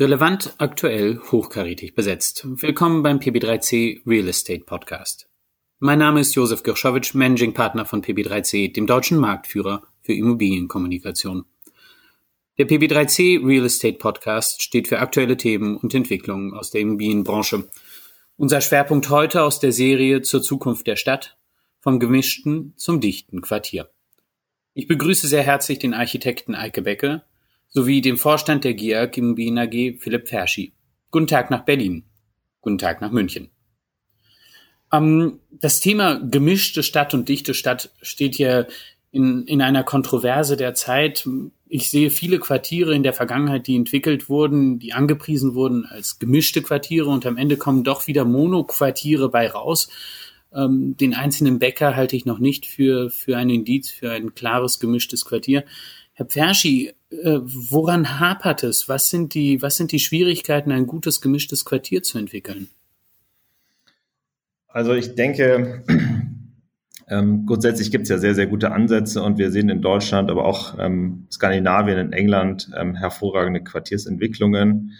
Relevant, 0.00 0.54
aktuell, 0.58 1.18
hochkarätig 1.32 1.96
besetzt. 1.96 2.46
Willkommen 2.46 3.02
beim 3.02 3.18
PB3C 3.18 4.02
Real 4.06 4.28
Estate 4.28 4.60
Podcast. 4.60 5.28
Mein 5.80 5.98
Name 5.98 6.20
ist 6.20 6.36
Josef 6.36 6.62
Girschowitsch, 6.62 7.14
Managing 7.14 7.52
Partner 7.52 7.84
von 7.84 8.00
PB3C, 8.00 8.72
dem 8.72 8.86
deutschen 8.86 9.18
Marktführer 9.18 9.82
für 10.00 10.12
Immobilienkommunikation. 10.12 11.46
Der 12.58 12.68
PB3C 12.68 13.44
Real 13.44 13.66
Estate 13.66 13.98
Podcast 13.98 14.62
steht 14.62 14.86
für 14.86 15.00
aktuelle 15.00 15.36
Themen 15.36 15.76
und 15.76 15.92
Entwicklungen 15.92 16.54
aus 16.54 16.70
der 16.70 16.82
Immobilienbranche. 16.82 17.68
Unser 18.36 18.60
Schwerpunkt 18.60 19.10
heute 19.10 19.42
aus 19.42 19.58
der 19.58 19.72
Serie 19.72 20.22
zur 20.22 20.42
Zukunft 20.44 20.86
der 20.86 20.94
Stadt, 20.94 21.36
vom 21.80 21.98
gemischten 21.98 22.72
zum 22.76 23.00
dichten 23.00 23.40
Quartier. 23.40 23.90
Ich 24.74 24.86
begrüße 24.86 25.26
sehr 25.26 25.42
herzlich 25.42 25.80
den 25.80 25.92
Architekten 25.92 26.54
Eike 26.54 26.82
Becke, 26.82 27.24
sowie 27.68 28.00
dem 28.00 28.16
Vorstand 28.16 28.64
der 28.64 28.74
GIAG 28.74 29.16
Immobilien 29.16 29.58
AG 29.58 29.98
Philipp 29.98 30.28
Ferschi. 30.28 30.72
Guten 31.10 31.26
Tag 31.26 31.50
nach 31.50 31.64
Berlin. 31.64 32.04
Guten 32.60 32.78
Tag 32.78 33.00
nach 33.00 33.10
München. 33.10 33.50
Ähm, 34.92 35.40
das 35.50 35.80
Thema 35.80 36.18
gemischte 36.18 36.82
Stadt 36.82 37.14
und 37.14 37.28
dichte 37.28 37.54
Stadt 37.54 37.90
steht 38.02 38.34
hier 38.34 38.68
in, 39.10 39.46
in 39.46 39.62
einer 39.62 39.84
Kontroverse 39.84 40.56
der 40.56 40.74
Zeit. 40.74 41.28
Ich 41.66 41.90
sehe 41.90 42.10
viele 42.10 42.38
Quartiere 42.38 42.94
in 42.94 43.02
der 43.02 43.12
Vergangenheit, 43.12 43.66
die 43.66 43.76
entwickelt 43.76 44.28
wurden, 44.28 44.78
die 44.78 44.92
angepriesen 44.92 45.54
wurden 45.54 45.86
als 45.86 46.18
gemischte 46.18 46.62
Quartiere 46.62 47.08
und 47.08 47.26
am 47.26 47.36
Ende 47.36 47.56
kommen 47.56 47.84
doch 47.84 48.06
wieder 48.06 48.24
Monoquartiere 48.24 49.28
bei 49.28 49.48
raus. 49.48 49.88
Ähm, 50.52 50.96
den 50.96 51.14
einzelnen 51.14 51.58
Bäcker 51.58 51.94
halte 51.94 52.16
ich 52.16 52.24
noch 52.24 52.38
nicht 52.38 52.66
für, 52.66 53.10
für 53.10 53.36
ein 53.36 53.50
Indiz, 53.50 53.90
für 53.90 54.10
ein 54.10 54.34
klares 54.34 54.80
gemischtes 54.80 55.24
Quartier. 55.24 55.64
Herr 56.18 56.26
Pferschi, 56.26 56.92
äh, 57.10 57.38
woran 57.44 58.18
hapert 58.18 58.64
es? 58.64 58.88
Was 58.88 59.08
sind 59.08 59.34
die, 59.34 59.62
was 59.62 59.76
sind 59.76 59.92
die 59.92 60.00
Schwierigkeiten, 60.00 60.72
ein 60.72 60.88
gutes 60.88 61.20
gemischtes 61.20 61.64
Quartier 61.64 62.02
zu 62.02 62.18
entwickeln? 62.18 62.66
Also 64.66 64.94
ich 64.94 65.14
denke, 65.14 65.84
ähm, 67.08 67.46
grundsätzlich 67.46 67.92
gibt 67.92 68.02
es 68.02 68.08
ja 68.08 68.18
sehr, 68.18 68.34
sehr 68.34 68.48
gute 68.48 68.72
Ansätze 68.72 69.22
und 69.22 69.38
wir 69.38 69.52
sehen 69.52 69.68
in 69.68 69.80
Deutschland, 69.80 70.28
aber 70.28 70.44
auch 70.44 70.76
ähm, 70.80 71.28
Skandinavien, 71.30 71.98
in 71.98 72.12
England 72.12 72.68
ähm, 72.76 72.96
hervorragende 72.96 73.62
Quartiersentwicklungen. 73.62 74.94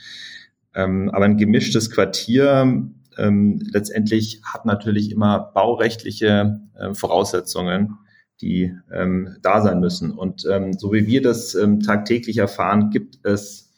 Ähm, 0.72 1.10
aber 1.12 1.24
ein 1.24 1.36
gemischtes 1.36 1.90
Quartier 1.90 2.92
ähm, 3.18 3.60
letztendlich 3.72 4.40
hat 4.44 4.66
natürlich 4.66 5.10
immer 5.10 5.50
baurechtliche 5.52 6.60
äh, 6.78 6.94
Voraussetzungen 6.94 7.98
die 8.40 8.74
ähm, 8.92 9.36
da 9.42 9.60
sein 9.60 9.80
müssen. 9.80 10.12
Und 10.12 10.46
ähm, 10.50 10.72
so 10.72 10.92
wie 10.92 11.06
wir 11.06 11.22
das 11.22 11.54
ähm, 11.54 11.80
tagtäglich 11.80 12.38
erfahren, 12.38 12.90
gibt 12.90 13.18
es 13.24 13.68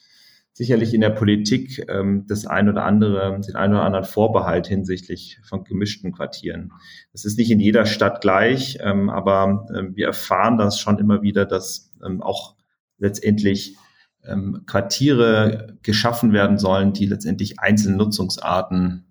sicherlich 0.52 0.92
in 0.92 1.00
der 1.00 1.10
Politik 1.10 1.86
ähm, 1.88 2.26
das 2.28 2.46
ein 2.46 2.68
oder 2.68 2.84
andere, 2.84 3.40
den 3.40 3.56
ein 3.56 3.70
oder 3.70 3.82
anderen 3.82 4.04
Vorbehalt 4.04 4.66
hinsichtlich 4.66 5.40
von 5.42 5.64
gemischten 5.64 6.12
Quartieren. 6.12 6.72
Das 7.12 7.24
ist 7.24 7.38
nicht 7.38 7.50
in 7.50 7.60
jeder 7.60 7.86
Stadt 7.86 8.20
gleich, 8.20 8.78
ähm, 8.82 9.08
aber 9.08 9.66
ähm, 9.74 9.96
wir 9.96 10.08
erfahren 10.08 10.58
das 10.58 10.78
schon 10.78 10.98
immer 10.98 11.22
wieder, 11.22 11.46
dass 11.46 11.90
ähm, 12.04 12.22
auch 12.22 12.56
letztendlich 12.98 13.76
ähm, 14.22 14.64
Quartiere 14.66 15.78
geschaffen 15.82 16.34
werden 16.34 16.58
sollen, 16.58 16.92
die 16.92 17.06
letztendlich 17.06 17.58
einzelne 17.58 17.96
Nutzungsarten 17.96 19.06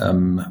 ähm, 0.00 0.42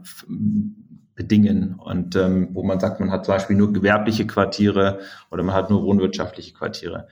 bedingen. 1.22 1.75
Und 1.75 2.16
ähm, 2.16 2.50
wo 2.53 2.64
man 2.64 2.80
sagt, 2.80 3.00
man 3.00 3.11
hat 3.11 3.25
zum 3.25 3.36
Beispiel 3.36 3.55
nur 3.55 3.72
gewerbliche 3.72 4.25
Quartiere 4.25 5.00
oder 5.30 5.44
man 5.44 5.53
hat 5.53 5.69
nur 5.69 5.83
wohnwirtschaftliche 5.83 6.53
Quartiere. 6.53 7.08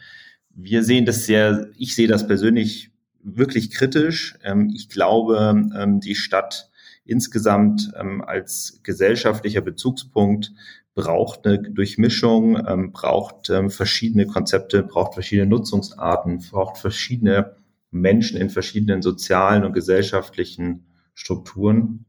Wir 0.50 0.84
sehen 0.84 1.06
das 1.06 1.26
sehr, 1.26 1.70
ich 1.78 1.96
sehe 1.96 2.08
das 2.08 2.26
persönlich 2.26 2.92
wirklich 3.22 3.72
kritisch. 3.72 4.36
Ähm, 4.44 4.72
ich 4.74 4.90
glaube, 4.90 5.64
ähm, 5.78 6.00
die 6.00 6.16
Stadt 6.16 6.72
insgesamt 7.06 7.92
ähm, 8.00 8.24
als 8.24 8.80
gesellschaftlicher 8.82 9.62
Bezugspunkt 9.62 10.54
braucht 10.96 11.46
eine 11.46 11.62
Durchmischung, 11.62 12.66
ähm, 12.68 12.92
braucht 12.92 13.52
ähm, 13.52 13.70
verschiedene 13.70 14.26
Konzepte, 14.26 14.82
braucht 14.82 15.14
verschiedene 15.14 15.48
Nutzungsarten, 15.48 16.40
braucht 16.50 16.80
verschiedene 16.80 17.56
Menschen 17.92 18.40
in 18.40 18.50
verschiedenen 18.50 19.04
sozialen 19.04 19.66
und 19.66 19.74
gesellschaftlichen 19.74 20.88
Strukturen. 21.14 22.06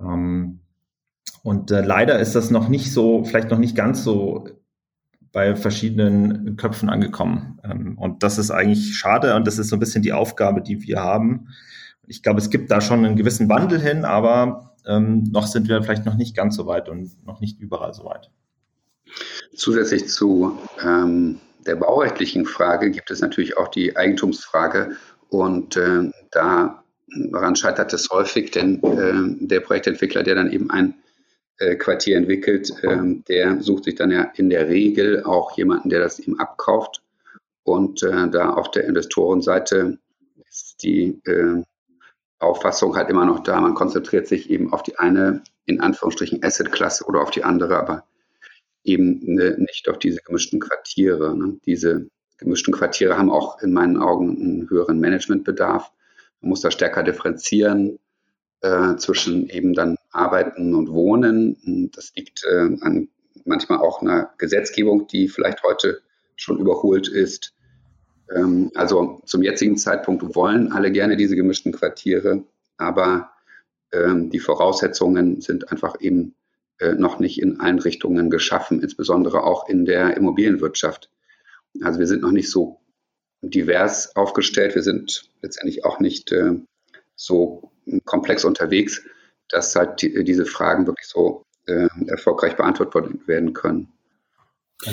Ähm, 0.00 0.61
und 1.42 1.70
äh, 1.70 1.80
leider 1.80 2.18
ist 2.18 2.34
das 2.34 2.50
noch 2.50 2.68
nicht 2.68 2.92
so, 2.92 3.24
vielleicht 3.24 3.50
noch 3.50 3.58
nicht 3.58 3.76
ganz 3.76 4.04
so 4.04 4.48
bei 5.32 5.56
verschiedenen 5.56 6.56
Köpfen 6.56 6.88
angekommen. 6.88 7.60
Ähm, 7.64 7.98
und 7.98 8.22
das 8.22 8.38
ist 8.38 8.50
eigentlich 8.50 8.96
schade 8.96 9.34
und 9.34 9.46
das 9.46 9.58
ist 9.58 9.68
so 9.68 9.76
ein 9.76 9.80
bisschen 9.80 10.02
die 10.02 10.12
Aufgabe, 10.12 10.62
die 10.62 10.82
wir 10.82 11.00
haben. 11.00 11.48
Ich 12.06 12.22
glaube, 12.22 12.38
es 12.38 12.50
gibt 12.50 12.70
da 12.70 12.80
schon 12.80 13.04
einen 13.04 13.16
gewissen 13.16 13.48
Wandel 13.48 13.80
hin, 13.80 14.04
aber 14.04 14.74
ähm, 14.86 15.24
noch 15.32 15.46
sind 15.46 15.68
wir 15.68 15.82
vielleicht 15.82 16.04
noch 16.04 16.16
nicht 16.16 16.36
ganz 16.36 16.56
so 16.56 16.66
weit 16.66 16.88
und 16.88 17.24
noch 17.24 17.40
nicht 17.40 17.60
überall 17.60 17.94
so 17.94 18.04
weit. 18.04 18.30
Zusätzlich 19.54 20.08
zu 20.08 20.58
ähm, 20.84 21.40
der 21.66 21.76
baurechtlichen 21.76 22.44
Frage 22.44 22.90
gibt 22.90 23.10
es 23.10 23.20
natürlich 23.20 23.56
auch 23.56 23.68
die 23.68 23.96
Eigentumsfrage 23.96 24.96
und 25.28 25.76
äh, 25.76 26.10
daran 26.30 27.56
scheitert 27.56 27.92
es 27.92 28.10
häufig, 28.10 28.50
denn 28.50 28.82
äh, 28.82 29.46
der 29.46 29.60
Projektentwickler, 29.60 30.22
der 30.22 30.34
dann 30.34 30.50
eben 30.50 30.70
ein 30.70 30.94
Quartier 31.76 32.16
entwickelt, 32.16 32.72
ähm, 32.82 33.24
der 33.28 33.60
sucht 33.60 33.84
sich 33.84 33.94
dann 33.94 34.10
ja 34.10 34.32
in 34.34 34.50
der 34.50 34.68
Regel 34.68 35.22
auch 35.24 35.56
jemanden, 35.56 35.90
der 35.90 36.00
das 36.00 36.18
ihm 36.18 36.38
abkauft. 36.38 37.02
Und 37.62 38.02
äh, 38.02 38.28
da 38.28 38.50
auf 38.50 38.70
der 38.70 38.84
Investorenseite 38.84 39.98
ist 40.48 40.82
die 40.82 41.20
äh, 41.24 41.62
Auffassung 42.38 42.96
halt 42.96 43.08
immer 43.08 43.24
noch 43.24 43.40
da, 43.40 43.60
man 43.60 43.74
konzentriert 43.74 44.26
sich 44.26 44.50
eben 44.50 44.72
auf 44.72 44.82
die 44.82 44.98
eine, 44.98 45.42
in 45.64 45.80
Anführungsstrichen, 45.80 46.42
Asset-Klasse 46.42 47.04
oder 47.04 47.22
auf 47.22 47.30
die 47.30 47.44
andere, 47.44 47.76
aber 47.78 48.04
eben 48.82 49.20
ne, 49.22 49.56
nicht 49.58 49.88
auf 49.88 49.98
diese 49.98 50.20
gemischten 50.22 50.58
Quartiere. 50.58 51.36
Ne? 51.36 51.60
Diese 51.66 52.08
gemischten 52.38 52.74
Quartiere 52.74 53.16
haben 53.16 53.30
auch 53.30 53.62
in 53.62 53.72
meinen 53.72 53.96
Augen 53.96 54.36
einen 54.36 54.70
höheren 54.70 54.98
Managementbedarf. 54.98 55.92
Man 56.40 56.48
muss 56.48 56.62
da 56.62 56.72
stärker 56.72 57.04
differenzieren 57.04 58.00
äh, 58.62 58.96
zwischen 58.96 59.48
eben 59.48 59.74
dann 59.74 59.96
Arbeiten 60.10 60.74
und 60.74 60.90
Wohnen. 60.90 61.90
Das 61.94 62.12
liegt 62.14 62.44
äh, 62.44 62.76
an 62.80 63.08
manchmal 63.44 63.78
auch 63.78 64.00
einer 64.02 64.32
Gesetzgebung, 64.38 65.06
die 65.08 65.28
vielleicht 65.28 65.62
heute 65.62 66.00
schon 66.36 66.58
überholt 66.58 67.08
ist. 67.08 67.54
Ähm, 68.34 68.70
also 68.74 69.20
zum 69.26 69.42
jetzigen 69.42 69.76
Zeitpunkt 69.76 70.34
wollen 70.34 70.72
alle 70.72 70.92
gerne 70.92 71.16
diese 71.16 71.36
gemischten 71.36 71.72
Quartiere, 71.72 72.44
aber 72.76 73.32
ähm, 73.92 74.30
die 74.30 74.38
Voraussetzungen 74.38 75.40
sind 75.40 75.70
einfach 75.70 76.00
eben 76.00 76.34
äh, 76.78 76.94
noch 76.94 77.18
nicht 77.18 77.40
in 77.40 77.60
allen 77.60 77.78
Richtungen 77.78 78.30
geschaffen, 78.30 78.80
insbesondere 78.80 79.44
auch 79.44 79.68
in 79.68 79.84
der 79.84 80.16
Immobilienwirtschaft. 80.16 81.10
Also 81.82 81.98
wir 81.98 82.06
sind 82.06 82.22
noch 82.22 82.30
nicht 82.30 82.50
so 82.50 82.80
divers 83.40 84.14
aufgestellt. 84.14 84.74
Wir 84.74 84.82
sind 84.82 85.30
letztendlich 85.42 85.84
auch 85.84 86.00
nicht 86.00 86.32
äh, 86.32 86.54
so 87.16 87.71
komplex 88.04 88.44
unterwegs, 88.44 89.02
dass 89.48 89.74
halt 89.74 90.02
die, 90.02 90.24
diese 90.24 90.46
Fragen 90.46 90.86
wirklich 90.86 91.06
so 91.06 91.44
äh, 91.66 91.88
erfolgreich 92.06 92.56
beantwortet 92.56 93.26
werden 93.26 93.52
können. 93.52 93.88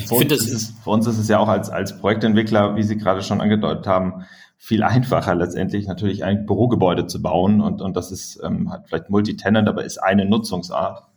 Für 0.07 0.15
uns, 0.15 0.31
es, 0.31 0.73
für 0.83 0.89
uns, 0.91 1.07
ist 1.07 1.17
es 1.17 1.27
ja 1.29 1.39
auch 1.39 1.47
als, 1.47 1.69
als 1.69 1.97
Projektentwickler, 1.97 2.75
wie 2.75 2.83
Sie 2.83 2.97
gerade 2.97 3.23
schon 3.23 3.41
angedeutet 3.41 3.87
haben, 3.87 4.25
viel 4.55 4.83
einfacher 4.83 5.33
letztendlich 5.33 5.87
natürlich 5.87 6.23
ein 6.23 6.45
Bürogebäude 6.45 7.07
zu 7.07 7.21
bauen 7.21 7.61
und, 7.61 7.81
und 7.81 7.95
das 7.95 8.11
ist 8.11 8.39
ähm, 8.43 8.71
hat 8.71 8.87
vielleicht 8.87 9.09
Multitenant, 9.09 9.67
aber 9.67 9.83
ist 9.85 9.97
eine 9.97 10.25
Nutzungsart. 10.25 11.07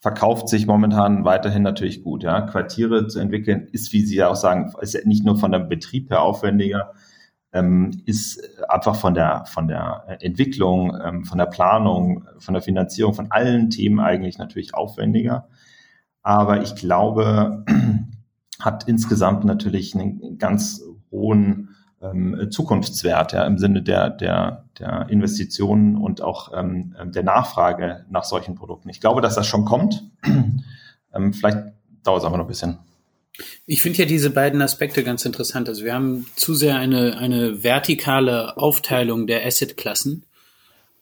Verkauft 0.00 0.48
sich 0.48 0.66
momentan 0.66 1.24
weiterhin 1.24 1.62
natürlich 1.62 2.02
gut. 2.02 2.22
Ja. 2.22 2.40
Quartiere 2.42 3.06
zu 3.06 3.20
entwickeln 3.20 3.68
ist, 3.70 3.92
wie 3.92 4.04
Sie 4.04 4.16
ja 4.16 4.28
auch 4.28 4.36
sagen, 4.36 4.72
ist 4.80 5.06
nicht 5.06 5.24
nur 5.24 5.38
von 5.38 5.52
der 5.52 5.60
Betrieb 5.60 6.10
her 6.10 6.22
aufwendiger, 6.22 6.92
ähm, 7.52 8.02
ist 8.06 8.40
einfach 8.68 8.96
von 8.96 9.14
der, 9.14 9.44
von 9.46 9.66
der 9.66 10.18
Entwicklung, 10.20 10.96
ähm, 11.02 11.24
von 11.24 11.38
der 11.38 11.46
Planung, 11.46 12.24
von 12.38 12.54
der 12.54 12.62
Finanzierung, 12.62 13.14
von 13.14 13.30
allen 13.30 13.70
Themen 13.70 14.00
eigentlich 14.00 14.38
natürlich 14.38 14.74
aufwendiger. 14.74 15.48
Aber 16.22 16.62
ich 16.62 16.74
glaube, 16.76 17.64
hat 18.60 18.86
insgesamt 18.86 19.44
natürlich 19.44 19.94
einen 19.94 20.38
ganz 20.38 20.82
hohen 21.10 21.70
ähm, 22.02 22.48
Zukunftswert 22.50 23.32
ja, 23.32 23.44
im 23.44 23.58
Sinne 23.58 23.82
der, 23.82 24.10
der, 24.10 24.64
der 24.78 25.08
Investitionen 25.08 25.96
und 25.96 26.22
auch 26.22 26.52
ähm, 26.54 26.94
der 27.04 27.22
Nachfrage 27.22 28.04
nach 28.10 28.24
solchen 28.24 28.54
Produkten. 28.54 28.88
Ich 28.90 29.00
glaube, 29.00 29.20
dass 29.20 29.34
das 29.34 29.46
schon 29.46 29.64
kommt. 29.64 30.04
ähm, 31.14 31.32
vielleicht 31.32 31.58
dauert 32.04 32.20
es 32.20 32.24
aber 32.24 32.36
noch 32.36 32.44
ein 32.44 32.48
bisschen. 32.48 32.78
Ich 33.66 33.80
finde 33.82 33.98
ja 33.98 34.04
diese 34.04 34.30
beiden 34.30 34.60
Aspekte 34.60 35.02
ganz 35.02 35.24
interessant. 35.24 35.68
Also 35.68 35.84
wir 35.84 35.94
haben 35.94 36.26
zu 36.36 36.54
sehr 36.54 36.76
eine, 36.76 37.18
eine 37.18 37.62
vertikale 37.62 38.56
Aufteilung 38.56 39.26
der 39.26 39.46
Assetklassen. 39.46 40.24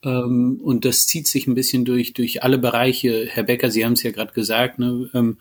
Ähm, 0.03 0.61
und 0.63 0.85
das 0.85 1.07
zieht 1.07 1.27
sich 1.27 1.47
ein 1.47 1.55
bisschen 1.55 1.85
durch, 1.85 2.13
durch 2.13 2.43
alle 2.43 2.59
Bereiche. 2.59 3.27
Herr 3.29 3.45
Becker, 3.45 3.71
Sie 3.71 3.85
haben 3.85 3.95
es 3.95 4.03
ja 4.03 4.11
gerade 4.11 4.33
gesagt, 4.33 4.79
ne? 4.79 5.11
ähm, 5.15 5.39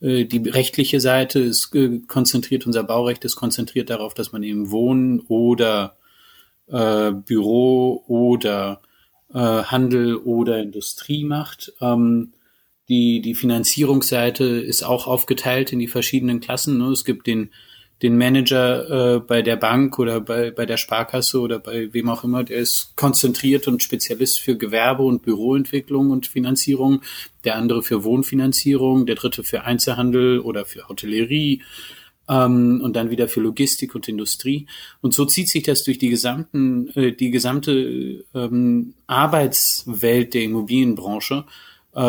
äh, 0.00 0.24
die 0.24 0.48
rechtliche 0.48 1.00
Seite 1.00 1.40
ist 1.40 1.74
äh, 1.74 2.00
konzentriert, 2.06 2.66
unser 2.66 2.84
Baurecht 2.84 3.24
ist 3.24 3.36
konzentriert 3.36 3.90
darauf, 3.90 4.14
dass 4.14 4.32
man 4.32 4.42
eben 4.42 4.70
wohnen 4.70 5.20
oder 5.20 5.96
äh, 6.68 7.12
Büro 7.12 8.04
oder 8.06 8.80
äh, 9.32 9.38
Handel 9.38 10.16
oder 10.16 10.60
Industrie 10.60 11.24
macht. 11.24 11.72
Ähm, 11.80 12.32
die, 12.90 13.20
die 13.20 13.36
Finanzierungsseite 13.36 14.44
ist 14.44 14.82
auch 14.82 15.06
aufgeteilt 15.06 15.72
in 15.72 15.78
die 15.78 15.86
verschiedenen 15.86 16.40
Klassen. 16.40 16.76
Ne? 16.76 16.86
Es 16.86 17.04
gibt 17.04 17.28
den, 17.28 17.50
den 18.02 18.18
Manager 18.18 19.16
äh, 19.16 19.20
bei 19.20 19.42
der 19.42 19.54
Bank 19.54 20.00
oder 20.00 20.20
bei, 20.20 20.50
bei 20.50 20.66
der 20.66 20.76
Sparkasse 20.76 21.38
oder 21.38 21.60
bei 21.60 21.94
wem 21.94 22.08
auch 22.08 22.24
immer, 22.24 22.42
der 22.42 22.58
ist 22.58 22.94
konzentriert 22.96 23.68
und 23.68 23.84
Spezialist 23.84 24.40
für 24.40 24.56
Gewerbe- 24.56 25.04
und 25.04 25.22
Büroentwicklung 25.22 26.10
und 26.10 26.26
Finanzierung, 26.26 27.02
der 27.44 27.54
andere 27.54 27.84
für 27.84 28.02
Wohnfinanzierung, 28.02 29.06
der 29.06 29.14
dritte 29.14 29.44
für 29.44 29.62
Einzelhandel 29.62 30.40
oder 30.40 30.64
für 30.64 30.88
Hotellerie 30.88 31.62
ähm, 32.28 32.80
und 32.82 32.96
dann 32.96 33.10
wieder 33.10 33.28
für 33.28 33.40
Logistik 33.40 33.94
und 33.94 34.08
Industrie. 34.08 34.66
Und 35.00 35.14
so 35.14 35.24
zieht 35.26 35.48
sich 35.48 35.62
das 35.62 35.84
durch 35.84 35.98
die 35.98 36.08
gesamten, 36.08 36.88
äh, 36.96 37.12
die 37.12 37.30
gesamte 37.30 38.24
ähm, 38.34 38.94
Arbeitswelt 39.06 40.34
der 40.34 40.42
Immobilienbranche 40.42 41.44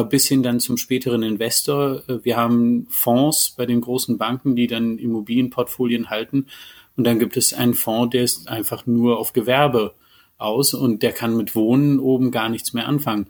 bis 0.03 0.27
hin 0.27 0.43
dann 0.43 0.59
zum 0.59 0.77
späteren 0.77 1.23
Investor. 1.23 2.03
Äh, 2.07 2.23
wir 2.23 2.38
haben 2.38 2.88
Fonds 2.89 3.53
bei 3.57 3.65
den 3.65 3.81
großen 3.81 4.17
Banken, 4.17 4.55
die 4.55 4.67
dann 4.67 4.97
Immobilienportfolien 4.97 6.09
halten. 6.09 6.47
Und 6.95 7.05
dann 7.05 7.19
gibt 7.19 7.38
es 7.38 7.53
einen 7.53 7.73
Fonds, 7.73 8.11
der 8.11 8.23
ist 8.23 8.47
einfach 8.47 8.85
nur 8.85 9.17
auf 9.17 9.33
Gewerbe 9.33 9.95
aus 10.38 10.73
und 10.73 11.03
der 11.03 11.11
kann 11.11 11.35
mit 11.38 11.55
Wohnen 11.55 11.99
oben 11.99 12.31
gar 12.31 12.49
nichts 12.49 12.73
mehr 12.73 12.88
anfangen. 12.88 13.27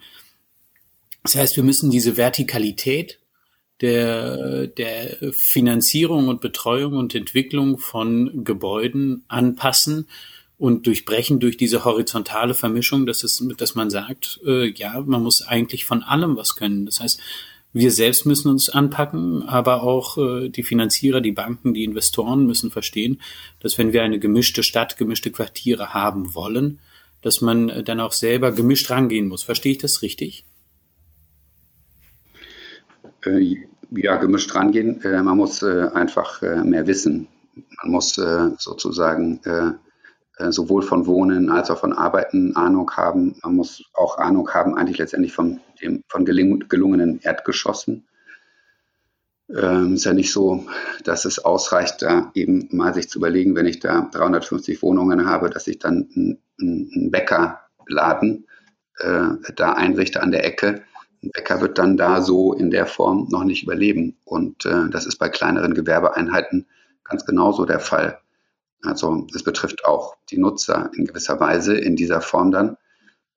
Das 1.24 1.36
heißt, 1.36 1.56
wir 1.56 1.64
müssen 1.64 1.92
diese 1.92 2.18
Vertikalität 2.18 3.20
der, 3.82 4.68
der 4.68 5.18
Finanzierung 5.34 6.28
und 6.28 6.42
Betreuung 6.42 6.94
und 6.94 7.16
Entwicklung 7.16 7.78
von 7.78 8.44
Gebäuden 8.44 9.24
anpassen 9.28 10.08
und 10.62 10.86
durchbrechen 10.86 11.40
durch 11.40 11.58
diese 11.58 11.86
horizontale 11.86 12.54
Vermischung, 12.54 13.08
dass, 13.08 13.24
es, 13.24 13.44
dass 13.58 13.74
man 13.74 13.90
sagt, 13.90 14.40
äh, 14.46 14.70
ja, 14.70 15.02
man 15.02 15.24
muss 15.24 15.42
eigentlich 15.42 15.86
von 15.86 16.04
allem 16.04 16.38
was 16.38 16.56
können. 16.56 16.86
Das 16.86 17.00
heißt, 17.00 17.20
wir 17.74 17.90
selbst 17.90 18.28
müssen 18.28 18.48
uns 18.48 18.70
anpacken, 18.70 19.42
aber 19.42 19.82
auch 19.82 20.20
äh, 20.20 20.50
die 20.50 20.62
Finanzierer, 20.62 21.20
die 21.20 21.32
Banken, 21.32 21.74
die 21.74 21.84
Investoren 21.84 22.46
müssen 22.46 22.70
verstehen, 22.70 23.20
dass 23.60 23.80
wenn 23.80 23.92
wir 23.92 24.04
eine 24.04 24.20
gemischte 24.20 24.62
Stadt, 24.62 24.98
gemischte 24.98 25.32
Quartiere 25.32 25.96
haben 25.96 26.36
wollen, 26.36 26.78
dass 27.24 27.42
man 27.42 27.84
dann 27.84 28.00
auch 28.00 28.12
selber 28.12 28.52
gemischt 28.52 28.92
rangehen 28.92 29.30
muss. 29.30 29.42
Verstehe 29.42 29.72
ich 29.72 29.78
das 29.80 30.04
richtig? 30.04 30.46
Äh, 33.26 33.56
ja, 33.90 34.18
gemischt 34.18 34.54
rangehen. 34.54 35.02
Äh, 35.02 35.24
man 35.24 35.38
muss 35.38 35.64
äh, 35.64 35.88
einfach 35.92 36.44
äh, 36.44 36.64
mehr 36.64 36.86
wissen. 36.86 37.28
Man 37.82 37.94
muss 37.94 38.20
äh, 38.20 38.52
sozusagen 38.60 39.40
äh, 39.44 39.72
sowohl 40.50 40.82
von 40.82 41.06
Wohnen 41.06 41.50
als 41.50 41.70
auch 41.70 41.80
von 41.80 41.94
Arbeiten 41.94 42.56
Ahnung 42.56 42.92
haben. 42.92 43.36
Man 43.44 43.56
muss 43.56 43.84
auch 43.94 44.18
Ahnung 44.18 44.50
haben, 44.50 44.76
eigentlich 44.76 44.98
letztendlich 44.98 45.34
von, 45.34 45.60
dem, 45.82 46.04
von 46.08 46.26
gelungenen 46.26 47.20
Erdgeschossen. 47.22 48.08
Ähm, 49.56 49.96
ist 49.96 50.06
ja 50.06 50.14
nicht 50.14 50.32
so, 50.32 50.66
dass 51.04 51.26
es 51.26 51.40
ausreicht, 51.40 52.02
da 52.02 52.32
eben 52.34 52.70
mal 52.72 52.94
sich 52.94 53.10
zu 53.10 53.20
überlegen, 53.20 53.56
wenn 53.56 53.66
ich 53.66 53.80
da 53.80 54.10
350 54.12 54.82
Wohnungen 54.82 55.26
habe, 55.26 55.50
dass 55.50 55.68
ich 55.68 55.80
dann 55.80 56.10
einen, 56.16 56.42
einen 56.60 57.12
Bäckerladen 57.12 58.48
äh, 59.00 59.52
da 59.56 59.74
einrichte 59.74 60.22
an 60.22 60.32
der 60.32 60.46
Ecke. 60.46 60.84
Ein 61.22 61.32
Bäcker 61.32 61.60
wird 61.60 61.78
dann 61.78 61.98
da 61.98 62.22
so 62.22 62.54
in 62.54 62.72
der 62.72 62.86
Form 62.86 63.28
noch 63.30 63.44
nicht 63.44 63.64
überleben. 63.64 64.18
Und 64.24 64.66
äh, 64.66 64.90
das 64.90 65.06
ist 65.06 65.18
bei 65.18 65.28
kleineren 65.28 65.74
Gewerbeeinheiten 65.74 66.68
ganz 67.04 67.26
genauso 67.26 67.66
der 67.66 67.80
Fall. 67.80 68.21
Also 68.84 69.28
es 69.36 69.44
betrifft 69.44 69.86
auch 69.86 70.16
die 70.30 70.38
Nutzer 70.38 70.92
in 70.96 71.06
gewisser 71.06 71.40
Weise 71.40 71.78
in 71.78 71.96
dieser 71.96 72.22
Form 72.22 72.52
dann. 72.52 72.78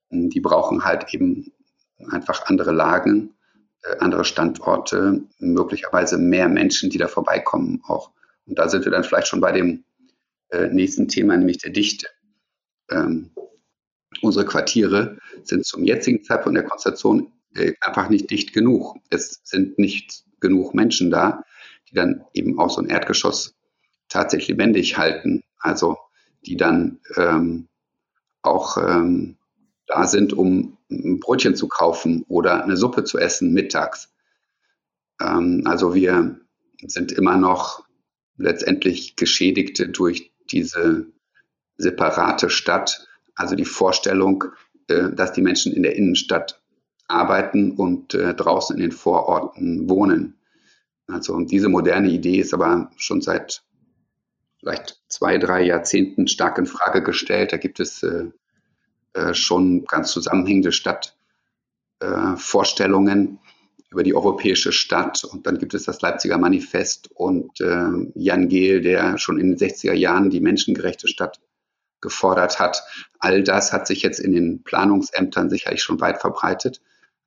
Die 0.09 0.39
brauchen 0.39 0.85
halt 0.85 1.13
eben 1.13 1.51
einfach 2.09 2.45
andere 2.47 2.71
Lagen, 2.71 3.35
äh, 3.83 3.97
andere 3.99 4.25
Standorte, 4.25 5.23
möglicherweise 5.39 6.17
mehr 6.17 6.49
Menschen, 6.49 6.89
die 6.89 6.97
da 6.97 7.07
vorbeikommen 7.07 7.81
auch. 7.85 8.11
Und 8.45 8.59
da 8.59 8.69
sind 8.69 8.85
wir 8.85 8.91
dann 8.91 9.03
vielleicht 9.03 9.27
schon 9.27 9.41
bei 9.41 9.51
dem 9.51 9.83
äh, 10.49 10.67
nächsten 10.67 11.07
Thema, 11.07 11.35
nämlich 11.37 11.57
der 11.57 11.71
Dichte. 11.71 12.07
Ähm, 12.89 13.31
unsere 14.21 14.45
Quartiere 14.45 15.17
sind 15.43 15.65
zum 15.65 15.83
jetzigen 15.83 16.23
Zeitpunkt 16.23 16.57
der 16.57 16.65
Konstellation 16.65 17.31
äh, 17.55 17.73
einfach 17.81 18.09
nicht 18.09 18.29
dicht 18.29 18.53
genug. 18.53 18.97
Es 19.09 19.41
sind 19.43 19.79
nicht 19.79 20.23
genug 20.39 20.73
Menschen 20.73 21.09
da, 21.09 21.43
die 21.89 21.95
dann 21.95 22.23
eben 22.33 22.59
auch 22.59 22.69
so 22.69 22.81
ein 22.81 22.89
Erdgeschoss 22.89 23.54
tatsächlich 24.09 24.49
lebendig 24.49 24.97
halten. 24.97 25.43
Also 25.59 25.97
die 26.45 26.57
dann 26.57 26.99
ähm, 27.17 27.67
auch 28.41 28.77
ähm, 28.77 29.37
da 29.87 30.07
sind, 30.07 30.33
um 30.33 30.77
ein 30.89 31.19
Brötchen 31.19 31.55
zu 31.55 31.67
kaufen 31.67 32.23
oder 32.27 32.63
eine 32.63 32.77
Suppe 32.77 33.03
zu 33.03 33.17
essen 33.17 33.53
mittags. 33.53 34.13
Ähm, 35.19 35.63
also 35.65 35.93
wir 35.95 36.39
sind 36.85 37.11
immer 37.11 37.37
noch 37.37 37.85
letztendlich 38.37 39.15
Geschädigte 39.15 39.89
durch 39.89 40.31
diese 40.51 41.07
separate 41.77 42.49
Stadt. 42.49 43.07
Also 43.35 43.55
die 43.55 43.65
Vorstellung, 43.65 44.45
äh, 44.87 45.09
dass 45.11 45.33
die 45.33 45.41
Menschen 45.41 45.73
in 45.73 45.83
der 45.83 45.95
Innenstadt 45.95 46.61
arbeiten 47.07 47.71
und 47.71 48.13
äh, 48.13 48.33
draußen 48.33 48.75
in 48.75 48.81
den 48.81 48.91
Vororten 48.91 49.89
wohnen. 49.89 50.35
Also 51.07 51.39
diese 51.41 51.69
moderne 51.69 52.09
Idee 52.09 52.39
ist 52.39 52.53
aber 52.53 52.91
schon 52.97 53.21
seit 53.21 53.63
vielleicht 54.65 54.99
zwei, 55.09 55.37
drei 55.37 55.61
Jahrzehnten 55.61 56.27
stark 56.27 56.57
in 56.57 56.65
Frage 56.65 57.03
gestellt. 57.03 57.53
Da 57.53 57.57
gibt 57.57 57.79
es 57.79 58.01
äh, 58.01 58.31
äh, 59.13 59.35
schon 59.35 59.85
ganz 59.85 60.11
zusammenhängende 60.11 60.71
Stadtvorstellungen 60.71 63.27
äh, 63.27 63.37
über 63.91 64.01
die 64.01 64.15
europäische 64.15 64.71
Stadt. 64.71 65.23
Und 65.23 65.45
dann 65.45 65.59
gibt 65.59 65.75
es 65.75 65.83
das 65.83 66.01
Leipziger 66.01 66.39
Manifest 66.39 67.11
und 67.11 67.61
äh, 67.61 67.91
Jan 68.15 68.49
Gehl, 68.49 68.81
der 68.81 69.19
schon 69.19 69.39
in 69.39 69.55
den 69.55 69.59
60er 69.59 69.93
Jahren 69.93 70.31
die 70.31 70.41
menschengerechte 70.41 71.07
Stadt 71.07 71.39
gefordert 72.01 72.59
hat. 72.59 72.81
All 73.19 73.43
das 73.43 73.71
hat 73.71 73.85
sich 73.85 74.01
jetzt 74.01 74.19
in 74.19 74.31
den 74.31 74.63
Planungsämtern 74.63 75.51
sicherlich 75.51 75.83
schon 75.83 76.01
weit 76.01 76.21
verbreitet. 76.21 76.81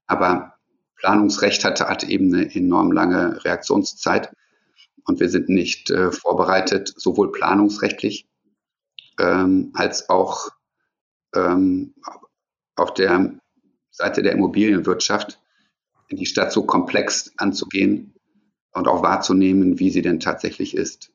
Aber 0.09 0.55
Planungsrecht 0.97 1.65
hatte, 1.65 1.89
hat 1.89 2.03
eben 2.03 2.35
eine 2.35 2.53
enorm 2.53 2.91
lange 2.91 3.45
Reaktionszeit 3.45 4.33
und 5.09 5.21
wir 5.21 5.31
sind 5.31 5.49
nicht 5.49 5.91
äh, 5.91 6.13
vorbereitet, 6.13 6.93
sowohl 6.95 7.33
planungsrechtlich 7.33 8.29
ähm, 9.19 9.71
als 9.73 10.11
auch 10.11 10.51
ähm, 11.35 11.95
auf 12.77 12.93
der 12.93 13.39
Seite 13.91 14.23
der 14.23 14.33
Immobilienwirtschaft 14.33 15.41
die 16.11 16.27
Stadt 16.27 16.53
so 16.53 16.65
komplex 16.65 17.33
anzugehen 17.39 18.15
und 18.73 18.87
auch 18.87 19.03
wahrzunehmen, 19.03 19.79
wie 19.79 19.91
sie 19.91 20.03
denn 20.03 20.21
tatsächlich 20.21 20.75
ist. 20.77 21.11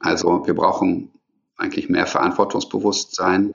Also 0.00 0.46
wir 0.46 0.54
brauchen 0.54 1.12
eigentlich 1.56 1.88
mehr 1.88 2.06
Verantwortungsbewusstsein. 2.06 3.52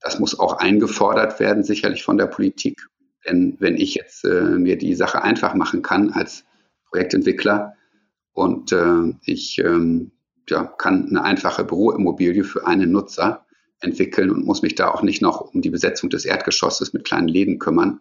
Das 0.00 0.18
muss 0.18 0.38
auch 0.38 0.54
eingefordert 0.54 1.38
werden, 1.40 1.62
sicherlich 1.62 2.02
von 2.02 2.18
der 2.18 2.26
Politik. 2.26 2.86
Denn 3.26 3.56
wenn 3.60 3.76
ich 3.76 3.94
jetzt 3.94 4.24
äh, 4.24 4.42
mir 4.58 4.76
die 4.78 4.94
Sache 4.94 5.22
einfach 5.22 5.54
machen 5.54 5.82
kann 5.82 6.10
als 6.10 6.44
Projektentwickler, 6.90 7.76
und 8.32 8.72
äh, 8.72 9.14
ich 9.24 9.58
ähm, 9.58 10.12
ja, 10.48 10.64
kann 10.64 11.08
eine 11.08 11.22
einfache 11.22 11.64
Büroimmobilie 11.64 12.44
für 12.44 12.66
einen 12.66 12.92
Nutzer 12.92 13.46
entwickeln 13.80 14.30
und 14.30 14.44
muss 14.44 14.62
mich 14.62 14.74
da 14.74 14.90
auch 14.90 15.02
nicht 15.02 15.22
noch 15.22 15.40
um 15.40 15.62
die 15.62 15.70
Besetzung 15.70 16.10
des 16.10 16.24
Erdgeschosses 16.24 16.92
mit 16.92 17.04
kleinen 17.04 17.28
Läden 17.28 17.58
kümmern. 17.58 18.00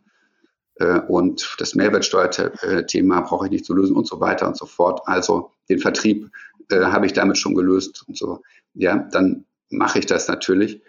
Äh, 0.75 0.99
und 0.99 1.55
das 1.59 1.75
Mehrwertsteuerthema 1.75 3.21
brauche 3.21 3.45
ich 3.45 3.51
nicht 3.51 3.65
zu 3.65 3.73
lösen 3.73 3.95
und 3.95 4.07
so 4.07 4.19
weiter 4.19 4.47
und 4.47 4.57
so 4.57 4.65
fort. 4.65 5.01
Also 5.05 5.51
den 5.69 5.79
Vertrieb 5.79 6.29
äh, 6.69 6.81
habe 6.85 7.05
ich 7.05 7.13
damit 7.13 7.37
schon 7.37 7.55
gelöst 7.55 8.03
und 8.07 8.17
so. 8.17 8.41
Ja, 8.73 8.97
dann 9.11 9.45
mache 9.69 9.99
ich 9.99 10.05
das 10.05 10.27
natürlich. 10.27 10.81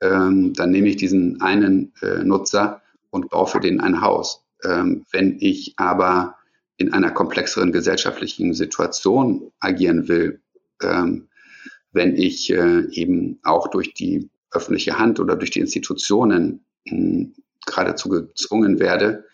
Ähm, 0.00 0.52
dann 0.54 0.70
nehme 0.70 0.88
ich 0.88 0.96
diesen 0.96 1.40
einen 1.40 1.92
äh, 2.02 2.24
Nutzer 2.24 2.82
und 3.10 3.30
baue 3.30 3.46
für 3.46 3.60
den 3.60 3.80
ein 3.80 4.00
Haus. 4.00 4.44
Ähm, 4.64 5.04
wenn 5.12 5.36
ich 5.40 5.74
aber 5.76 6.36
in 6.76 6.92
einer 6.92 7.10
komplexeren 7.10 7.72
gesellschaftlichen 7.72 8.54
Situation 8.54 9.52
agieren 9.60 10.08
will, 10.08 10.40
ähm, 10.82 11.28
wenn 11.92 12.16
ich 12.16 12.50
äh, 12.50 12.86
eben 12.90 13.38
auch 13.42 13.68
durch 13.68 13.94
die 13.94 14.30
öffentliche 14.50 14.98
Hand 14.98 15.20
oder 15.20 15.36
durch 15.36 15.50
die 15.50 15.60
Institutionen 15.60 16.64
mh, 16.86 16.92
hm, 16.96 17.34
geradezu 17.66 18.08
gezwungen 18.08 18.78
werde, 18.80 19.24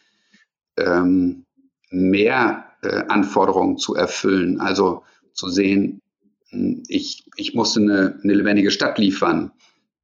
ähm, 0.76 1.44
mehr 1.90 2.66
äh, 2.82 3.04
Anforderungen 3.08 3.78
zu 3.78 3.94
erfüllen. 3.94 4.60
Also 4.60 5.02
zu 5.32 5.48
sehen, 5.48 6.02
mh, 6.50 6.58
hm, 6.58 6.82
ich, 6.88 7.24
ich 7.36 7.54
muss 7.54 7.76
eine, 7.76 8.18
eine 8.22 8.34
lebendige 8.34 8.70
Stadt 8.70 8.98
liefern, 8.98 9.52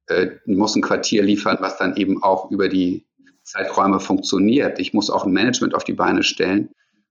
äh, 0.07 0.31
muss 0.45 0.75
ein 0.75 0.81
Quartier 0.81 1.23
liefern, 1.23 1.57
was 1.59 1.77
dann 1.77 1.95
eben 1.97 2.23
auch 2.23 2.51
über 2.51 2.69
die 2.69 3.05
Zeiträume 3.43 3.99
funktioniert. 3.99 4.79
Ich 4.79 4.93
muss 4.93 5.09
auch 5.09 5.25
ein 5.25 5.33
Management 5.33 5.75
auf 5.75 5.83
die 5.83 5.93
Beine 5.93 6.23
stellen, 6.23 6.69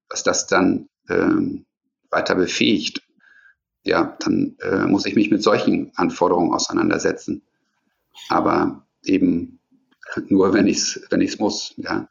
was 0.09 0.23
das 0.23 0.47
dann 0.47 0.89
ähm, 1.09 1.65
weiter 2.11 2.35
befähigt, 2.35 3.03
ja, 3.85 4.17
dann 4.21 4.57
äh, 4.63 4.87
muss 4.87 5.07
ich 5.07 5.15
mich 5.15 5.31
mit 5.31 5.43
solchen 5.43 5.93
Anforderungen 5.97 6.53
auseinandersetzen. 6.53 7.43
aber 8.29 8.87
eben 9.05 9.59
nur, 10.29 10.55
wenn 10.55 10.67
ich 10.67 10.79
es 10.79 11.07
wenn 11.11 11.21
ich's 11.21 11.39
muss. 11.39 11.75
Ja. 11.77 12.09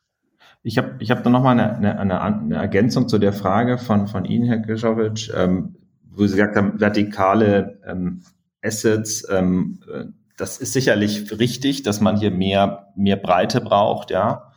Ich 0.62 0.78
habe 0.78 0.96
ich 1.00 1.12
hab 1.12 1.24
da 1.24 1.30
nochmal 1.30 1.60
eine, 1.60 2.00
eine, 2.00 2.22
eine, 2.22 2.56
Ergänzung 2.56 3.10
zu 3.10 3.18
der 3.18 3.34
Frage 3.34 3.78
von, 3.78 4.08
von 4.08 4.26
Ihnen, 4.26 4.46
Herr 4.46 4.60
Gischowitsch, 4.60 5.32
ähm, 5.36 5.76
wo 6.10 6.26
Sie 6.26 6.36
gesagt 6.36 6.56
haben, 6.56 6.80
vertikale 6.80 7.82
ähm, 7.86 8.22
Assets, 8.62 9.28
ähm, 9.30 9.80
äh, 9.92 10.06
das 10.38 10.58
ist 10.58 10.74
sicherlich 10.74 11.38
richtig, 11.38 11.84
dass 11.84 12.02
man 12.02 12.18
hier 12.18 12.32
mehr, 12.32 12.94
mehr 12.96 13.18
Breite 13.18 13.62
braucht, 13.62 14.10
ja. 14.10 14.53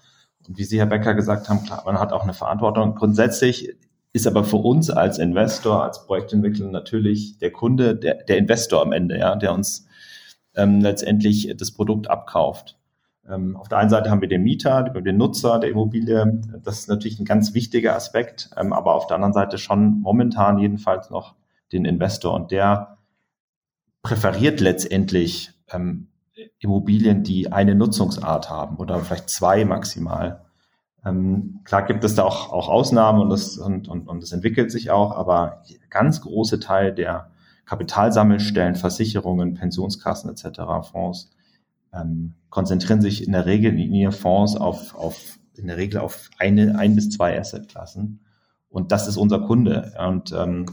Und 0.49 0.59
wie 0.59 0.65
Sie, 0.65 0.79
Herr 0.79 0.87
Becker, 0.87 1.15
gesagt 1.15 1.49
haben, 1.49 1.65
klar, 1.65 1.83
man 1.85 1.99
hat 1.99 2.12
auch 2.12 2.23
eine 2.23 2.35
Verantwortung. 2.35 2.95
Grundsätzlich 2.95 3.76
ist 4.12 4.26
aber 4.26 4.45
für 4.45 4.57
uns 4.57 4.91
als 4.91 5.19
Investor, 5.19 5.85
als 5.85 6.07
Projektentwickler 6.07 6.71
natürlich 6.71 7.38
der 7.38 7.53
Kunde, 7.53 7.95
der, 7.97 8.25
der 8.25 8.38
Investor 8.38 8.81
am 8.81 8.93
Ende, 8.93 9.19
ja, 9.19 9.37
der 9.37 9.53
uns 9.53 9.87
ähm, 10.55 10.81
letztendlich 10.81 11.55
das 11.57 11.73
Produkt 11.73 12.09
abkauft. 12.09 12.79
Ähm, 13.29 13.57
auf 13.57 13.69
der 13.69 13.79
einen 13.79 13.91
Seite 13.91 14.11
haben 14.11 14.21
wir 14.21 14.29
den 14.29 14.43
Mieter, 14.43 14.85
den 14.85 15.17
Nutzer 15.17 15.59
der 15.59 15.71
Immobilie. 15.71 16.41
Das 16.62 16.79
ist 16.79 16.88
natürlich 16.88 17.19
ein 17.19 17.25
ganz 17.25 17.55
wichtiger 17.55 17.95
Aspekt, 17.95 18.50
ähm, 18.57 18.73
aber 18.73 18.95
auf 18.95 19.07
der 19.07 19.17
anderen 19.17 19.35
Seite 19.35 19.59
schon 19.59 20.00
momentan 20.00 20.59
jedenfalls 20.59 21.11
noch 21.11 21.35
den 21.73 21.85
Investor 21.85 22.35
und 22.35 22.53
der 22.53 22.99
präferiert 24.03 24.61
letztendlich 24.61 25.50
ähm, 25.73 26.09
Immobilien, 26.59 27.23
die 27.23 27.52
eine 27.52 27.75
Nutzungsart 27.75 28.50
haben 28.50 28.76
oder 28.76 28.99
vielleicht 29.00 29.31
zwei 29.31 29.64
maximal. 29.64 30.45
Ähm, 31.05 31.61
klar 31.64 31.87
gibt 31.87 32.05
es 32.05 32.14
da 32.14 32.25
auch, 32.25 32.52
auch 32.52 32.69
Ausnahmen 32.69 33.21
und 33.21 33.31
das, 33.31 33.57
und, 33.57 33.88
und, 33.88 34.09
und 34.09 34.23
das 34.23 34.33
entwickelt 34.33 34.71
sich 34.71 34.90
auch, 34.90 35.12
aber 35.12 35.62
ganz 35.88 36.21
große 36.21 36.61
Teil 36.61 36.95
der 36.95 37.31
Kapitalsammelstellen, 37.64 38.76
Versicherungen, 38.76 39.55
Pensionskassen 39.55 40.31
etc., 40.31 40.88
Fonds, 40.90 41.31
ähm, 41.93 42.35
konzentrieren 42.50 43.00
sich 43.00 43.26
in 43.26 43.33
der 43.33 43.47
Regel 43.47 43.78
in 43.78 43.93
ihren 43.93 44.12
Fonds 44.12 44.57
auf, 44.57 44.95
auf 44.95 45.38
in 45.57 45.69
der 45.69 45.76
Regel 45.76 46.00
auf 46.00 46.31
eine, 46.38 46.78
ein 46.78 46.95
bis 46.95 47.11
zwei 47.11 47.38
Assetklassen. 47.38 48.21
Und 48.69 48.93
das 48.93 49.09
ist 49.09 49.16
unser 49.16 49.40
Kunde. 49.40 49.95
Und 49.99 50.33
ähm, 50.33 50.66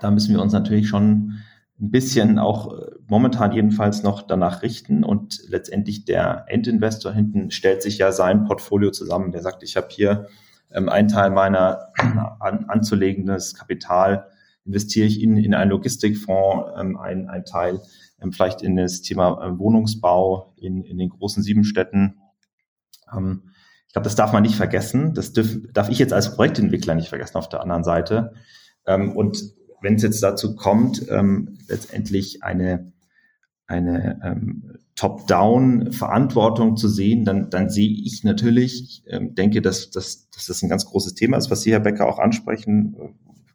da 0.00 0.10
müssen 0.10 0.34
wir 0.34 0.40
uns 0.40 0.52
natürlich 0.52 0.88
schon 0.88 1.34
ein 1.78 1.90
bisschen 1.90 2.38
auch 2.38 2.72
äh, 2.72 2.92
momentan 3.06 3.52
jedenfalls 3.52 4.02
noch 4.02 4.22
danach 4.22 4.62
richten 4.62 5.04
und 5.04 5.42
letztendlich 5.48 6.04
der 6.04 6.46
Endinvestor 6.48 7.12
hinten 7.12 7.50
stellt 7.50 7.82
sich 7.82 7.98
ja 7.98 8.12
sein 8.12 8.44
Portfolio 8.44 8.90
zusammen. 8.90 9.32
Der 9.32 9.42
sagt, 9.42 9.62
ich 9.62 9.76
habe 9.76 9.88
hier 9.90 10.28
ähm, 10.70 10.88
einen 10.88 11.08
Teil 11.08 11.30
meiner 11.30 11.88
an, 12.40 12.66
anzulegendes 12.68 13.54
Kapital, 13.54 14.28
investiere 14.64 15.06
ich 15.06 15.22
in, 15.22 15.36
in 15.36 15.54
einen 15.54 15.70
Logistikfonds, 15.70 16.70
ähm, 16.78 16.96
ein, 16.96 17.28
ein 17.28 17.44
Teil 17.44 17.80
ähm, 18.20 18.32
vielleicht 18.32 18.62
in 18.62 18.76
das 18.76 19.02
Thema 19.02 19.44
äh, 19.44 19.58
Wohnungsbau 19.58 20.54
in, 20.56 20.82
in 20.82 20.98
den 20.98 21.10
großen 21.10 21.42
sieben 21.42 21.64
Städten. 21.64 22.16
Ähm, 23.14 23.50
ich 23.86 23.92
glaube, 23.92 24.04
das 24.04 24.16
darf 24.16 24.32
man 24.32 24.42
nicht 24.42 24.56
vergessen. 24.56 25.14
Das 25.14 25.32
dürf, 25.32 25.58
darf 25.72 25.90
ich 25.90 25.98
jetzt 25.98 26.12
als 26.12 26.34
Projektentwickler 26.34 26.94
nicht 26.94 27.08
vergessen 27.08 27.36
auf 27.36 27.48
der 27.48 27.60
anderen 27.60 27.84
Seite. 27.84 28.32
Ähm, 28.86 29.14
und 29.14 29.38
wenn 29.80 29.94
es 29.94 30.02
jetzt 30.02 30.22
dazu 30.22 30.56
kommt, 30.56 31.06
ähm, 31.10 31.58
letztendlich 31.68 32.42
eine, 32.42 32.92
eine 33.66 34.20
ähm, 34.24 34.78
Top-Down-Verantwortung 34.94 36.76
zu 36.76 36.88
sehen, 36.88 37.24
dann, 37.24 37.50
dann 37.50 37.68
sehe 37.68 37.90
ich 37.90 38.24
natürlich, 38.24 38.82
ich 38.82 39.12
ähm, 39.12 39.34
denke, 39.34 39.60
dass, 39.60 39.90
dass, 39.90 40.30
dass 40.30 40.46
das 40.46 40.62
ein 40.62 40.68
ganz 40.68 40.86
großes 40.86 41.14
Thema 41.14 41.36
ist, 41.36 41.50
was 41.50 41.62
Sie, 41.62 41.72
Herr 41.72 41.80
Becker, 41.80 42.06
auch 42.06 42.18
ansprechen 42.18 42.96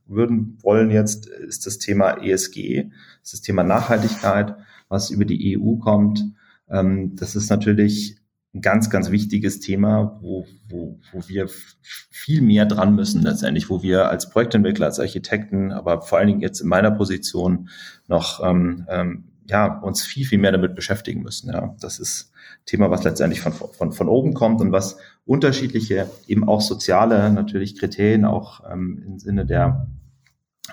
würden 0.05 0.57
wollen 0.61 0.91
jetzt, 0.91 1.25
ist 1.27 1.65
das 1.65 1.77
Thema 1.77 2.23
ESG, 2.23 2.89
ist 3.23 3.33
das 3.33 3.41
Thema 3.41 3.63
Nachhaltigkeit, 3.63 4.55
was 4.89 5.09
über 5.09 5.25
die 5.25 5.57
EU 5.57 5.77
kommt. 5.77 6.23
Ähm, 6.69 7.15
das 7.15 7.35
ist 7.35 7.49
natürlich 7.49 8.17
ein 8.53 8.61
ganz, 8.61 8.89
ganz 8.89 9.11
wichtiges 9.11 9.59
Thema, 9.61 10.19
wo, 10.21 10.45
wo, 10.67 10.99
wo 11.13 11.27
wir 11.27 11.47
viel 11.81 12.41
mehr 12.41 12.65
dran 12.65 12.95
müssen 12.95 13.21
letztendlich, 13.21 13.69
wo 13.69 13.81
wir 13.81 14.09
als 14.09 14.29
Projektentwickler, 14.29 14.87
als 14.87 14.99
Architekten, 14.99 15.71
aber 15.71 16.01
vor 16.01 16.17
allen 16.17 16.27
Dingen 16.27 16.41
jetzt 16.41 16.59
in 16.59 16.67
meiner 16.67 16.91
Position 16.91 17.69
noch 18.07 18.43
ähm, 18.43 18.85
ähm, 18.89 19.23
ja, 19.47 19.79
uns 19.79 20.03
viel, 20.03 20.25
viel 20.25 20.37
mehr 20.37 20.51
damit 20.51 20.75
beschäftigen 20.75 21.21
müssen. 21.21 21.49
Ja. 21.51 21.75
Das 21.79 21.99
ist 21.99 22.31
Thema, 22.65 22.91
was 22.91 23.03
letztendlich 23.03 23.41
von, 23.41 23.53
von, 23.53 23.91
von 23.91 24.09
oben 24.09 24.33
kommt 24.33 24.61
und 24.61 24.71
was 24.71 24.97
unterschiedliche, 25.25 26.09
eben 26.27 26.47
auch 26.47 26.61
soziale 26.61 27.31
natürlich 27.31 27.79
Kriterien 27.79 28.25
auch 28.25 28.61
ähm, 28.69 29.01
im 29.05 29.19
Sinne 29.19 29.45
der 29.45 29.87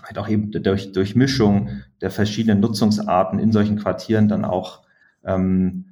halt 0.02 0.18
auch 0.18 0.28
eben 0.28 0.50
durch, 0.50 0.92
durch 0.92 1.16
Mischung 1.16 1.82
der 2.00 2.10
verschiedenen 2.10 2.60
Nutzungsarten 2.60 3.38
in 3.38 3.52
solchen 3.52 3.78
Quartieren 3.78 4.28
dann 4.28 4.44
auch 4.44 4.82
ähm, 5.24 5.87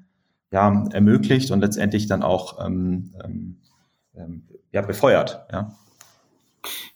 ja, 0.56 0.88
ermöglicht 0.90 1.50
und 1.50 1.60
letztendlich 1.60 2.06
dann 2.06 2.22
auch 2.22 2.64
ähm, 2.64 3.12
ähm, 3.22 3.56
ähm, 4.16 4.42
ja, 4.72 4.80
befeuert. 4.80 5.44
Ja. 5.52 5.76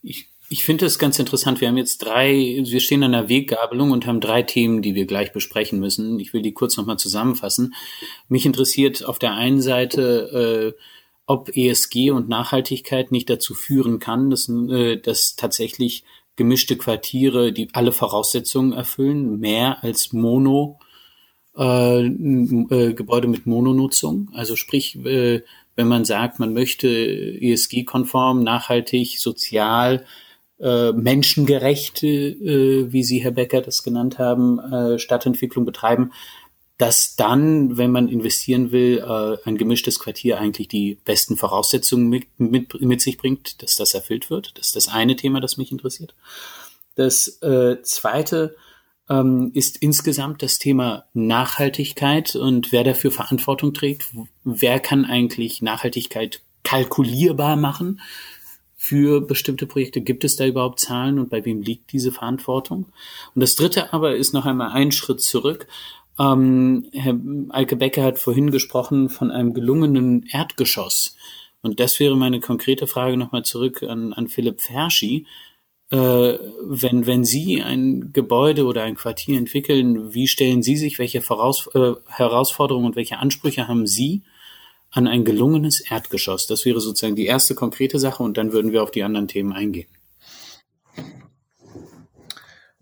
Ich, 0.03 0.31
ich 0.49 0.65
finde 0.65 0.87
es 0.87 0.99
ganz 0.99 1.19
interessant. 1.19 1.61
Wir 1.61 1.69
haben 1.69 1.77
jetzt 1.77 1.99
drei, 1.99 2.33
wir 2.65 2.81
stehen 2.81 3.03
an 3.03 3.13
der 3.13 3.29
Weggabelung 3.29 3.91
und 3.91 4.07
haben 4.07 4.23
drei 4.23 4.43
Themen, 4.43 4.81
die 4.81 4.95
wir 4.95 5.05
gleich 5.05 5.35
besprechen 5.35 5.79
müssen. 5.79 6.19
Ich 6.21 6.33
will 6.33 6.41
die 6.41 6.55
kurz 6.55 6.79
nochmal 6.79 6.97
zusammenfassen. 6.97 7.75
Mich 8.29 8.47
interessiert 8.47 9.05
auf 9.05 9.19
der 9.19 9.35
einen 9.35 9.61
Seite, 9.61 10.75
äh, 10.79 10.83
ob 11.27 11.55
ESG 11.55 12.13
und 12.13 12.31
Nachhaltigkeit 12.31 13.13
nicht 13.13 13.29
dazu 13.29 13.53
führen 13.53 13.99
kann, 13.99 14.31
dass, 14.31 14.49
äh, 14.49 14.97
dass 14.97 15.37
tatsächlich 15.37 16.05
gemischte 16.37 16.79
Quartiere, 16.79 17.53
die 17.53 17.69
alle 17.75 17.93
Voraussetzungen 17.93 18.73
erfüllen, 18.73 19.39
mehr 19.39 19.85
als 19.85 20.15
Mono 20.15 20.79
äh, 21.61 22.07
äh, 22.07 22.95
Gebäude 22.95 23.29
mit 23.29 23.45
Mononutzung. 23.45 24.31
Also 24.33 24.57
sprich, 24.57 24.97
äh, 25.05 25.43
wenn 25.77 25.89
man 25.89 26.07
sagt, 26.07 26.39
man 26.39 26.55
möchte 26.55 26.89
ESG-konform, 26.89 28.43
nachhaltig, 28.43 29.19
sozial, 29.19 30.07
äh, 30.59 30.93
menschengerecht, 30.93 32.03
wie 32.03 33.03
Sie, 33.03 33.19
Herr 33.19 33.33
Becker, 33.33 33.61
das 33.61 33.83
genannt 33.83 34.19
haben, 34.19 34.99
Stadtentwicklung 34.99 35.65
betreiben, 35.65 36.13
dass 36.77 37.17
dann, 37.17 37.77
wenn 37.79 37.91
man 37.91 38.09
investieren 38.09 38.73
will, 38.73 39.03
ein 39.45 39.57
gemischtes 39.57 39.99
Quartier 39.99 40.39
eigentlich 40.39 40.69
die 40.69 40.99
besten 41.05 41.37
Voraussetzungen 41.37 42.09
mit, 42.09 42.25
mit, 42.39 42.79
mit 42.81 43.01
sich 43.01 43.17
bringt, 43.17 43.63
dass 43.63 43.77
das 43.77 43.95
erfüllt 43.95 44.29
wird. 44.29 44.53
Das 44.59 44.69
ist 44.69 44.77
das 44.77 44.89
eine 44.89 45.17
Thema, 45.17 45.41
das 45.41 45.57
mich 45.57 45.73
interessiert. 45.73 46.15
Das 46.95 47.39
zweite 47.83 48.55
ähm, 49.11 49.51
ist 49.55 49.77
insgesamt 49.79 50.43
das 50.43 50.59
Thema 50.59 51.05
Nachhaltigkeit 51.13 52.37
und 52.37 52.73
wer 52.73 52.85
dafür 52.85 53.11
Verantwortung 53.11 53.75
trägt. 53.75 54.07
Wer 54.45 54.79
kann 54.79 55.05
eigentlich 55.05 55.61
Nachhaltigkeit 55.61 56.41
kalkulierbar 56.63 57.57
machen 57.57 58.01
für 58.77 59.21
bestimmte 59.21 59.67
Projekte? 59.67 60.01
Gibt 60.01 60.25
es 60.25 60.37
da 60.37 60.47
überhaupt 60.47 60.79
Zahlen 60.79 61.19
und 61.19 61.29
bei 61.29 61.45
wem 61.45 61.61
liegt 61.61 61.93
diese 61.93 62.13
Verantwortung? 62.13 62.87
Und 63.35 63.41
das 63.41 63.57
dritte 63.57 63.93
aber 63.93 64.15
ist 64.15 64.33
noch 64.33 64.47
einmal 64.47 64.71
ein 64.71 64.93
Schritt 64.93 65.21
zurück. 65.21 65.67
Ähm, 66.19 66.87
Herr 66.93 67.19
Alke 67.49 67.75
Becker 67.77 68.05
hat 68.05 68.21
vorhin 68.21 68.53
gesprochen 68.53 69.09
von 69.09 69.33
einem 69.33 69.55
gelungenen 69.55 70.25
Erdgeschoss. 70.31 71.17
Und 71.63 71.81
das 71.81 71.99
wäre 71.99 72.17
meine 72.17 72.41
konkrete 72.41 72.87
Frage 72.87 73.17
nochmal 73.17 73.45
zurück 73.45 73.83
an, 73.83 74.13
an 74.13 74.29
Philipp 74.29 74.61
Ferschi 74.61 75.27
wenn, 75.97 77.07
wenn 77.07 77.25
Sie 77.25 77.63
ein 77.63 78.13
Gebäude 78.13 78.65
oder 78.65 78.85
ein 78.85 78.95
Quartier 78.95 79.37
entwickeln, 79.37 80.15
wie 80.15 80.29
stellen 80.29 80.63
Sie 80.63 80.77
sich, 80.77 80.99
welche 80.99 81.21
Voraus 81.21 81.69
äh, 81.75 81.95
Herausforderungen 82.07 82.87
und 82.87 82.97
welche 82.97 83.19
Ansprüche 83.19 83.67
haben 83.67 83.87
Sie 83.87 84.23
an 84.93 85.09
ein 85.09 85.25
gelungenes 85.25 85.81
Erdgeschoss? 85.81 86.47
Das 86.47 86.65
wäre 86.65 86.81
sozusagen 86.81 87.17
die 87.17 87.27
erste 87.27 87.57
konkrete 87.57 87.99
Sache 87.99 88.23
und 88.23 88.37
dann 88.37 88.53
würden 88.53 88.71
wir 88.71 88.83
auf 88.83 88.93
die 88.93 89.03
anderen 89.03 89.27
Themen 89.27 89.53
eingehen. 89.53 89.89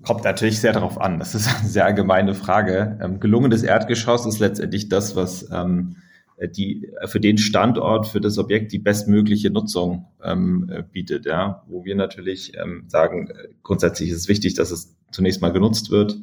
Kommt 0.04 0.24
natürlich 0.24 0.60
sehr 0.60 0.72
darauf 0.72 1.00
an. 1.00 1.18
Das 1.18 1.34
ist 1.34 1.48
eine 1.48 1.68
sehr 1.68 1.86
allgemeine 1.86 2.34
Frage. 2.34 2.98
Ähm, 3.02 3.20
gelungenes 3.20 3.62
Erdgeschoss 3.62 4.26
ist 4.26 4.38
letztendlich 4.38 4.88
das, 4.88 5.16
was 5.16 5.50
ähm, 5.50 5.96
äh, 5.96 6.07
die 6.46 6.88
äh, 7.00 7.08
für 7.08 7.20
den 7.20 7.38
Standort, 7.38 8.06
für 8.06 8.20
das 8.20 8.38
Objekt 8.38 8.72
die 8.72 8.78
bestmögliche 8.78 9.50
Nutzung 9.50 10.06
ähm, 10.22 10.70
äh, 10.72 10.82
bietet, 10.82 11.26
ja, 11.26 11.64
wo 11.66 11.84
wir 11.84 11.96
natürlich 11.96 12.52
ähm, 12.56 12.84
sagen, 12.86 13.32
grundsätzlich 13.62 14.10
ist 14.10 14.18
es 14.18 14.28
wichtig, 14.28 14.54
dass 14.54 14.70
es 14.70 14.96
zunächst 15.10 15.42
mal 15.42 15.52
genutzt 15.52 15.90
wird, 15.90 16.18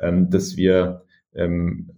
ähm, 0.00 0.30
dass 0.30 0.56
wir 0.56 1.04
ähm, 1.34 1.90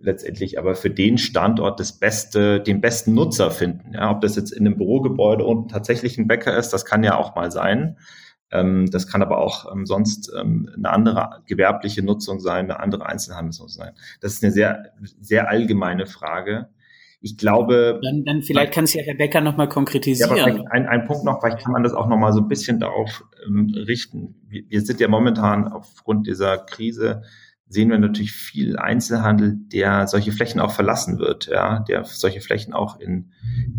letztendlich 0.00 0.58
aber 0.58 0.74
für 0.74 0.90
den 0.90 1.18
Standort 1.18 1.80
das 1.80 1.92
beste, 1.92 2.60
den 2.60 2.80
besten 2.80 3.14
Nutzer 3.14 3.50
finden. 3.50 3.94
Ja, 3.94 4.10
ob 4.10 4.20
das 4.20 4.36
jetzt 4.36 4.52
in 4.52 4.66
einem 4.66 4.76
Bürogebäude 4.76 5.44
und 5.44 5.70
tatsächlich 5.70 6.18
ein 6.18 6.28
Bäcker 6.28 6.56
ist, 6.56 6.70
das 6.70 6.84
kann 6.84 7.04
ja 7.04 7.16
auch 7.16 7.34
mal 7.34 7.50
sein. 7.50 7.96
Ähm, 8.50 8.90
das 8.90 9.08
kann 9.08 9.22
aber 9.22 9.38
auch 9.38 9.72
ähm, 9.72 9.86
sonst 9.86 10.30
ähm, 10.38 10.70
eine 10.76 10.90
andere 10.90 11.42
gewerbliche 11.46 12.02
Nutzung 12.02 12.40
sein, 12.40 12.70
eine 12.70 12.80
andere 12.80 13.06
Einzelhandelsnutzung 13.06 13.84
sein. 13.84 13.94
Das 14.20 14.34
ist 14.34 14.44
eine 14.44 14.52
sehr, 14.52 14.92
sehr 15.20 15.48
allgemeine 15.48 16.06
Frage. 16.06 16.68
Ich 17.24 17.38
glaube. 17.38 18.00
Dann, 18.02 18.22
dann 18.26 18.42
vielleicht 18.42 18.74
kann 18.74 18.84
es 18.84 18.92
ja 18.92 19.02
Herr 19.02 19.14
Becker 19.14 19.40
nochmal 19.40 19.66
konkretisieren. 19.66 20.36
Ja, 20.36 20.44
aber 20.44 20.70
ein, 20.72 20.86
ein 20.86 21.06
Punkt 21.06 21.24
noch, 21.24 21.40
vielleicht 21.40 21.64
kann 21.64 21.72
man 21.72 21.82
das 21.82 21.94
auch 21.94 22.06
nochmal 22.06 22.34
so 22.34 22.40
ein 22.40 22.48
bisschen 22.48 22.80
darauf 22.80 23.24
ähm, 23.46 23.72
richten. 23.74 24.34
Wir, 24.46 24.64
wir 24.68 24.82
sind 24.82 25.00
ja 25.00 25.08
momentan 25.08 25.66
aufgrund 25.66 26.26
dieser 26.26 26.58
Krise 26.58 27.22
sehen 27.66 27.88
wir 27.88 27.98
natürlich 27.98 28.32
viel 28.32 28.76
Einzelhandel, 28.76 29.56
der 29.72 30.06
solche 30.06 30.32
Flächen 30.32 30.60
auch 30.60 30.70
verlassen 30.70 31.18
wird, 31.18 31.46
ja, 31.46 31.80
der 31.80 32.04
solche 32.04 32.42
Flächen 32.42 32.74
auch 32.74 33.00
in 33.00 33.32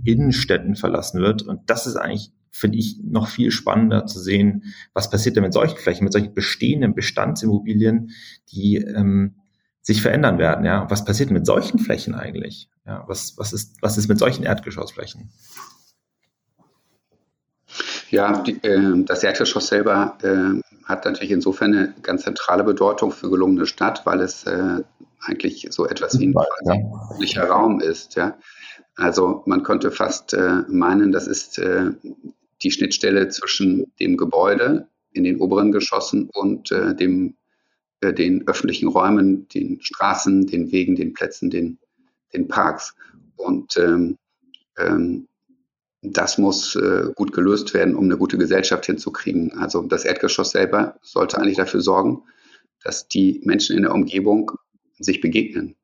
Innenstädten 0.03 0.75
verlassen 0.75 1.21
wird. 1.21 1.43
Und 1.43 1.69
das 1.69 1.85
ist 1.85 1.95
eigentlich, 1.95 2.31
finde 2.49 2.79
ich, 2.79 2.99
noch 3.03 3.27
viel 3.27 3.51
spannender 3.51 4.07
zu 4.07 4.19
sehen, 4.19 4.73
was 4.93 5.11
passiert 5.11 5.35
denn 5.35 5.43
mit 5.43 5.53
solchen 5.53 5.77
Flächen, 5.77 6.03
mit 6.03 6.13
solchen 6.13 6.33
bestehenden 6.33 6.95
Bestandsimmobilien, 6.95 8.09
die 8.51 8.77
ähm, 8.77 9.35
sich 9.85 10.01
verändern 10.01 10.39
werden, 10.39 10.65
ja. 10.65 10.89
Was 10.89 11.05
passiert 11.05 11.29
mit 11.29 11.45
solchen 11.45 11.77
Flächen 11.77 12.15
eigentlich? 12.15 12.69
Ja, 12.87 13.03
was, 13.07 13.37
was 13.37 13.53
ist, 13.53 13.77
was 13.81 13.97
ist 13.97 14.07
mit 14.07 14.17
solchen 14.17 14.43
Erdgeschossflächen? 14.43 15.31
Ja, 18.09 18.41
die, 18.41 18.63
äh, 18.63 19.03
das 19.03 19.23
Erdgeschoss 19.23 19.67
selber 19.67 20.17
äh, 20.23 20.59
hat 20.85 21.05
natürlich 21.05 21.31
insofern 21.31 21.73
eine 21.75 21.93
ganz 22.01 22.23
zentrale 22.23 22.63
Bedeutung 22.63 23.11
für 23.11 23.29
gelungene 23.29 23.67
Stadt, 23.67 24.05
weil 24.05 24.21
es 24.21 24.45
äh, 24.45 24.81
eigentlich 25.19 25.67
so 25.69 25.85
etwas 25.87 26.19
wie 26.19 26.27
ein 26.27 26.35
öffentlicher 26.35 27.45
ja. 27.45 27.53
Raum 27.53 27.79
ist. 27.79 28.15
Ja. 28.15 28.37
Also 28.95 29.43
man 29.45 29.61
könnte 29.61 29.91
fast 29.91 30.33
äh, 30.33 30.63
meinen, 30.67 31.11
das 31.11 31.27
ist 31.27 31.59
äh, 31.59 31.91
die 32.63 32.71
Schnittstelle 32.71 33.27
zwischen 33.29 33.91
dem 33.99 34.17
Gebäude 34.17 34.87
in 35.11 35.23
den 35.23 35.39
oberen 35.39 35.71
Geschossen 35.71 36.29
und 36.33 36.71
äh, 36.71 36.95
dem, 36.95 37.35
äh, 38.05 38.13
den 38.13 38.47
öffentlichen 38.47 38.87
Räumen, 38.87 39.47
den 39.49 39.81
Straßen, 39.81 40.47
den 40.47 40.71
Wegen, 40.71 40.95
den 40.95 41.13
Plätzen, 41.13 41.49
den, 41.49 41.79
den 42.33 42.47
Parks. 42.47 42.95
Und 43.35 43.77
ähm, 43.77 44.17
ähm, 44.77 45.27
das 46.01 46.37
muss 46.37 46.75
äh, 46.75 47.11
gut 47.15 47.33
gelöst 47.33 47.73
werden, 47.73 47.95
um 47.95 48.05
eine 48.05 48.17
gute 48.17 48.37
Gesellschaft 48.37 48.85
hinzukriegen. 48.85 49.53
Also 49.57 49.81
das 49.81 50.05
Erdgeschoss 50.05 50.51
selber 50.51 50.99
sollte 51.01 51.37
eigentlich 51.37 51.57
dafür 51.57 51.81
sorgen, 51.81 52.23
dass 52.83 53.07
die 53.07 53.41
Menschen 53.43 53.75
in 53.75 53.83
der 53.83 53.93
Umgebung 53.93 54.51
sich 54.99 55.21
begegnen. 55.21 55.75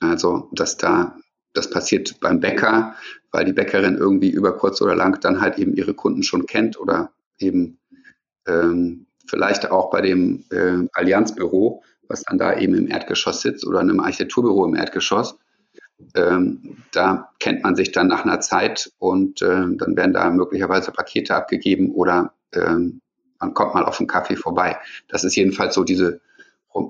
Also 0.00 0.48
dass 0.52 0.76
da 0.76 1.16
das 1.54 1.70
passiert 1.70 2.20
beim 2.20 2.40
Bäcker, 2.40 2.94
weil 3.32 3.44
die 3.44 3.52
Bäckerin 3.52 3.96
irgendwie 3.96 4.30
über 4.30 4.56
kurz 4.56 4.80
oder 4.80 4.94
lang 4.94 5.20
dann 5.20 5.40
halt 5.40 5.58
eben 5.58 5.74
ihre 5.74 5.94
Kunden 5.94 6.22
schon 6.22 6.46
kennt 6.46 6.78
oder 6.78 7.12
eben 7.38 7.80
ähm, 8.46 9.07
vielleicht 9.28 9.70
auch 9.70 9.90
bei 9.90 10.00
dem 10.00 10.44
äh, 10.50 10.88
Allianzbüro, 10.92 11.82
was 12.08 12.22
dann 12.22 12.38
da 12.38 12.56
eben 12.56 12.74
im 12.74 12.88
Erdgeschoss 12.88 13.42
sitzt 13.42 13.66
oder 13.66 13.80
einem 13.80 14.00
Architekturbüro 14.00 14.64
im 14.64 14.74
Erdgeschoss, 14.74 15.38
ähm, 16.14 16.78
da 16.92 17.30
kennt 17.40 17.62
man 17.62 17.76
sich 17.76 17.92
dann 17.92 18.06
nach 18.06 18.24
einer 18.24 18.40
Zeit 18.40 18.92
und 18.98 19.42
äh, 19.42 19.46
dann 19.46 19.96
werden 19.96 20.12
da 20.12 20.30
möglicherweise 20.30 20.92
Pakete 20.92 21.34
abgegeben 21.34 21.90
oder 21.92 22.34
ähm, 22.52 23.00
man 23.40 23.54
kommt 23.54 23.74
mal 23.74 23.84
auf 23.84 23.98
einen 23.98 24.08
Kaffee 24.08 24.36
vorbei. 24.36 24.78
Das 25.08 25.24
ist 25.24 25.36
jedenfalls 25.36 25.74
so 25.74 25.84
diese 25.84 26.20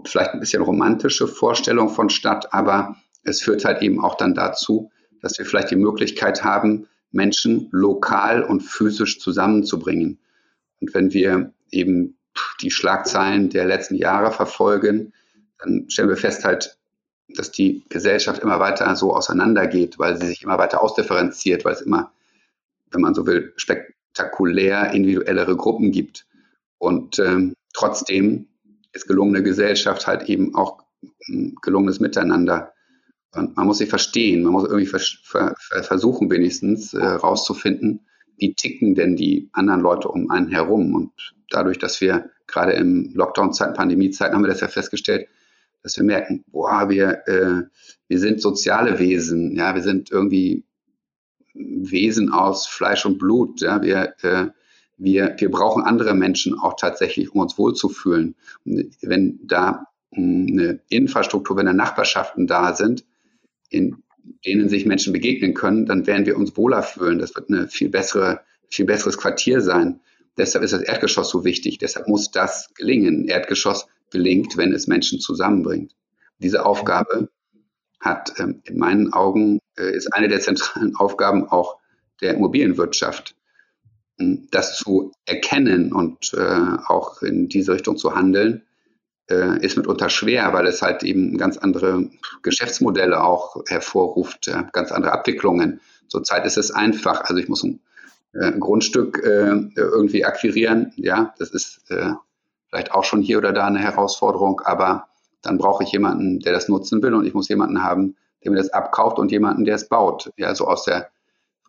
vielleicht 0.05 0.35
ein 0.35 0.41
bisschen 0.41 0.63
romantische 0.63 1.27
Vorstellung 1.27 1.89
von 1.89 2.11
Stadt, 2.11 2.53
aber 2.53 2.97
es 3.23 3.41
führt 3.41 3.65
halt 3.65 3.81
eben 3.81 4.05
auch 4.05 4.17
dann 4.17 4.35
dazu, 4.35 4.91
dass 5.23 5.39
wir 5.39 5.47
vielleicht 5.47 5.71
die 5.71 5.77
Möglichkeit 5.77 6.45
haben, 6.45 6.87
Menschen 7.11 7.69
lokal 7.71 8.43
und 8.43 8.61
physisch 8.61 9.19
zusammenzubringen. 9.19 10.19
Und 10.81 10.95
wenn 10.95 11.13
wir 11.13 11.53
eben 11.71 12.18
die 12.61 12.71
Schlagzeilen 12.71 13.51
der 13.51 13.65
letzten 13.65 13.95
Jahre 13.95 14.33
verfolgen, 14.33 15.13
dann 15.59 15.87
stellen 15.89 16.09
wir 16.09 16.17
fest 16.17 16.45
halt, 16.45 16.79
dass 17.29 17.51
die 17.51 17.85
Gesellschaft 17.89 18.43
immer 18.43 18.59
weiter 18.59 18.95
so 18.97 19.15
auseinandergeht, 19.15 19.99
weil 19.99 20.19
sie 20.21 20.27
sich 20.27 20.43
immer 20.43 20.59
weiter 20.59 20.83
ausdifferenziert, 20.83 21.65
weil 21.65 21.75
es 21.75 21.83
immer, 21.83 22.13
wenn 22.91 23.01
man 23.01 23.15
so 23.15 23.27
will, 23.27 23.53
spektakulär 23.57 24.93
individuellere 24.93 25.57
Gruppen 25.57 25.93
gibt. 25.93 26.27
Und 26.79 27.19
ähm, 27.19 27.55
trotzdem 27.75 28.49
ist 28.93 29.07
gelungene 29.07 29.43
Gesellschaft 29.43 30.07
halt 30.07 30.29
eben 30.29 30.55
auch 30.55 30.83
ein 31.29 31.55
gelungenes 31.63 32.01
Miteinander. 32.01 32.73
Und 33.35 33.57
man 33.57 33.67
muss 33.67 33.79
sich 33.79 33.91
verstehen, 33.91 34.43
man 34.43 34.53
muss 34.53 34.65
irgendwie 34.65 34.87
vers 34.87 35.19
ver 35.23 35.55
versuchen, 35.83 36.31
wenigstens 36.31 36.95
äh, 36.95 37.05
rauszufinden, 37.05 38.07
wie 38.39 38.55
ticken 38.55 38.95
denn 38.95 39.17
die 39.17 39.51
anderen 39.53 39.81
Leute 39.81 40.09
um 40.09 40.31
einen 40.31 40.49
herum. 40.49 40.95
Und 40.95 41.13
dadurch, 41.51 41.79
dass 41.79 42.01
wir 42.01 42.31
gerade 42.47 42.73
im 42.73 43.13
Lockdown-Zeiten, 43.15 43.75
Pandemie-Zeiten 43.75 44.35
haben 44.35 44.43
wir 44.43 44.49
das 44.49 44.61
ja 44.61 44.69
festgestellt, 44.69 45.29
dass 45.83 45.97
wir 45.97 46.05
merken, 46.05 46.45
boah, 46.49 46.89
wir, 46.89 47.27
äh, 47.27 47.63
wir 48.09 48.19
sind 48.19 48.41
soziale 48.41 48.99
Wesen, 48.99 49.55
ja, 49.55 49.75
wir 49.75 49.83
sind 49.83 50.11
irgendwie 50.11 50.65
Wesen 51.55 52.31
aus 52.31 52.67
Fleisch 52.67 53.05
und 53.07 53.19
Blut, 53.19 53.61
ja, 53.61 53.83
wir, 53.83 54.15
äh, 54.23 54.47
wir, 54.97 55.37
wir 55.39 55.51
brauchen 55.51 55.85
andere 55.85 56.15
Menschen 56.15 56.59
auch 56.59 56.75
tatsächlich, 56.79 57.33
um 57.33 57.41
uns 57.41 57.57
wohlzufühlen. 57.57 58.35
Und 58.65 58.97
wenn 59.03 59.41
da 59.45 59.87
hm, 60.13 60.49
eine 60.51 60.81
Infrastruktur, 60.89 61.57
wenn 61.57 61.67
da 61.67 61.73
Nachbarschaften 61.73 62.47
da 62.47 62.75
sind, 62.75 63.05
in 63.71 64.03
denen 64.45 64.69
sich 64.69 64.87
Menschen 64.87 65.13
begegnen 65.13 65.55
können, 65.55 65.87
dann 65.87 66.07
werden 66.07 66.27
wir 66.27 66.37
uns 66.37 66.57
wohler 66.57 66.83
fühlen. 66.83 67.19
Das 67.19 67.35
wird 67.35 67.51
eine 67.51 67.69
viel 67.69 67.89
bessere, 67.89 68.41
viel 68.69 68.85
besseres 68.85 69.17
Quartier 69.17 69.61
sein. 69.61 70.01
Deshalb 70.39 70.65
ist 70.65 70.73
das 70.73 70.83
Erdgeschoss 70.83 71.31
so 71.31 71.45
wichtig. 71.45 71.79
Deshalb 71.79 72.09
muss 72.09 72.31
das 72.31 72.73
gelingen. 72.75 73.27
Erdgeschoss 73.27 73.87
gelingt, 74.11 74.57
wenn 74.57 74.73
es 74.73 74.87
Menschen 74.87 75.21
zusammenbringt. 75.21 75.95
Diese 76.39 76.65
Aufgabe 76.65 77.29
hat 78.01 78.33
ähm, 78.39 78.63
in 78.65 78.79
meinen 78.79 79.13
Augen, 79.13 79.59
äh, 79.77 79.91
ist 79.91 80.15
eine 80.15 80.29
der 80.29 80.41
zentralen 80.41 80.95
Aufgaben 80.97 81.49
auch 81.49 81.79
der 82.21 82.35
Immobilienwirtschaft. 82.35 83.35
Hm, 84.19 84.49
das 84.51 84.77
zu 84.77 85.13
erkennen 85.27 85.93
und 85.93 86.33
äh, 86.35 86.77
auch 86.87 87.23
in 87.23 87.49
diese 87.49 87.73
Richtung 87.73 87.97
zu 87.97 88.15
handeln, 88.15 88.63
äh, 89.29 89.59
ist 89.65 89.77
mitunter 89.77 90.09
schwer, 90.09 90.53
weil 90.53 90.67
es 90.67 90.81
halt 90.81 91.03
eben 91.03 91.37
ganz 91.37 91.59
andere 91.59 92.09
Geschäftsmodelle 92.43 93.23
auch 93.23 93.63
hervorruft, 93.67 94.51
ganz 94.73 94.93
andere 94.93 95.13
Abwicklungen. 95.13 95.81
Zurzeit 96.09 96.47
ist 96.47 96.57
es 96.57 96.71
einfach. 96.71 97.23
Also 97.23 97.37
ich 97.37 97.49
muss 97.49 97.63
ein, 97.65 97.81
ein 98.35 98.61
Grundstück 98.61 99.23
äh, 99.25 99.57
irgendwie 99.77 100.25
akquirieren. 100.25 100.93
Ja, 100.97 101.35
das 101.39 101.51
ist 101.51 101.83
vielleicht 102.69 102.93
auch 102.93 103.05
schon 103.05 103.23
hier 103.23 103.39
oder 103.39 103.53
da 103.53 103.67
eine 103.67 103.79
Herausforderung, 103.79 104.61
aber 104.65 105.07
dann 105.43 105.59
brauche 105.59 105.85
ich 105.85 105.93
jemanden, 105.93 106.41
der 106.41 106.53
das 106.53 106.69
nutzen 106.69 107.01
will 107.03 107.15
und 107.15 107.25
ich 107.27 107.35
muss 107.35 107.49
jemanden 107.49 107.83
haben, 107.83 108.17
der 108.45 108.53
mir 108.53 108.59
das 108.59 108.71
abkauft 108.71 109.19
und 109.19 109.33
jemanden, 109.33 109.65
der 109.65 109.77
es 109.77 109.89
baut. 109.89 110.31
Ja, 110.37 110.55
so 110.55 110.67
aus 110.67 110.85
der 110.85 111.09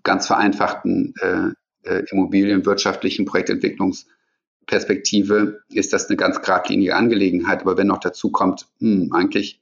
ganz 0.03 0.27
vereinfachten 0.27 1.13
äh, 1.21 1.51
äh, 1.83 2.03
immobilienwirtschaftlichen 2.11 3.25
Projektentwicklungsperspektive 3.25 5.61
ist 5.69 5.93
das 5.93 6.07
eine 6.07 6.17
ganz 6.17 6.41
geradlinige 6.41 6.95
Angelegenheit. 6.95 7.61
Aber 7.61 7.77
wenn 7.77 7.87
noch 7.87 7.99
dazu 7.99 8.31
kommt, 8.31 8.67
hm, 8.79 9.13
eigentlich 9.13 9.61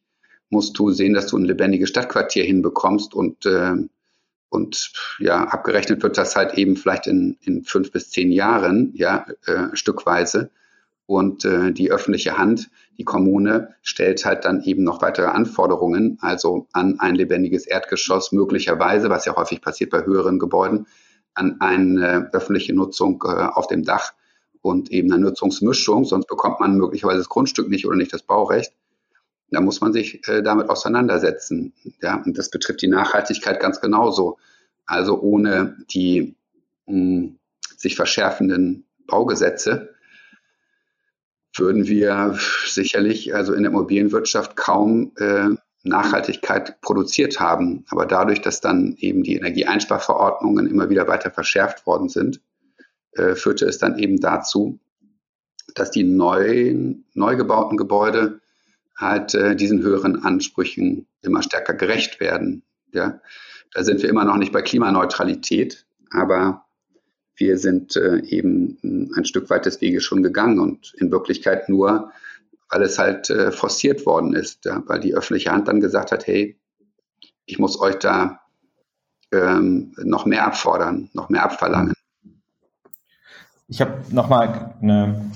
musst 0.49 0.79
du 0.79 0.91
sehen, 0.91 1.13
dass 1.13 1.27
du 1.27 1.37
ein 1.37 1.45
lebendiges 1.45 1.89
Stadtquartier 1.89 2.43
hinbekommst 2.43 3.13
und 3.13 3.45
äh, 3.45 3.75
und 4.49 4.91
ja, 5.19 5.43
abgerechnet 5.43 6.03
wird 6.03 6.17
das 6.17 6.35
halt 6.35 6.53
eben 6.55 6.77
vielleicht 6.77 7.07
in, 7.07 7.37
in 7.41 7.63
fünf 7.63 7.91
bis 7.91 8.09
zehn 8.09 8.31
Jahren, 8.31 8.91
ja, 8.93 9.25
äh, 9.45 9.67
stückweise. 9.73 10.51
Und 11.05 11.45
äh, 11.45 11.71
die 11.71 11.89
öffentliche 11.89 12.37
Hand, 12.37 12.69
die 12.97 13.05
Kommune, 13.05 13.75
stellt 13.81 14.25
halt 14.25 14.43
dann 14.43 14.61
eben 14.63 14.83
noch 14.83 15.01
weitere 15.01 15.27
Anforderungen, 15.27 16.17
also 16.21 16.67
an 16.73 16.99
ein 16.99 17.15
lebendiges 17.15 17.65
Erdgeschoss 17.65 18.33
möglicherweise, 18.33 19.09
was 19.09 19.25
ja 19.25 19.35
häufig 19.35 19.61
passiert 19.61 19.89
bei 19.89 20.05
höheren 20.05 20.37
Gebäuden, 20.37 20.87
an 21.33 21.61
eine 21.61 22.29
öffentliche 22.33 22.73
Nutzung 22.73 23.23
äh, 23.25 23.27
auf 23.29 23.67
dem 23.67 23.83
Dach 23.83 24.13
und 24.61 24.91
eben 24.91 25.11
eine 25.11 25.21
Nutzungsmischung, 25.21 26.03
sonst 26.03 26.27
bekommt 26.27 26.59
man 26.59 26.75
möglicherweise 26.75 27.19
das 27.19 27.29
Grundstück 27.29 27.69
nicht 27.69 27.85
oder 27.85 27.95
nicht 27.95 28.11
das 28.11 28.23
Baurecht. 28.23 28.73
Da 29.49 29.61
muss 29.61 29.81
man 29.81 29.93
sich 29.93 30.27
äh, 30.27 30.41
damit 30.41 30.69
auseinandersetzen. 30.69 31.73
Ja, 32.01 32.21
und 32.23 32.37
das 32.37 32.49
betrifft 32.49 32.81
die 32.81 32.87
Nachhaltigkeit 32.87 33.59
ganz 33.59 33.79
genauso. 33.79 34.37
Also 34.85 35.19
ohne 35.19 35.77
die 35.91 36.35
mh, 36.85 37.31
sich 37.77 37.95
verschärfenden 37.95 38.85
Baugesetze 39.05 39.93
würden 41.55 41.87
wir 41.87 42.37
sicherlich 42.65 43.33
also 43.33 43.53
in 43.53 43.63
der 43.63 43.71
Immobilienwirtschaft 43.71 44.55
kaum 44.55 45.13
äh, 45.17 45.49
Nachhaltigkeit 45.83 46.81
produziert 46.81 47.39
haben. 47.39 47.85
Aber 47.89 48.05
dadurch, 48.05 48.41
dass 48.41 48.61
dann 48.61 48.95
eben 48.99 49.23
die 49.23 49.35
Energieeinsparverordnungen 49.35 50.67
immer 50.67 50.89
wieder 50.89 51.07
weiter 51.07 51.31
verschärft 51.31 51.85
worden 51.87 52.09
sind, 52.09 52.41
äh, 53.13 53.35
führte 53.35 53.65
es 53.65 53.77
dann 53.77 53.97
eben 53.97 54.19
dazu, 54.19 54.79
dass 55.73 55.91
die 55.91 56.03
neuen, 56.03 57.05
neu 57.13 57.35
gebauten 57.35 57.77
Gebäude 57.77 58.41
halt 58.97 59.35
äh, 59.35 59.55
diesen 59.55 59.81
höheren 59.81 60.23
Ansprüchen 60.23 61.07
immer 61.21 61.43
stärker 61.43 61.73
gerecht 61.73 62.19
werden. 62.19 62.63
Ja, 62.93 63.21
da 63.73 63.83
sind 63.83 64.01
wir 64.01 64.09
immer 64.09 64.25
noch 64.25 64.37
nicht 64.37 64.51
bei 64.51 64.61
Klimaneutralität, 64.61 65.85
aber 66.11 66.65
wir 67.35 67.59
sind 67.59 67.95
äh, 67.95 68.21
eben 68.25 69.11
ein 69.15 69.25
Stück 69.25 69.49
weit 69.49 69.65
des 69.65 69.79
Weges 69.81 70.03
schon 70.03 70.23
gegangen 70.23 70.59
und 70.59 70.93
in 70.97 71.11
Wirklichkeit 71.11 71.69
nur, 71.69 72.11
weil 72.69 72.81
es 72.81 72.97
halt 72.97 73.29
äh, 73.29 73.51
forciert 73.51 74.05
worden 74.05 74.33
ist, 74.33 74.65
ja, 74.65 74.81
weil 74.87 74.99
die 74.99 75.13
öffentliche 75.13 75.51
Hand 75.51 75.67
dann 75.67 75.79
gesagt 75.79 76.11
hat, 76.11 76.25
hey, 76.25 76.59
ich 77.45 77.59
muss 77.59 77.79
euch 77.79 77.95
da 77.95 78.41
ähm, 79.31 79.93
noch 79.97 80.25
mehr 80.25 80.45
abfordern, 80.47 81.09
noch 81.13 81.29
mehr 81.29 81.43
abverlangen. 81.43 81.93
Ich 83.67 83.81
habe 83.81 84.01
nochmal 84.09 84.75
eine 84.81 85.31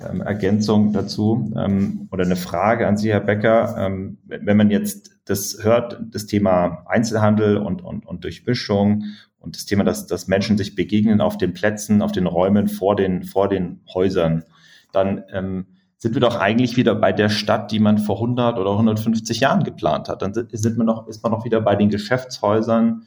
ähm, 0.00 0.20
Ergänzung 0.20 0.92
dazu 0.92 1.52
ähm, 1.56 2.08
oder 2.10 2.24
eine 2.24 2.36
Frage 2.36 2.86
an 2.86 2.96
Sie, 2.96 3.12
Herr 3.12 3.20
Becker. 3.20 3.76
Ähm, 3.78 4.18
wenn 4.26 4.56
man 4.56 4.70
jetzt 4.70 5.16
das 5.24 5.58
hört, 5.62 6.00
das 6.10 6.26
Thema 6.26 6.84
Einzelhandel 6.86 7.56
und, 7.56 7.82
und, 7.82 8.06
und 8.06 8.24
Durchmischung 8.24 9.04
und 9.38 9.56
das 9.56 9.66
Thema, 9.66 9.84
dass, 9.84 10.06
dass 10.06 10.28
Menschen 10.28 10.58
sich 10.58 10.74
begegnen 10.74 11.20
auf 11.20 11.38
den 11.38 11.52
Plätzen, 11.52 12.02
auf 12.02 12.12
den 12.12 12.26
Räumen 12.26 12.68
vor 12.68 12.96
den, 12.96 13.24
vor 13.24 13.48
den 13.48 13.80
Häusern, 13.94 14.44
dann 14.92 15.24
ähm, 15.32 15.66
sind 15.96 16.14
wir 16.14 16.20
doch 16.20 16.36
eigentlich 16.38 16.76
wieder 16.76 16.94
bei 16.94 17.12
der 17.12 17.30
Stadt, 17.30 17.70
die 17.70 17.78
man 17.78 17.98
vor 17.98 18.16
100 18.16 18.58
oder 18.58 18.72
150 18.72 19.40
Jahren 19.40 19.64
geplant 19.64 20.08
hat. 20.08 20.20
Dann 20.20 20.34
sind 20.34 20.76
wir 20.76 20.84
noch, 20.84 21.08
ist 21.08 21.22
man 21.22 21.32
noch 21.32 21.44
wieder 21.44 21.60
bei 21.60 21.76
den 21.76 21.88
Geschäftshäusern, 21.88 23.04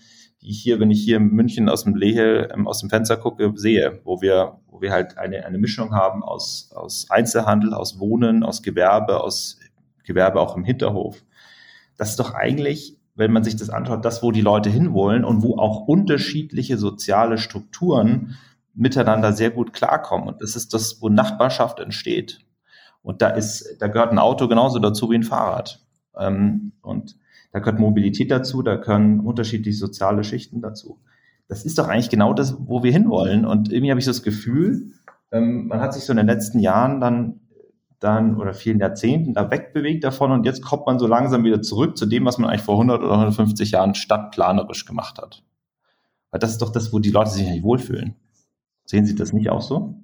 hier, 0.52 0.80
wenn 0.80 0.92
ich 0.92 1.04
hier 1.04 1.18
in 1.18 1.30
München 1.30 1.70
aus 1.70 1.84
dem 1.84 1.96
Lehe, 1.96 2.50
ähm, 2.52 2.68
aus 2.68 2.80
dem 2.80 2.90
Fenster 2.90 3.18
gucke, 3.18 3.54
sehe, 3.56 4.00
wo 4.04 4.22
wir, 4.22 4.60
wo 4.68 4.82
wir 4.82 4.92
halt 4.92 5.18
eine, 5.18 5.46
eine 5.46 5.58
Mischung 5.58 5.94
haben 5.94 6.24
aus, 6.24 6.72
aus 6.76 7.10
Einzelhandel, 7.10 7.74
aus 7.74 8.00
Wohnen, 8.00 8.44
aus 8.44 8.62
Gewerbe, 8.62 9.22
aus 9.22 9.60
Gewerbe 10.04 10.40
auch 10.40 10.56
im 10.56 10.64
Hinterhof. 10.64 11.24
Das 11.98 12.12
ist 12.12 12.20
doch 12.20 12.34
eigentlich, 12.34 12.98
wenn 13.16 13.32
man 13.32 13.44
sich 13.44 13.56
das 13.56 13.70
anschaut, 13.70 14.06
das, 14.06 14.22
wo 14.24 14.32
die 14.32 14.42
Leute 14.42 14.70
hinwollen 14.70 15.26
und 15.26 15.42
wo 15.42 15.58
auch 15.58 15.88
unterschiedliche 15.88 16.78
soziale 16.78 17.38
Strukturen 17.38 18.38
miteinander 18.74 19.34
sehr 19.34 19.50
gut 19.50 19.74
klarkommen. 19.74 20.28
Und 20.28 20.42
das 20.42 20.56
ist 20.56 20.74
das, 20.74 21.02
wo 21.02 21.10
Nachbarschaft 21.10 21.80
entsteht. 21.80 22.40
Und 23.02 23.22
da 23.22 23.30
ist, 23.30 23.78
da 23.80 23.88
gehört 23.88 24.12
ein 24.12 24.20
Auto 24.20 24.48
genauso 24.48 24.80
dazu 24.80 25.10
wie 25.10 25.16
ein 25.16 25.24
Fahrrad. 25.24 25.84
Ähm, 26.18 26.74
und 26.82 27.18
da 27.58 27.64
gehört 27.64 27.80
Mobilität 27.80 28.30
dazu, 28.30 28.62
da 28.62 28.78
können 28.78 29.20
unterschiedliche 29.20 29.78
soziale 29.78 30.24
Schichten 30.24 30.62
dazu. 30.62 31.00
Das 31.48 31.66
ist 31.66 31.80
doch 31.80 31.88
eigentlich 31.88 32.10
genau 32.10 32.34
das, 32.34 32.56
wo 32.60 32.84
wir 32.84 32.92
hinwollen. 32.92 33.46
Und 33.46 33.72
irgendwie 33.72 33.90
habe 33.90 34.00
ich 34.00 34.06
so 34.06 34.12
das 34.12 34.22
Gefühl, 34.22 34.92
ähm, 35.32 35.68
man 35.68 35.82
hat 35.82 35.94
sich 35.94 36.04
so 36.04 36.14
in 36.14 36.18
den 36.18 36.28
letzten 36.28 36.60
Jahren 36.60 37.00
dann, 37.00 37.40
dann 38.00 38.38
oder 38.38 38.54
vielen 38.54 38.80
Jahrzehnten 38.80 39.34
da 39.34 39.50
wegbewegt 39.50 40.04
davon 40.04 40.32
und 40.32 40.46
jetzt 40.46 40.62
kommt 40.62 40.86
man 40.86 41.00
so 41.00 41.08
langsam 41.08 41.44
wieder 41.44 41.64
zurück 41.64 41.98
zu 41.98 42.06
dem, 42.06 42.26
was 42.26 42.38
man 42.38 42.50
eigentlich 42.50 42.62
vor 42.62 42.76
100 42.76 43.02
oder 43.02 43.14
150 43.14 43.72
Jahren 43.72 43.96
stadtplanerisch 43.96 44.86
gemacht 44.86 45.18
hat. 45.18 45.44
Weil 46.30 46.40
das 46.40 46.52
ist 46.52 46.62
doch 46.62 46.72
das, 46.72 46.94
wo 46.94 47.00
die 47.00 47.10
Leute 47.10 47.32
sich 47.32 47.50
nicht 47.50 47.64
wohlfühlen. 47.64 48.16
Sehen 48.86 49.06
Sie 49.06 49.16
das 49.16 49.34
nicht 49.34 49.50
auch 49.50 49.62
so? 49.62 49.96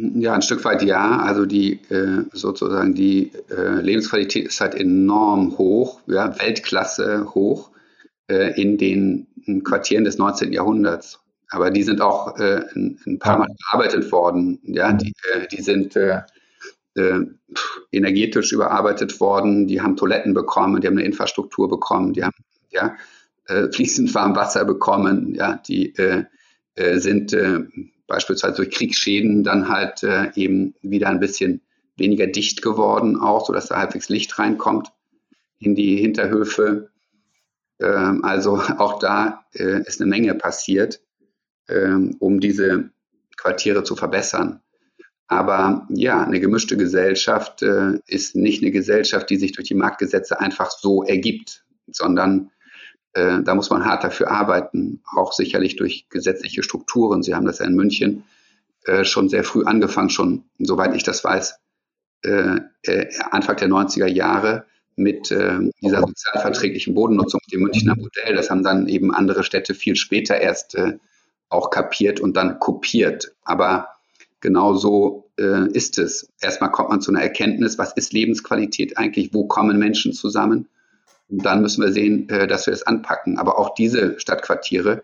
Ja, 0.00 0.34
ein 0.34 0.42
Stück 0.42 0.64
weit 0.64 0.82
ja. 0.82 1.18
Also 1.18 1.46
die 1.46 1.80
äh, 1.90 2.24
sozusagen 2.32 2.94
die 2.94 3.32
äh, 3.50 3.80
Lebensqualität 3.80 4.46
ist 4.46 4.60
halt 4.60 4.74
enorm 4.74 5.58
hoch, 5.58 6.00
ja, 6.06 6.38
Weltklasse 6.38 7.34
hoch 7.34 7.70
äh, 8.28 8.60
in 8.60 8.78
den 8.78 9.26
Quartieren 9.64 10.04
des 10.04 10.16
19. 10.18 10.52
Jahrhunderts. 10.52 11.20
Aber 11.50 11.70
die 11.70 11.82
sind 11.82 12.00
auch 12.00 12.36
ein, 12.36 13.18
paar 13.18 13.38
Mal 13.38 13.48
bearbeitet 13.72 14.12
worden. 14.12 14.60
Ja, 14.62 14.92
die, 14.92 15.12
die 15.50 15.62
sind 15.62 15.98
energetisch 17.90 18.52
überarbeitet 18.52 19.18
worden. 19.18 19.66
Die 19.66 19.80
haben 19.80 19.96
Toiletten 19.96 20.32
bekommen, 20.32 20.80
die 20.80 20.86
haben 20.86 20.96
eine 20.96 21.06
Infrastruktur 21.06 21.68
bekommen, 21.68 22.12
die 22.12 22.22
haben 22.22 22.36
ja 22.70 22.94
fließend 23.72 24.14
warm 24.14 24.36
Wasser 24.36 24.64
bekommen. 24.64 25.34
Ja, 25.34 25.60
die 25.66 25.92
sind 26.76 27.36
beispielsweise 28.10 28.56
durch 28.56 28.70
Kriegsschäden 28.70 29.44
dann 29.44 29.68
halt 29.68 30.02
äh, 30.02 30.32
eben 30.34 30.74
wieder 30.82 31.08
ein 31.08 31.20
bisschen 31.20 31.62
weniger 31.96 32.26
dicht 32.26 32.60
geworden, 32.60 33.16
auch 33.16 33.46
so 33.46 33.52
dass 33.52 33.68
da 33.68 33.76
halbwegs 33.76 34.08
Licht 34.08 34.38
reinkommt 34.38 34.92
in 35.60 35.76
die 35.76 35.96
Hinterhöfe. 35.96 36.90
Ähm, 37.78 38.24
also 38.24 38.56
auch 38.78 38.98
da 38.98 39.44
äh, 39.54 39.80
ist 39.86 40.00
eine 40.00 40.10
Menge 40.10 40.34
passiert, 40.34 41.00
ähm, 41.68 42.16
um 42.18 42.40
diese 42.40 42.90
Quartiere 43.36 43.84
zu 43.84 43.94
verbessern. 43.94 44.60
Aber 45.28 45.86
ja, 45.90 46.24
eine 46.24 46.40
gemischte 46.40 46.76
Gesellschaft 46.76 47.62
äh, 47.62 48.00
ist 48.06 48.34
nicht 48.34 48.60
eine 48.60 48.72
Gesellschaft, 48.72 49.30
die 49.30 49.36
sich 49.36 49.52
durch 49.52 49.68
die 49.68 49.74
Marktgesetze 49.74 50.40
einfach 50.40 50.72
so 50.72 51.04
ergibt, 51.04 51.64
sondern 51.86 52.50
äh, 53.12 53.42
da 53.42 53.54
muss 53.54 53.70
man 53.70 53.84
hart 53.84 54.04
dafür 54.04 54.30
arbeiten, 54.30 55.02
auch 55.16 55.32
sicherlich 55.32 55.76
durch 55.76 56.06
gesetzliche 56.10 56.62
Strukturen. 56.62 57.22
Sie 57.22 57.34
haben 57.34 57.46
das 57.46 57.58
ja 57.58 57.66
in 57.66 57.74
München 57.74 58.24
äh, 58.84 59.04
schon 59.04 59.28
sehr 59.28 59.44
früh 59.44 59.64
angefangen, 59.64 60.10
schon, 60.10 60.44
soweit 60.58 60.94
ich 60.94 61.02
das 61.02 61.24
weiß, 61.24 61.58
äh, 62.22 62.60
äh 62.82 63.06
Anfang 63.30 63.56
der 63.56 63.68
90er 63.68 64.06
Jahre 64.06 64.64
mit 64.96 65.30
äh, 65.30 65.58
dieser 65.82 66.00
sozialverträglichen 66.00 66.94
Bodennutzung, 66.94 67.40
dem 67.52 67.62
Münchner 67.62 67.96
Modell. 67.96 68.36
Das 68.36 68.50
haben 68.50 68.62
dann 68.62 68.86
eben 68.86 69.12
andere 69.14 69.42
Städte 69.44 69.74
viel 69.74 69.96
später 69.96 70.38
erst 70.38 70.76
auch 71.48 71.70
kapiert 71.70 72.20
und 72.20 72.36
dann 72.36 72.60
kopiert. 72.60 73.34
Aber 73.42 73.88
genau 74.40 74.74
so 74.74 75.30
ist 75.36 75.98
es. 75.98 76.28
Erstmal 76.40 76.70
kommt 76.70 76.90
man 76.90 77.00
zu 77.00 77.10
einer 77.10 77.22
Erkenntnis, 77.22 77.78
was 77.78 77.94
ist 77.94 78.12
Lebensqualität 78.12 78.98
eigentlich, 78.98 79.32
wo 79.32 79.46
kommen 79.46 79.78
Menschen 79.78 80.12
zusammen 80.12 80.68
und 81.30 81.44
dann 81.44 81.62
müssen 81.62 81.82
wir 81.82 81.92
sehen, 81.92 82.28
äh, 82.28 82.46
dass 82.46 82.66
wir 82.66 82.74
es 82.74 82.86
anpacken. 82.86 83.38
Aber 83.38 83.58
auch 83.58 83.74
diese 83.74 84.18
Stadtquartiere 84.18 85.02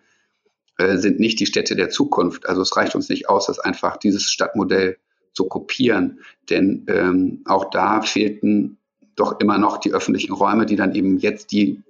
äh, 0.78 0.96
sind 0.96 1.20
nicht 1.20 1.38
die 1.40 1.46
Städte 1.46 1.76
der 1.76 1.90
Zukunft. 1.90 2.46
Also 2.46 2.62
es 2.62 2.76
reicht 2.76 2.94
uns 2.94 3.08
nicht 3.08 3.28
aus, 3.28 3.46
das 3.46 3.60
einfach 3.60 3.96
dieses 3.96 4.30
Stadtmodell 4.30 4.98
zu 5.32 5.46
kopieren. 5.46 6.20
Denn 6.50 6.84
ähm, 6.88 7.42
auch 7.44 7.70
da 7.70 8.02
fehlten 8.02 8.78
doch 9.14 9.40
immer 9.40 9.58
noch 9.58 9.78
die 9.78 9.92
öffentlichen 9.92 10.32
Räume, 10.32 10.66
die 10.66 10.76
dann 10.76 10.94
eben 10.94 11.18
jetzt 11.18 11.52
die 11.52 11.82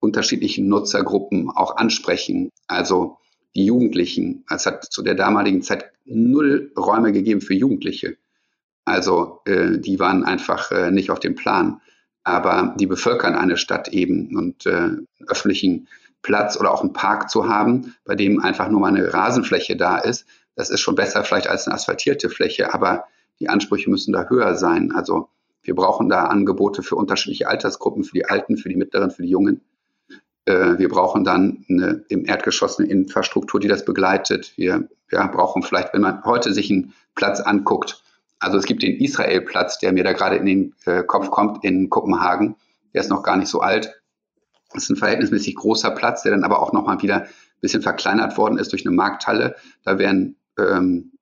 unterschiedlichen 0.00 0.68
Nutzergruppen 0.68 1.50
auch 1.50 1.76
ansprechen. 1.76 2.50
Also 2.66 3.18
die 3.54 3.66
Jugendlichen. 3.66 4.44
Es 4.48 4.66
hat 4.66 4.90
zu 4.90 5.02
der 5.02 5.14
damaligen 5.14 5.62
Zeit 5.62 5.92
null 6.04 6.72
Räume 6.76 7.12
gegeben 7.12 7.40
für 7.40 7.54
Jugendliche. 7.54 8.16
Also 8.84 9.40
äh, 9.44 9.78
die 9.78 10.00
waren 10.00 10.24
einfach 10.24 10.72
äh, 10.72 10.90
nicht 10.90 11.10
auf 11.10 11.20
dem 11.20 11.34
Plan 11.34 11.80
aber 12.24 12.74
die 12.78 12.86
bevölkern 12.86 13.34
eine 13.34 13.56
Stadt 13.56 13.88
eben 13.88 14.36
und 14.36 14.66
äh, 14.66 14.90
öffentlichen 15.26 15.88
Platz 16.22 16.56
oder 16.58 16.72
auch 16.72 16.82
einen 16.82 16.92
Park 16.92 17.30
zu 17.30 17.48
haben, 17.48 17.94
bei 18.04 18.14
dem 18.14 18.40
einfach 18.40 18.68
nur 18.68 18.80
mal 18.80 18.88
eine 18.88 19.12
Rasenfläche 19.12 19.76
da 19.76 19.98
ist, 19.98 20.26
das 20.54 20.70
ist 20.70 20.80
schon 20.80 20.94
besser 20.94 21.24
vielleicht 21.24 21.48
als 21.48 21.66
eine 21.66 21.74
asphaltierte 21.74 22.28
Fläche, 22.28 22.72
aber 22.74 23.04
die 23.40 23.48
Ansprüche 23.48 23.90
müssen 23.90 24.12
da 24.12 24.28
höher 24.28 24.54
sein. 24.54 24.92
Also 24.92 25.28
wir 25.62 25.74
brauchen 25.74 26.08
da 26.08 26.24
Angebote 26.24 26.82
für 26.82 26.96
unterschiedliche 26.96 27.48
Altersgruppen, 27.48 28.04
für 28.04 28.14
die 28.14 28.26
Alten, 28.26 28.56
für 28.56 28.68
die 28.68 28.76
Mittleren, 28.76 29.10
für 29.10 29.22
die 29.22 29.30
Jungen. 29.30 29.62
Äh, 30.44 30.78
wir 30.78 30.88
brauchen 30.88 31.24
dann 31.24 31.64
eine 31.68 32.04
im 32.08 32.26
Erdgeschoss 32.26 32.78
eine 32.78 32.88
Infrastruktur, 32.88 33.60
die 33.60 33.68
das 33.68 33.84
begleitet. 33.84 34.52
Wir 34.56 34.88
ja, 35.10 35.26
brauchen 35.26 35.62
vielleicht, 35.62 35.94
wenn 35.94 36.02
man 36.02 36.24
heute 36.24 36.52
sich 36.52 36.70
einen 36.70 36.92
Platz 37.14 37.40
anguckt, 37.40 38.01
also 38.42 38.58
es 38.58 38.64
gibt 38.64 38.82
den 38.82 38.96
Israel-Platz, 38.96 39.78
der 39.78 39.92
mir 39.92 40.02
da 40.02 40.12
gerade 40.12 40.34
in 40.34 40.46
den 40.46 40.74
äh, 40.84 41.04
Kopf 41.04 41.30
kommt, 41.30 41.64
in 41.64 41.88
Kopenhagen. 41.88 42.56
Der 42.92 43.00
ist 43.00 43.08
noch 43.08 43.22
gar 43.22 43.36
nicht 43.36 43.48
so 43.48 43.60
alt. 43.60 44.02
Das 44.72 44.82
ist 44.82 44.90
ein 44.90 44.96
verhältnismäßig 44.96 45.54
großer 45.54 45.92
Platz, 45.92 46.22
der 46.22 46.32
dann 46.32 46.42
aber 46.42 46.60
auch 46.60 46.72
nochmal 46.72 47.00
wieder 47.02 47.22
ein 47.22 47.28
bisschen 47.60 47.82
verkleinert 47.82 48.36
worden 48.36 48.58
ist 48.58 48.72
durch 48.72 48.84
eine 48.84 48.96
Markthalle. 48.96 49.54
Da 49.84 49.98
werden 50.00 50.40
ähm, 50.58 51.12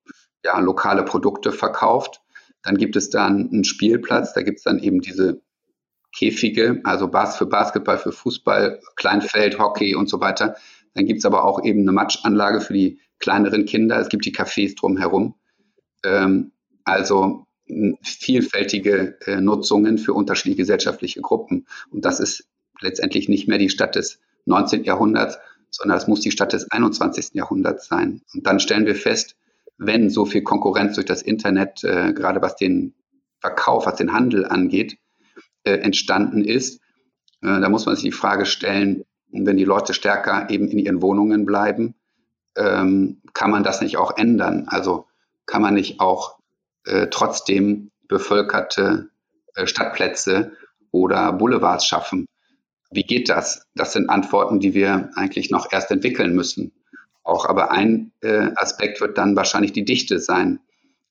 ja, 0.42 0.59
lokale 0.61 1.04
Produkte 1.04 1.52
verkauft. 1.52 2.22
Dann 2.62 2.78
gibt 2.78 2.96
es 2.96 3.11
dann 3.11 3.50
einen 3.50 3.64
Spielplatz, 3.64 4.33
da 4.33 4.40
gibt 4.40 4.59
es 4.59 4.64
dann 4.64 4.78
eben 4.78 5.02
diese 5.02 5.42
Käfige, 6.16 6.80
also 6.85 7.09
Bas 7.09 7.37
für 7.37 7.46
Basketball, 7.46 7.98
für 7.98 8.12
Fußball, 8.12 8.80
Kleinfeld, 8.96 9.59
Hockey 9.59 9.94
und 9.94 10.09
so 10.09 10.20
weiter. 10.20 10.56
Dann 10.94 11.04
gibt 11.04 11.18
es 11.18 11.26
aber 11.26 11.44
auch 11.44 11.62
eben 11.64 11.83
eine 11.83 11.92
Matschanlage 11.92 12.62
für 12.62 12.72
die 12.72 12.98
kleineren 13.18 13.66
Kinder. 13.66 14.00
Es 14.00 14.09
gibt 14.09 14.24
die 14.24 14.35
Cafés 14.35 14.74
drumherum. 14.74 15.35
Ähm, 16.02 16.52
also 16.90 17.46
vielfältige 18.03 19.16
äh, 19.26 19.40
Nutzungen 19.40 19.98
für 19.98 20.12
unterschiedliche 20.12 20.59
gesellschaftliche 20.59 21.20
Gruppen. 21.20 21.66
Und 21.90 22.05
das 22.05 22.20
ist 22.20 22.48
letztendlich 22.81 23.29
nicht 23.29 23.48
mehr 23.48 23.59
die 23.59 23.70
Stadt 23.70 23.94
des 23.94 24.20
19. 24.46 24.85
Jahrhunderts, 24.85 25.38
sondern 25.70 25.98
es 25.98 26.09
muss 26.09 26.20
die 26.20 26.31
Stadt 26.31 26.53
des 26.53 26.70
21. 26.70 27.35
Jahrhunderts 27.35 27.87
sein. 27.87 28.22
Und 28.35 28.46
dann 28.46 28.61
stellen 28.61 28.87
wir 28.87 28.96
fest, 28.96 29.37
wenn 29.79 30.11
so 30.11 30.26
viel 30.26 30.42
Konkurrenz 30.42 30.96
durch 30.96 31.07
das 31.07 31.22
Internet, 31.22 31.85
äh, 31.85 32.12
gerade 32.12 32.42
was 32.42 32.57
den 32.57 32.94
Verkauf, 33.40 33.87
was 33.87 33.96
den 33.96 34.12
Handel 34.12 34.44
angeht, 34.44 34.98
äh, 35.64 35.72
entstanden 35.72 36.44
ist, 36.44 36.81
äh, 37.42 37.61
da 37.61 37.68
muss 37.68 37.87
man 37.87 37.94
sich 37.94 38.05
die 38.05 38.12
Frage 38.12 38.46
stellen, 38.46 39.05
wenn 39.33 39.57
die 39.57 39.64
Leute 39.64 39.94
stärker 39.94 40.50
eben 40.50 40.68
in 40.68 40.79
ihren 40.79 41.03
Wohnungen 41.03 41.46
bleiben, 41.46 41.94
ähm, 42.57 43.22
kann 43.33 43.50
man 43.50 43.62
das 43.62 43.81
nicht 43.81 43.96
auch 43.96 44.16
ändern? 44.16 44.66
Also 44.68 45.07
kann 45.46 45.62
man 45.62 45.74
nicht 45.74 46.00
auch 46.00 46.39
äh, 46.85 47.09
trotzdem 47.09 47.90
bevölkerte 48.09 49.11
äh, 49.55 49.66
Stadtplätze 49.66 50.53
oder 50.90 51.33
Boulevards 51.33 51.87
schaffen. 51.87 52.27
Wie 52.90 53.05
geht 53.05 53.29
das? 53.29 53.66
Das 53.75 53.93
sind 53.93 54.11
Antworten, 54.11 54.59
die 54.59 54.75
wir 54.75 55.11
eigentlich 55.14 55.51
noch 55.51 55.73
erst 55.73 55.90
entwickeln 55.90 56.35
müssen. 56.35 56.73
Auch 57.23 57.47
aber 57.47 57.71
ein 57.71 58.12
äh, 58.21 58.51
Aspekt 58.57 59.01
wird 59.01 59.16
dann 59.16 59.37
wahrscheinlich 59.37 59.73
die 59.73 59.85
Dichte 59.85 60.19
sein. 60.19 60.59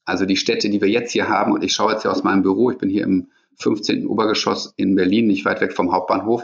Also 0.04 0.26
die 0.26 0.36
Städte, 0.36 0.70
die 0.70 0.82
wir 0.82 0.90
jetzt 0.90 1.12
hier 1.12 1.30
haben, 1.30 1.54
und 1.54 1.64
ich 1.64 1.74
schaue 1.74 1.94
jetzt 1.94 2.02
hier 2.02 2.12
aus 2.12 2.24
meinem 2.24 2.42
Büro, 2.42 2.72
ich 2.72 2.78
bin 2.78 2.90
hier 2.90 3.04
im 3.04 3.30
15. 3.60 4.08
Obergeschoss 4.08 4.74
in 4.76 4.96
Berlin, 4.96 5.28
nicht 5.28 5.46
weit 5.46 5.62
weg 5.62 5.74
vom 5.74 5.92
Hauptbahnhof, 5.92 6.44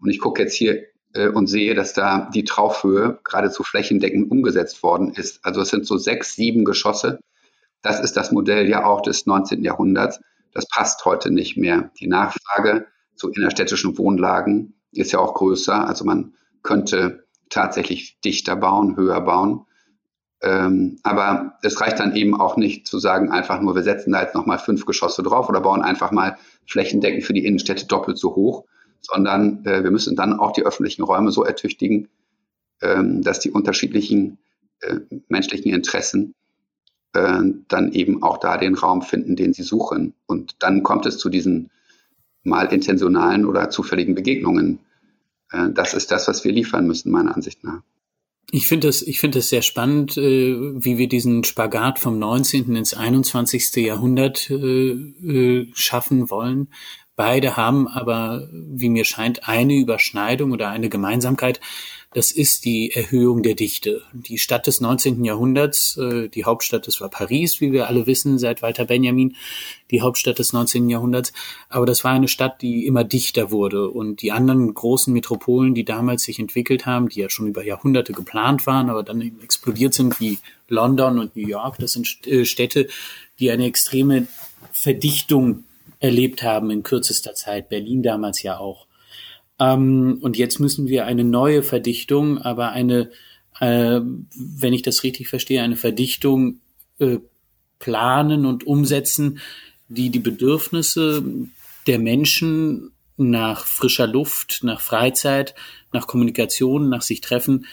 und 0.00 0.10
ich 0.10 0.18
gucke 0.18 0.42
jetzt 0.42 0.54
hier 0.54 0.82
äh, 1.14 1.28
und 1.28 1.46
sehe, 1.46 1.74
dass 1.74 1.94
da 1.94 2.28
die 2.34 2.44
Traufhöhe 2.44 3.20
geradezu 3.24 3.62
flächendeckend 3.62 4.30
umgesetzt 4.30 4.82
worden 4.82 5.12
ist. 5.14 5.44
Also 5.44 5.62
es 5.62 5.68
sind 5.68 5.86
so 5.86 5.96
sechs, 5.96 6.34
sieben 6.34 6.64
Geschosse, 6.64 7.20
das 7.84 8.00
ist 8.00 8.16
das 8.16 8.32
Modell 8.32 8.68
ja 8.68 8.86
auch 8.86 9.02
des 9.02 9.26
19. 9.26 9.62
Jahrhunderts. 9.62 10.18
Das 10.52 10.66
passt 10.66 11.04
heute 11.04 11.30
nicht 11.30 11.58
mehr. 11.58 11.90
Die 12.00 12.06
Nachfrage 12.06 12.86
zu 13.14 13.28
innerstädtischen 13.30 13.98
Wohnlagen 13.98 14.74
ist 14.92 15.12
ja 15.12 15.18
auch 15.18 15.34
größer. 15.34 15.86
Also 15.86 16.04
man 16.06 16.32
könnte 16.62 17.26
tatsächlich 17.50 18.18
dichter 18.24 18.56
bauen, 18.56 18.96
höher 18.96 19.20
bauen. 19.20 19.66
Ähm, 20.40 20.98
aber 21.02 21.58
es 21.62 21.78
reicht 21.82 22.00
dann 22.00 22.16
eben 22.16 22.40
auch 22.40 22.56
nicht 22.56 22.86
zu 22.86 22.98
sagen, 22.98 23.30
einfach 23.30 23.60
nur, 23.60 23.74
wir 23.74 23.82
setzen 23.82 24.12
da 24.12 24.22
jetzt 24.22 24.34
nochmal 24.34 24.58
fünf 24.58 24.86
Geschosse 24.86 25.22
drauf 25.22 25.50
oder 25.50 25.60
bauen 25.60 25.82
einfach 25.82 26.10
mal 26.10 26.38
flächendeckend 26.66 27.24
für 27.24 27.34
die 27.34 27.44
Innenstädte 27.44 27.86
doppelt 27.86 28.18
so 28.18 28.34
hoch, 28.34 28.64
sondern 29.02 29.62
äh, 29.66 29.84
wir 29.84 29.90
müssen 29.90 30.16
dann 30.16 30.38
auch 30.38 30.52
die 30.52 30.64
öffentlichen 30.64 31.02
Räume 31.02 31.32
so 31.32 31.44
ertüchtigen, 31.44 32.08
ähm, 32.80 33.20
dass 33.20 33.40
die 33.40 33.50
unterschiedlichen 33.50 34.38
äh, 34.80 35.00
menschlichen 35.28 35.72
Interessen 35.72 36.34
äh, 37.14 37.42
dann 37.68 37.92
eben 37.92 38.22
auch 38.22 38.38
da 38.38 38.58
den 38.58 38.74
Raum 38.74 39.02
finden, 39.02 39.36
den 39.36 39.52
sie 39.52 39.62
suchen. 39.62 40.14
Und 40.26 40.56
dann 40.60 40.82
kommt 40.82 41.06
es 41.06 41.18
zu 41.18 41.28
diesen 41.28 41.70
mal 42.42 42.66
intentionalen 42.66 43.46
oder 43.46 43.70
zufälligen 43.70 44.14
Begegnungen. 44.14 44.78
Äh, 45.50 45.70
das 45.72 45.94
ist 45.94 46.10
das, 46.10 46.28
was 46.28 46.44
wir 46.44 46.52
liefern 46.52 46.86
müssen, 46.86 47.10
meiner 47.10 47.34
Ansicht 47.34 47.64
nach. 47.64 47.80
Ich 48.50 48.66
finde 48.66 48.88
es, 48.88 49.02
ich 49.02 49.20
finde 49.20 49.38
es 49.38 49.48
sehr 49.48 49.62
spannend, 49.62 50.16
äh, 50.16 50.54
wie 50.84 50.98
wir 50.98 51.08
diesen 51.08 51.44
Spagat 51.44 51.98
vom 51.98 52.18
19. 52.18 52.76
ins 52.76 52.94
21. 52.94 53.74
Jahrhundert 53.76 54.50
äh, 54.50 54.90
äh, 54.92 55.70
schaffen 55.74 56.30
wollen. 56.30 56.68
Beide 57.16 57.56
haben 57.56 57.86
aber, 57.86 58.48
wie 58.52 58.88
mir 58.88 59.04
scheint, 59.04 59.48
eine 59.48 59.74
Überschneidung 59.74 60.50
oder 60.52 60.70
eine 60.70 60.88
Gemeinsamkeit. 60.88 61.60
Das 62.14 62.30
ist 62.30 62.64
die 62.64 62.92
Erhöhung 62.92 63.42
der 63.42 63.56
Dichte. 63.56 64.02
Die 64.12 64.38
Stadt 64.38 64.68
des 64.68 64.80
19. 64.80 65.24
Jahrhunderts, 65.24 65.96
äh, 65.96 66.28
die 66.28 66.44
Hauptstadt, 66.44 66.86
das 66.86 67.00
war 67.00 67.10
Paris, 67.10 67.60
wie 67.60 67.72
wir 67.72 67.88
alle 67.88 68.06
wissen, 68.06 68.38
seit 68.38 68.62
Walter 68.62 68.84
Benjamin, 68.84 69.34
die 69.90 70.00
Hauptstadt 70.00 70.38
des 70.38 70.52
19. 70.52 70.88
Jahrhunderts. 70.88 71.32
Aber 71.68 71.86
das 71.86 72.04
war 72.04 72.12
eine 72.12 72.28
Stadt, 72.28 72.62
die 72.62 72.86
immer 72.86 73.02
dichter 73.02 73.50
wurde. 73.50 73.90
Und 73.90 74.22
die 74.22 74.30
anderen 74.30 74.72
großen 74.72 75.12
Metropolen, 75.12 75.74
die 75.74 75.84
damals 75.84 76.22
sich 76.22 76.38
entwickelt 76.38 76.86
haben, 76.86 77.08
die 77.08 77.18
ja 77.18 77.28
schon 77.28 77.48
über 77.48 77.64
Jahrhunderte 77.64 78.12
geplant 78.12 78.64
waren, 78.64 78.90
aber 78.90 79.02
dann 79.02 79.20
eben 79.20 79.42
explodiert 79.42 79.92
sind, 79.92 80.20
wie 80.20 80.38
London 80.68 81.18
und 81.18 81.34
New 81.34 81.48
York, 81.48 81.78
das 81.80 81.94
sind 81.94 82.24
äh, 82.28 82.44
Städte, 82.44 82.86
die 83.40 83.50
eine 83.50 83.66
extreme 83.66 84.28
Verdichtung 84.72 85.64
erlebt 85.98 86.44
haben 86.44 86.70
in 86.70 86.84
kürzester 86.84 87.34
Zeit. 87.34 87.68
Berlin 87.68 88.04
damals 88.04 88.40
ja 88.40 88.58
auch. 88.58 88.86
Ähm, 89.58 90.18
und 90.20 90.36
jetzt 90.36 90.58
müssen 90.58 90.88
wir 90.88 91.06
eine 91.06 91.24
neue 91.24 91.62
Verdichtung, 91.62 92.38
aber 92.38 92.70
eine, 92.72 93.10
äh, 93.60 94.00
wenn 94.00 94.72
ich 94.72 94.82
das 94.82 95.02
richtig 95.02 95.28
verstehe, 95.28 95.62
eine 95.62 95.76
Verdichtung 95.76 96.60
äh, 96.98 97.18
planen 97.78 98.46
und 98.46 98.66
umsetzen, 98.66 99.38
die 99.88 100.10
die 100.10 100.18
Bedürfnisse 100.18 101.22
der 101.86 101.98
Menschen 101.98 102.92
nach 103.16 103.66
frischer 103.66 104.06
Luft, 104.06 104.60
nach 104.62 104.80
Freizeit, 104.80 105.54
nach 105.92 106.06
Kommunikation, 106.06 106.88
nach 106.88 107.02
sich 107.02 107.20
treffen, 107.20 107.66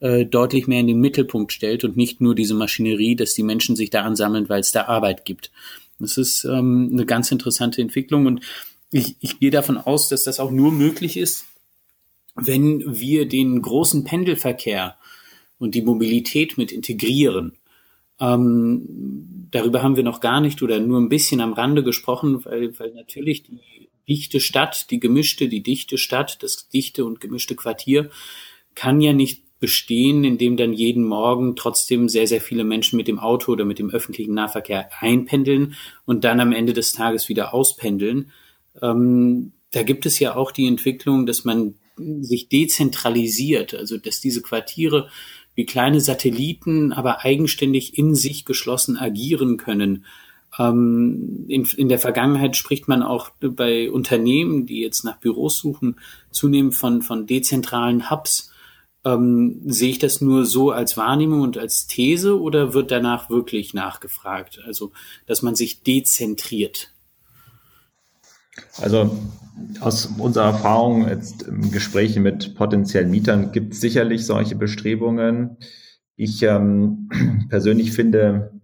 äh, 0.00 0.24
deutlich 0.26 0.66
mehr 0.66 0.80
in 0.80 0.86
den 0.86 1.00
Mittelpunkt 1.00 1.52
stellt 1.52 1.84
und 1.84 1.96
nicht 1.96 2.20
nur 2.20 2.34
diese 2.34 2.54
Maschinerie, 2.54 3.16
dass 3.16 3.34
die 3.34 3.42
Menschen 3.42 3.76
sich 3.76 3.90
da 3.90 4.02
ansammeln, 4.02 4.48
weil 4.48 4.60
es 4.60 4.72
da 4.72 4.86
Arbeit 4.86 5.24
gibt. 5.24 5.50
Das 5.98 6.16
ist 6.16 6.44
ähm, 6.44 6.90
eine 6.92 7.06
ganz 7.06 7.30
interessante 7.32 7.82
Entwicklung 7.82 8.26
und 8.26 8.40
ich, 8.90 9.16
ich 9.20 9.38
gehe 9.38 9.50
davon 9.50 9.76
aus, 9.76 10.08
dass 10.08 10.24
das 10.24 10.40
auch 10.40 10.50
nur 10.50 10.72
möglich 10.72 11.16
ist, 11.16 11.44
wenn 12.34 12.98
wir 12.98 13.26
den 13.26 13.60
großen 13.60 14.04
Pendelverkehr 14.04 14.96
und 15.58 15.74
die 15.74 15.82
Mobilität 15.82 16.56
mit 16.56 16.72
integrieren. 16.72 17.56
Ähm, 18.20 19.48
darüber 19.50 19.82
haben 19.82 19.96
wir 19.96 20.02
noch 20.02 20.20
gar 20.20 20.40
nicht 20.40 20.62
oder 20.62 20.80
nur 20.80 21.00
ein 21.00 21.08
bisschen 21.08 21.40
am 21.40 21.52
Rande 21.52 21.82
gesprochen, 21.82 22.44
weil, 22.44 22.78
weil 22.78 22.92
natürlich 22.92 23.42
die 23.42 23.88
dichte 24.08 24.40
Stadt, 24.40 24.90
die 24.90 25.00
gemischte, 25.00 25.48
die 25.48 25.62
dichte 25.62 25.98
Stadt, 25.98 26.42
das 26.42 26.68
dichte 26.68 27.04
und 27.04 27.20
gemischte 27.20 27.54
Quartier 27.54 28.10
kann 28.74 29.00
ja 29.00 29.12
nicht 29.12 29.42
bestehen, 29.60 30.22
indem 30.22 30.56
dann 30.56 30.72
jeden 30.72 31.04
Morgen 31.04 31.56
trotzdem 31.56 32.08
sehr, 32.08 32.28
sehr 32.28 32.40
viele 32.40 32.62
Menschen 32.62 32.96
mit 32.96 33.08
dem 33.08 33.18
Auto 33.18 33.52
oder 33.52 33.64
mit 33.64 33.80
dem 33.80 33.90
öffentlichen 33.90 34.34
Nahverkehr 34.34 34.88
einpendeln 35.00 35.74
und 36.06 36.22
dann 36.22 36.38
am 36.38 36.52
Ende 36.52 36.72
des 36.72 36.92
Tages 36.92 37.28
wieder 37.28 37.52
auspendeln, 37.52 38.30
ähm, 38.82 39.52
da 39.72 39.82
gibt 39.82 40.06
es 40.06 40.18
ja 40.18 40.34
auch 40.34 40.50
die 40.50 40.66
Entwicklung, 40.66 41.26
dass 41.26 41.44
man 41.44 41.74
sich 42.20 42.48
dezentralisiert, 42.48 43.74
also 43.74 43.98
dass 43.98 44.20
diese 44.20 44.42
Quartiere 44.42 45.08
wie 45.54 45.66
kleine 45.66 46.00
Satelliten, 46.00 46.92
aber 46.92 47.24
eigenständig 47.24 47.98
in 47.98 48.14
sich 48.14 48.44
geschlossen 48.44 48.96
agieren 48.96 49.56
können. 49.56 50.04
Ähm, 50.56 51.44
in, 51.48 51.64
in 51.76 51.88
der 51.88 51.98
Vergangenheit 51.98 52.56
spricht 52.56 52.88
man 52.88 53.02
auch 53.02 53.30
bei 53.40 53.90
Unternehmen, 53.90 54.66
die 54.66 54.80
jetzt 54.80 55.04
nach 55.04 55.18
Büros 55.18 55.58
suchen, 55.58 55.96
zunehmend 56.30 56.74
von, 56.74 57.02
von 57.02 57.26
dezentralen 57.26 58.10
Hubs. 58.10 58.52
Ähm, 59.04 59.60
sehe 59.66 59.90
ich 59.90 59.98
das 59.98 60.20
nur 60.20 60.44
so 60.44 60.70
als 60.70 60.96
Wahrnehmung 60.96 61.40
und 61.40 61.58
als 61.58 61.86
These 61.86 62.40
oder 62.40 62.72
wird 62.72 62.90
danach 62.90 63.28
wirklich 63.28 63.74
nachgefragt? 63.74 64.60
Also, 64.64 64.92
dass 65.26 65.42
man 65.42 65.54
sich 65.54 65.82
dezentriert. 65.82 66.92
Also 68.80 69.16
aus 69.80 70.06
unserer 70.18 70.46
Erfahrung 70.46 71.08
jetzt 71.08 71.42
im 71.42 71.70
Gespräch 71.70 72.18
mit 72.18 72.54
potenziellen 72.54 73.10
Mietern 73.10 73.52
gibt 73.52 73.74
es 73.74 73.80
sicherlich 73.80 74.24
solche 74.24 74.56
Bestrebungen. 74.56 75.56
Ich 76.16 76.42
ähm, 76.42 77.08
persönlich 77.48 77.92
finde, 77.92 78.60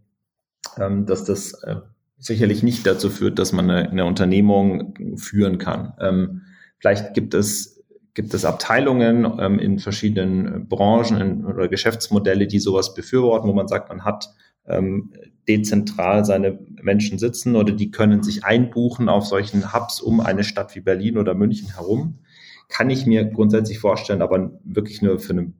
ähm, 0.78 1.06
dass 1.06 1.24
das 1.24 1.54
äh, 1.64 1.76
sicherlich 2.18 2.62
nicht 2.62 2.86
dazu 2.86 3.10
führt, 3.10 3.38
dass 3.38 3.52
man 3.52 3.70
eine, 3.70 3.90
eine 3.90 4.04
Unternehmung 4.04 5.16
führen 5.16 5.58
kann. 5.58 5.94
Ähm, 6.00 6.42
vielleicht 6.78 7.14
gibt 7.14 7.34
es 7.34 7.74
gibt 8.14 8.32
es 8.32 8.44
Abteilungen 8.44 9.26
ähm, 9.40 9.58
in 9.58 9.80
verschiedenen 9.80 10.68
Branchen 10.68 11.20
in, 11.20 11.44
oder 11.44 11.68
Geschäftsmodelle, 11.68 12.46
die 12.46 12.60
sowas 12.60 12.94
befürworten, 12.94 13.48
wo 13.48 13.52
man 13.52 13.66
sagt, 13.66 13.88
man 13.88 14.04
hat 14.04 14.32
ähm, 14.66 15.12
dezentral 15.46 16.24
seine 16.24 16.58
Menschen 16.82 17.18
sitzen 17.18 17.56
oder 17.56 17.72
die 17.72 17.90
können 17.90 18.22
sich 18.22 18.44
einbuchen 18.44 19.08
auf 19.08 19.26
solchen 19.26 19.74
Hubs 19.74 20.00
um 20.00 20.20
eine 20.20 20.44
Stadt 20.44 20.74
wie 20.74 20.80
Berlin 20.80 21.18
oder 21.18 21.34
München 21.34 21.74
herum. 21.74 22.20
Kann 22.68 22.90
ich 22.90 23.06
mir 23.06 23.24
grundsätzlich 23.24 23.78
vorstellen, 23.78 24.22
aber 24.22 24.58
wirklich 24.64 25.02
nur 25.02 25.18
für 25.18 25.34
eine 25.34 25.52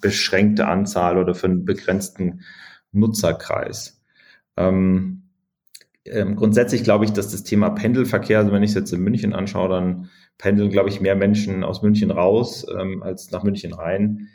beschränkte 0.00 0.66
Anzahl 0.66 1.18
oder 1.18 1.34
für 1.34 1.46
einen 1.46 1.64
begrenzten 1.64 2.40
Nutzerkreis. 2.90 4.02
Ähm, 4.56 5.22
ähm, 6.04 6.34
grundsätzlich 6.34 6.82
glaube 6.82 7.04
ich, 7.04 7.12
dass 7.12 7.30
das 7.30 7.44
Thema 7.44 7.70
Pendelverkehr, 7.70 8.40
also 8.40 8.52
wenn 8.52 8.64
ich 8.64 8.70
es 8.70 8.76
jetzt 8.76 8.92
in 8.92 9.00
München 9.00 9.32
anschaue, 9.32 9.68
dann 9.68 10.10
pendeln, 10.36 10.70
glaube 10.70 10.88
ich, 10.88 11.00
mehr 11.00 11.14
Menschen 11.14 11.62
aus 11.62 11.82
München 11.82 12.10
raus 12.10 12.66
ähm, 12.76 13.02
als 13.02 13.30
nach 13.30 13.44
München 13.44 13.72
rein. 13.72 14.28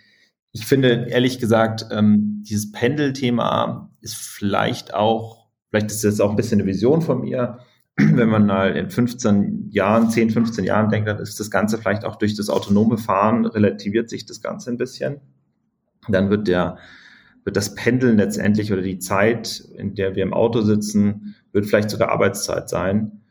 Ich 0.59 0.65
finde, 0.65 1.05
ehrlich 1.07 1.37
gesagt, 1.37 1.85
ähm, 1.91 2.41
dieses 2.43 2.71
Pendelthema 2.71 3.91
ist 4.01 4.15
vielleicht 4.15 4.91
auch, 4.91 5.49
vielleicht 5.69 5.91
ist 5.91 6.03
das 6.03 6.19
auch 6.19 6.31
ein 6.31 6.35
bisschen 6.35 6.59
eine 6.59 6.67
Vision 6.67 7.03
von 7.03 7.21
mir, 7.21 7.59
wenn 7.95 8.27
man 8.27 8.47
mal 8.47 8.75
in 8.75 8.89
15 8.89 9.69
Jahren, 9.69 10.09
10, 10.09 10.31
15 10.31 10.63
Jahren 10.63 10.89
denkt, 10.89 11.07
dann 11.07 11.19
ist 11.19 11.39
das 11.39 11.51
Ganze 11.51 11.77
vielleicht 11.77 12.05
auch 12.05 12.15
durch 12.15 12.35
das 12.35 12.49
autonome 12.49 12.97
Fahren, 12.97 13.45
relativiert 13.45 14.09
sich 14.09 14.25
das 14.25 14.41
Ganze 14.41 14.71
ein 14.71 14.77
bisschen. 14.77 15.21
Dann 16.07 16.31
wird 16.31 16.47
der, 16.47 16.79
wird 17.43 17.55
das 17.55 17.75
Pendeln 17.75 18.17
letztendlich 18.17 18.73
oder 18.73 18.81
die 18.81 18.97
Zeit, 18.97 19.59
in 19.77 19.93
der 19.93 20.15
wir 20.15 20.23
im 20.23 20.33
Auto 20.33 20.61
sitzen, 20.61 21.35
wird 21.51 21.67
vielleicht 21.67 21.91
sogar 21.91 22.09
Arbeitszeit 22.09 22.67
sein. 22.67 23.21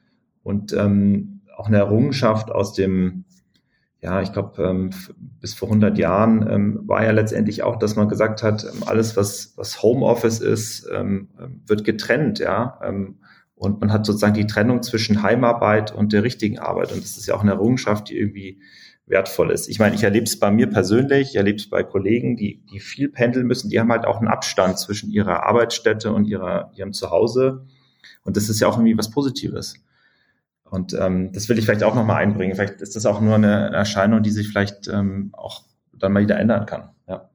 Und 0.45 0.73
ähm, 0.75 1.41
auch 1.57 1.67
eine 1.67 1.79
Errungenschaft 1.79 2.53
aus 2.53 2.73
dem 2.73 3.25
ja, 4.03 4.21
ich 4.21 4.33
glaube, 4.33 4.63
ähm, 4.63 4.91
bis 5.41 5.55
vor 5.55 5.69
100 5.69 5.99
Jahren 5.99 6.47
ähm, 6.49 6.81
war 6.87 7.05
ja 7.05 7.13
letztendlich 7.13 7.63
auch, 7.63 7.77
dass 7.77 7.97
man 7.97 8.09
gesagt 8.09 8.43
hat, 8.43 8.65
ähm, 8.65 8.83
alles, 8.87 9.17
was, 9.17 9.55
was 9.57 9.83
Homeoffice 9.83 10.41
ist, 10.41 10.87
ähm, 10.93 11.29
wird 11.67 11.85
getrennt, 11.85 12.39
ja. 12.39 12.79
Ähm, 12.85 13.17
und 13.55 13.81
man 13.81 13.91
hat 13.91 14.05
sozusagen 14.05 14.35
die 14.35 14.47
Trennung 14.47 14.83
zwischen 14.83 15.23
Heimarbeit 15.23 15.91
und 15.95 16.13
der 16.13 16.23
richtigen 16.23 16.59
Arbeit. 16.59 16.93
Und 16.93 17.03
das 17.03 17.17
ist 17.17 17.27
ja 17.27 17.35
auch 17.35 17.41
eine 17.41 17.53
Errungenschaft, 17.53 18.11
die 18.11 18.19
irgendwie 18.19 18.61
wertvoll 19.07 19.51
ist. 19.51 19.69
Ich 19.69 19.79
meine, 19.79 19.95
ich 19.95 20.03
erlebe 20.03 20.25
es 20.25 20.39
bei 20.39 20.51
mir 20.51 20.67
persönlich, 20.67 21.31
ich 21.31 21.37
erlebe 21.37 21.57
es 21.57 21.71
bei 21.71 21.83
Kollegen, 21.83 22.37
die, 22.37 22.63
die 22.71 22.81
viel 22.81 23.09
pendeln 23.09 23.47
müssen, 23.47 23.71
die 23.71 23.81
haben 23.81 23.91
halt 23.91 24.05
auch 24.05 24.19
einen 24.19 24.29
Abstand 24.29 24.79
zwischen 24.79 25.11
ihrer 25.11 25.45
Arbeitsstätte 25.45 26.13
und 26.13 26.27
ihrer, 26.27 26.71
ihrem 26.75 26.93
Zuhause. 26.93 27.65
Und 28.25 28.37
das 28.37 28.49
ist 28.49 28.61
ja 28.61 28.69
auch 28.69 28.77
irgendwie 28.77 28.99
was 28.99 29.11
Positives. 29.11 29.75
Und 30.71 30.95
ähm, 30.95 31.33
das 31.33 31.49
will 31.49 31.59
ich 31.59 31.65
vielleicht 31.65 31.85
auch 31.85 31.95
nochmal 31.95 32.17
einbringen. 32.17 32.55
Vielleicht 32.55 32.81
ist 32.81 32.97
das 32.97 33.07
auch 33.07 33.21
nur 33.21 33.35
eine 33.35 33.73
Erscheinung, 33.73 34.23
die 34.23 34.31
sich 34.31 34.49
vielleicht 34.49 34.89
ähm, 34.89 35.31
auch 35.33 35.63
dann 35.93 36.13
mal 36.13 36.23
wieder 36.23 36.39
ändern 36.39 36.67
kann. 36.67 36.91
Ja, 37.09 37.31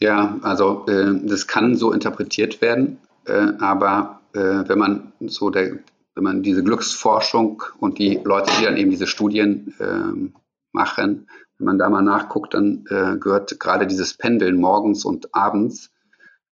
ja 0.00 0.38
also 0.42 0.86
äh, 0.86 1.14
das 1.24 1.46
kann 1.46 1.76
so 1.76 1.92
interpretiert 1.92 2.60
werden, 2.60 2.98
äh, 3.26 3.52
aber 3.58 4.20
äh, 4.34 4.38
wenn 4.68 4.78
man 4.78 5.12
so 5.20 5.50
der, 5.50 5.78
wenn 6.14 6.24
man 6.24 6.42
diese 6.42 6.62
Glücksforschung 6.64 7.62
und 7.78 7.98
die 7.98 8.20
Leute, 8.24 8.50
die 8.58 8.64
dann 8.64 8.76
eben 8.76 8.90
diese 8.90 9.06
Studien 9.06 9.74
äh, 9.78 10.30
machen, 10.72 11.28
wenn 11.58 11.64
man 11.64 11.78
da 11.78 11.88
mal 11.88 12.02
nachguckt, 12.02 12.54
dann 12.54 12.84
äh, 12.90 13.16
gehört 13.18 13.58
gerade 13.60 13.86
dieses 13.86 14.14
Pendeln 14.14 14.56
morgens 14.56 15.04
und 15.04 15.34
abends 15.34 15.90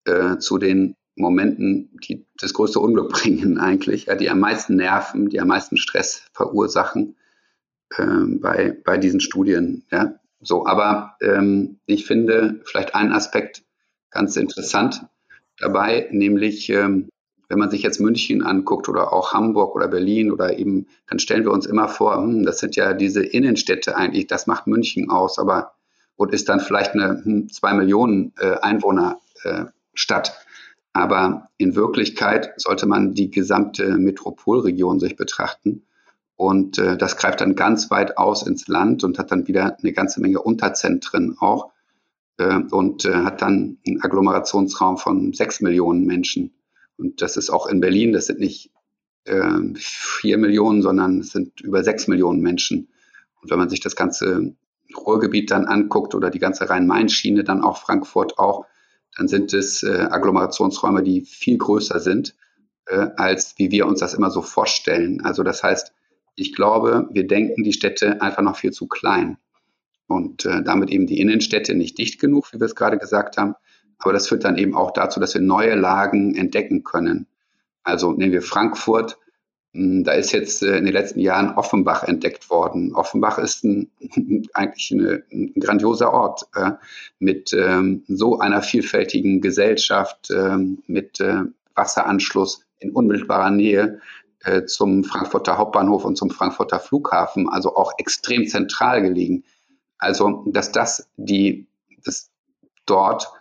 äh, 0.05 0.37
zu 0.37 0.57
den 0.57 0.95
Momenten, 1.15 1.89
die 2.07 2.26
das 2.37 2.53
größte 2.53 2.79
Unglück 2.79 3.09
bringen 3.13 3.57
eigentlich, 3.57 4.05
ja, 4.05 4.15
die 4.15 4.29
am 4.29 4.39
meisten 4.39 4.75
nerven, 4.75 5.29
die 5.29 5.39
am 5.39 5.47
meisten 5.47 5.77
Stress 5.77 6.23
verursachen 6.33 7.15
äh, 7.95 8.05
bei, 8.05 8.77
bei 8.83 8.97
diesen 8.97 9.19
Studien. 9.19 9.83
Ja. 9.91 10.15
So, 10.39 10.67
aber 10.67 11.15
ähm, 11.21 11.79
ich 11.85 12.05
finde 12.05 12.61
vielleicht 12.65 12.95
einen 12.95 13.11
Aspekt 13.11 13.63
ganz 14.11 14.35
interessant 14.35 15.05
dabei, 15.57 16.07
nämlich 16.11 16.69
ähm, 16.69 17.09
wenn 17.49 17.59
man 17.59 17.69
sich 17.69 17.81
jetzt 17.81 17.99
München 17.99 18.43
anguckt 18.43 18.89
oder 18.89 19.13
auch 19.13 19.33
Hamburg 19.33 19.75
oder 19.75 19.87
Berlin 19.87 20.31
oder 20.31 20.57
eben, 20.57 20.87
dann 21.07 21.19
stellen 21.19 21.45
wir 21.45 21.51
uns 21.51 21.65
immer 21.65 21.87
vor, 21.87 22.17
hm, 22.17 22.45
das 22.45 22.59
sind 22.59 22.75
ja 22.75 22.93
diese 22.93 23.23
Innenstädte 23.23 23.95
eigentlich, 23.95 24.27
das 24.27 24.47
macht 24.47 24.67
München 24.67 25.09
aus, 25.09 25.39
aber 25.39 25.73
und 26.17 26.33
ist 26.33 26.49
dann 26.49 26.59
vielleicht 26.59 26.93
eine 26.93 27.21
hm, 27.23 27.49
zwei 27.49 27.73
Millionen 27.73 28.33
äh, 28.39 28.57
Einwohner 28.61 29.19
äh, 29.43 29.65
Stadt. 29.93 30.45
Aber 30.97 31.49
in 31.57 31.75
Wirklichkeit 31.75 32.53
sollte 32.57 32.87
man 32.87 33.13
die 33.13 33.31
gesamte 33.31 33.97
Metropolregion 33.97 34.99
sich 34.99 35.15
betrachten. 35.15 35.83
Und 36.35 36.77
äh, 36.77 36.97
das 36.97 37.17
greift 37.17 37.41
dann 37.41 37.55
ganz 37.55 37.89
weit 37.89 38.17
aus 38.17 38.45
ins 38.45 38.67
Land 38.67 39.03
und 39.03 39.17
hat 39.17 39.31
dann 39.31 39.47
wieder 39.47 39.77
eine 39.79 39.93
ganze 39.93 40.21
Menge 40.21 40.41
Unterzentren 40.41 41.37
auch 41.39 41.71
äh, 42.37 42.59
und 42.71 43.05
äh, 43.05 43.13
hat 43.13 43.41
dann 43.41 43.77
einen 43.85 44.01
Agglomerationsraum 44.01 44.97
von 44.97 45.33
sechs 45.33 45.61
Millionen 45.61 46.05
Menschen. 46.05 46.53
Und 46.97 47.21
das 47.21 47.37
ist 47.37 47.49
auch 47.49 47.67
in 47.67 47.79
Berlin, 47.79 48.13
das 48.13 48.27
sind 48.27 48.39
nicht 48.39 48.71
äh, 49.25 49.59
vier 49.75 50.37
Millionen, 50.37 50.81
sondern 50.81 51.19
es 51.19 51.31
sind 51.31 51.61
über 51.61 51.83
sechs 51.83 52.07
Millionen 52.07 52.41
Menschen. 52.41 52.89
Und 53.41 53.51
wenn 53.51 53.59
man 53.59 53.69
sich 53.69 53.79
das 53.79 53.95
ganze 53.95 54.55
Ruhrgebiet 54.95 55.51
dann 55.51 55.65
anguckt 55.65 56.15
oder 56.15 56.29
die 56.29 56.39
ganze 56.39 56.69
Rhein-Main-Schiene, 56.69 57.43
dann 57.43 57.63
auch 57.63 57.77
Frankfurt 57.77 58.39
auch, 58.39 58.65
dann 59.17 59.27
sind 59.27 59.53
es 59.53 59.83
äh, 59.83 60.07
Agglomerationsräume, 60.09 61.03
die 61.03 61.21
viel 61.21 61.57
größer 61.57 61.99
sind, 61.99 62.35
äh, 62.85 63.07
als 63.17 63.55
wie 63.57 63.71
wir 63.71 63.87
uns 63.87 63.99
das 63.99 64.13
immer 64.13 64.29
so 64.29 64.41
vorstellen. 64.41 65.21
Also 65.21 65.43
das 65.43 65.63
heißt, 65.63 65.91
ich 66.35 66.53
glaube, 66.53 67.09
wir 67.11 67.25
denken 67.25 67.63
die 67.63 67.73
Städte 67.73 68.21
einfach 68.21 68.43
noch 68.43 68.57
viel 68.57 68.71
zu 68.71 68.87
klein 68.87 69.37
und 70.07 70.45
äh, 70.45 70.61
damit 70.63 70.91
eben 70.91 71.07
die 71.07 71.19
Innenstädte 71.19 71.73
nicht 71.73 71.97
dicht 71.97 72.19
genug, 72.19 72.53
wie 72.53 72.59
wir 72.59 72.65
es 72.65 72.75
gerade 72.75 72.97
gesagt 72.97 73.37
haben. 73.37 73.55
Aber 73.99 74.13
das 74.13 74.27
führt 74.27 74.43
dann 74.43 74.57
eben 74.57 74.75
auch 74.75 74.91
dazu, 74.91 75.19
dass 75.19 75.33
wir 75.33 75.41
neue 75.41 75.73
Lagen 75.73 76.35
entdecken 76.35 76.83
können. 76.83 77.25
Also 77.83 78.11
nehmen 78.11 78.33
wir 78.33 78.43
Frankfurt. 78.43 79.17
Hm, 79.77 80.03
da 80.03 80.13
ist 80.13 80.31
jetzt 80.31 80.63
äh, 80.63 80.75
in 80.75 80.85
den 80.85 80.93
letzten 80.93 81.19
Jahren 81.19 81.53
Offenbach 81.55 82.03
entdeckt 82.03 82.49
worden. 82.49 82.95
Offenbach 82.95 83.37
ist 83.37 83.63
ein, 83.63 83.91
eigentlich 84.53 84.91
eine, 84.91 85.23
ein 85.31 85.53
grandioser 85.59 86.11
Ort 86.11 86.47
äh, 86.55 86.71
mit 87.19 87.53
ähm, 87.53 88.03
so 88.07 88.39
einer 88.39 88.63
vielfältigen 88.63 89.39
Gesellschaft, 89.39 90.31
äh, 90.31 90.57
mit 90.87 91.19
äh, 91.19 91.43
Wasseranschluss 91.75 92.65
in 92.79 92.91
unmittelbarer 92.91 93.51
Nähe 93.51 94.01
äh, 94.43 94.65
zum 94.65 95.03
Frankfurter 95.03 95.59
Hauptbahnhof 95.59 96.05
und 96.05 96.17
zum 96.17 96.31
Frankfurter 96.31 96.79
Flughafen, 96.79 97.47
also 97.47 97.75
auch 97.75 97.91
extrem 97.99 98.47
zentral 98.47 99.03
gelegen. 99.03 99.43
Also, 99.99 100.43
dass 100.47 100.71
das 100.71 101.07
die, 101.17 101.67
dass 102.03 102.31
dort 102.87 103.31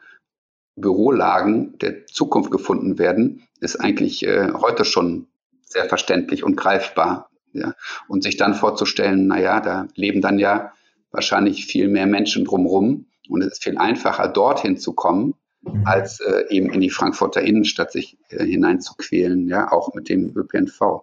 Bürolagen 0.74 1.78
der 1.78 2.04
Zukunft 2.06 2.50
gefunden 2.50 2.98
werden, 2.98 3.48
ist 3.60 3.76
eigentlich 3.76 4.26
äh, 4.26 4.52
heute 4.52 4.84
schon 4.84 5.28
sehr 5.66 5.84
verständlich 5.86 6.44
und 6.44 6.56
greifbar. 6.56 7.30
Ja. 7.52 7.74
Und 8.08 8.22
sich 8.22 8.36
dann 8.36 8.54
vorzustellen, 8.54 9.26
na 9.26 9.40
ja, 9.40 9.60
da 9.60 9.88
leben 9.94 10.20
dann 10.20 10.38
ja 10.38 10.72
wahrscheinlich 11.10 11.66
viel 11.66 11.88
mehr 11.88 12.06
Menschen 12.06 12.44
drumherum 12.44 13.06
und 13.28 13.42
es 13.42 13.54
ist 13.54 13.64
viel 13.64 13.78
einfacher, 13.78 14.28
dorthin 14.28 14.76
zu 14.76 14.92
kommen, 14.92 15.34
mhm. 15.62 15.86
als 15.86 16.20
äh, 16.20 16.44
eben 16.50 16.70
in 16.70 16.80
die 16.80 16.90
Frankfurter 16.90 17.40
Innenstadt 17.40 17.92
sich 17.92 18.18
äh, 18.28 18.44
hineinzuquälen, 18.44 19.48
ja, 19.48 19.72
auch 19.72 19.94
mit 19.94 20.08
dem 20.08 20.36
ÖPNV. 20.36 21.02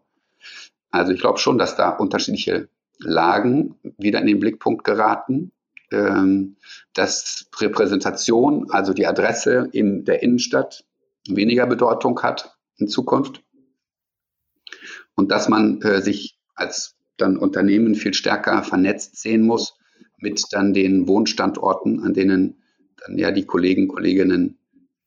Also 0.91 1.12
ich 1.12 1.19
glaube 1.19 1.39
schon, 1.39 1.58
dass 1.58 1.76
da 1.76 1.89
unterschiedliche 1.89 2.69
Lagen 2.99 3.76
wieder 3.97 4.21
in 4.21 4.28
den 4.28 4.39
Blickpunkt 4.39 4.84
geraten, 4.84 5.52
ähm, 5.91 6.58
dass 6.93 7.47
Repräsentation, 7.60 8.69
also 8.69 8.93
die 8.93 9.08
Adresse 9.08 9.69
in 9.71 10.06
der 10.06 10.21
Innenstadt, 10.21 10.86
weniger 11.28 11.65
Bedeutung 11.65 12.21
hat 12.21 12.56
in 12.78 12.88
Zukunft 12.88 13.43
und 15.15 15.32
dass 15.32 15.49
man 15.49 15.82
äh, 15.82 16.02
sich 16.02 16.38
als 16.56 16.95
dann 17.17 17.38
Unternehmen 17.38 17.95
viel 17.95 18.13
stärker 18.13 18.63
vernetzt 18.63 19.17
sehen 19.17 19.43
muss 19.43 19.76
mit 20.17 20.41
dann 20.52 20.73
den 20.73 21.08
Wohnstandorten, 21.08 22.02
an 22.02 22.13
denen 22.13 22.56
dann 23.06 23.17
ja 23.17 23.32
die 23.32 23.45
Kollegen, 23.45 23.88
Kolleginnen 23.88 24.58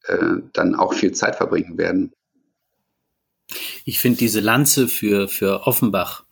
äh, 0.05 0.37
dann 0.53 0.75
auch 0.75 0.92
viel 0.95 1.12
Zeit 1.12 1.37
verbringen 1.37 1.79
werden. 1.79 2.12
Ich 3.85 4.01
finde 4.01 4.19
diese 4.19 4.40
Lanze 4.40 4.88
für, 4.88 5.29
für 5.29 5.66
Offenbach, 5.66 6.25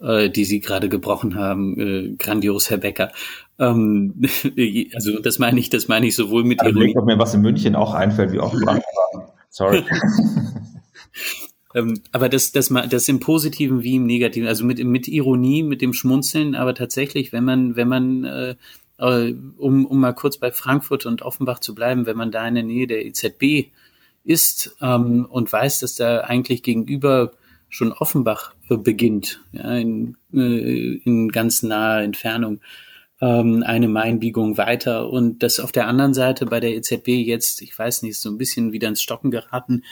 äh, 0.00 0.30
die 0.30 0.44
Sie 0.44 0.60
gerade 0.60 0.88
gebrochen 0.88 1.36
haben, 1.36 1.78
äh, 1.78 2.14
grandios, 2.16 2.70
Herr 2.70 2.78
Becker. 2.78 3.12
Ähm, 3.58 4.22
also 4.94 5.20
das 5.20 5.38
meine 5.38 5.60
ich, 5.60 5.70
das 5.70 5.88
meine 5.88 6.06
ich 6.06 6.16
sowohl 6.16 6.44
mit 6.44 6.60
also 6.60 6.78
Ironie. 6.78 6.96
Ob 6.96 7.06
mir 7.06 7.18
was 7.18 7.34
in 7.34 7.42
München 7.42 7.74
auch 7.76 7.94
einfällt 7.94 8.32
wie 8.32 8.40
Offenbach. 8.40 8.78
Sorry. 9.50 9.84
Ähm, 11.74 12.00
aber 12.12 12.28
das, 12.28 12.52
das, 12.52 12.68
das 12.88 13.08
im 13.08 13.20
Positiven 13.20 13.82
wie 13.82 13.96
im 13.96 14.06
Negativen, 14.06 14.48
also 14.48 14.64
mit, 14.64 14.82
mit 14.84 15.08
Ironie, 15.08 15.62
mit 15.62 15.82
dem 15.82 15.92
Schmunzeln, 15.92 16.54
aber 16.54 16.74
tatsächlich, 16.74 17.32
wenn 17.32 17.44
man, 17.44 17.76
wenn 17.76 17.88
man, 17.88 18.24
äh, 18.24 18.54
äh, 18.98 19.34
um, 19.56 19.84
um 19.84 20.00
mal 20.00 20.12
kurz 20.12 20.38
bei 20.38 20.52
Frankfurt 20.52 21.04
und 21.04 21.22
Offenbach 21.22 21.58
zu 21.58 21.74
bleiben, 21.74 22.06
wenn 22.06 22.16
man 22.16 22.30
da 22.30 22.46
in 22.46 22.54
der 22.54 22.64
Nähe 22.64 22.86
der 22.86 23.04
EZB 23.04 23.72
ist 24.22 24.76
ähm, 24.80 25.26
und 25.28 25.52
weiß, 25.52 25.80
dass 25.80 25.96
da 25.96 26.20
eigentlich 26.20 26.62
gegenüber 26.62 27.32
schon 27.68 27.92
Offenbach 27.92 28.54
äh, 28.70 28.76
beginnt, 28.76 29.40
ja, 29.52 29.76
in, 29.76 30.16
äh, 30.32 31.00
in 31.04 31.30
ganz 31.30 31.64
naher 31.64 32.04
Entfernung, 32.04 32.60
ähm, 33.20 33.64
eine 33.66 33.88
Mainbiegung 33.88 34.56
weiter 34.58 35.10
und 35.10 35.42
das 35.42 35.58
auf 35.58 35.72
der 35.72 35.88
anderen 35.88 36.14
Seite 36.14 36.46
bei 36.46 36.60
der 36.60 36.74
EZB 36.74 37.08
jetzt, 37.08 37.62
ich 37.62 37.76
weiß 37.76 38.02
nicht, 38.02 38.18
so 38.18 38.30
ein 38.30 38.38
bisschen 38.38 38.72
wieder 38.72 38.88
ins 38.88 39.02
Stocken 39.02 39.30
geraten, 39.30 39.82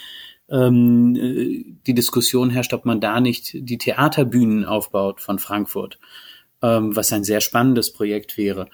ähm, 0.50 1.16
äh, 1.16 1.64
die 1.86 1.94
Diskussion 1.94 2.50
herrscht, 2.50 2.74
ob 2.74 2.84
man 2.84 3.00
da 3.00 3.20
nicht 3.20 3.52
die 3.54 3.78
Theaterbühnen 3.78 4.64
aufbaut 4.64 5.20
von 5.20 5.38
Frankfurt, 5.38 5.98
ähm, 6.62 6.94
was 6.94 7.12
ein 7.12 7.24
sehr 7.24 7.40
spannendes 7.40 7.92
Projekt 7.92 8.36
wäre. 8.36 8.68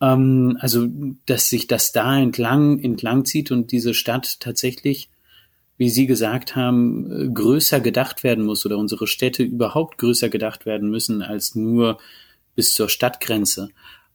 Ähm, 0.00 0.58
also, 0.60 0.88
dass 1.26 1.48
sich 1.48 1.66
das 1.68 1.92
da 1.92 2.18
entlang, 2.18 2.80
entlang 2.80 3.24
zieht 3.24 3.50
und 3.50 3.72
diese 3.72 3.94
Stadt 3.94 4.40
tatsächlich, 4.40 5.08
wie 5.76 5.88
Sie 5.88 6.06
gesagt 6.06 6.56
haben, 6.56 7.10
äh, 7.10 7.28
größer 7.28 7.80
gedacht 7.80 8.24
werden 8.24 8.44
muss 8.44 8.66
oder 8.66 8.78
unsere 8.78 9.06
Städte 9.06 9.42
überhaupt 9.42 9.98
größer 9.98 10.28
gedacht 10.28 10.66
werden 10.66 10.90
müssen 10.90 11.22
als 11.22 11.54
nur 11.54 11.98
bis 12.54 12.74
zur 12.74 12.88
Stadtgrenze. 12.88 13.68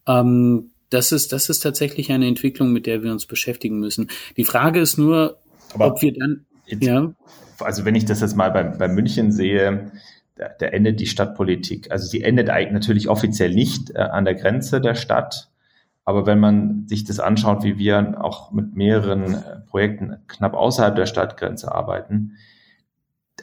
Ähm, 0.05 0.71
das 0.89 1.11
ist, 1.11 1.33
das 1.33 1.49
ist 1.49 1.59
tatsächlich 1.59 2.11
eine 2.11 2.27
Entwicklung, 2.27 2.71
mit 2.71 2.85
der 2.85 3.03
wir 3.03 3.11
uns 3.11 3.25
beschäftigen 3.25 3.79
müssen. 3.79 4.09
Die 4.37 4.45
Frage 4.45 4.79
ist 4.79 4.97
nur, 4.97 5.37
Aber 5.73 5.87
ob 5.87 6.01
wir 6.01 6.13
dann 6.13 6.45
Jetzt, 6.67 6.83
ja. 6.83 7.11
Also 7.59 7.85
wenn 7.85 7.95
ich 7.95 8.05
das 8.05 8.21
jetzt 8.21 8.35
mal 8.35 8.51
bei, 8.51 8.63
bei 8.63 8.87
München 8.87 9.31
sehe, 9.31 9.91
da, 10.35 10.49
da 10.59 10.67
endet 10.67 10.99
die 10.99 11.07
Stadtpolitik. 11.07 11.91
Also 11.91 12.07
sie 12.07 12.21
endet 12.21 12.49
eigentlich 12.49 12.73
natürlich 12.73 13.09
offiziell 13.09 13.53
nicht 13.53 13.91
äh, 13.91 13.99
an 13.99 14.25
der 14.25 14.35
Grenze 14.35 14.79
der 14.79 14.95
Stadt. 14.95 15.49
Aber 16.05 16.25
wenn 16.25 16.39
man 16.39 16.87
sich 16.87 17.03
das 17.03 17.19
anschaut, 17.19 17.63
wie 17.63 17.77
wir 17.77 18.23
auch 18.23 18.51
mit 18.51 18.75
mehreren 18.75 19.33
äh, 19.33 19.59
Projekten 19.67 20.17
knapp 20.27 20.53
außerhalb 20.53 20.95
der 20.95 21.05
Stadtgrenze 21.05 21.73
arbeiten, 21.73 22.37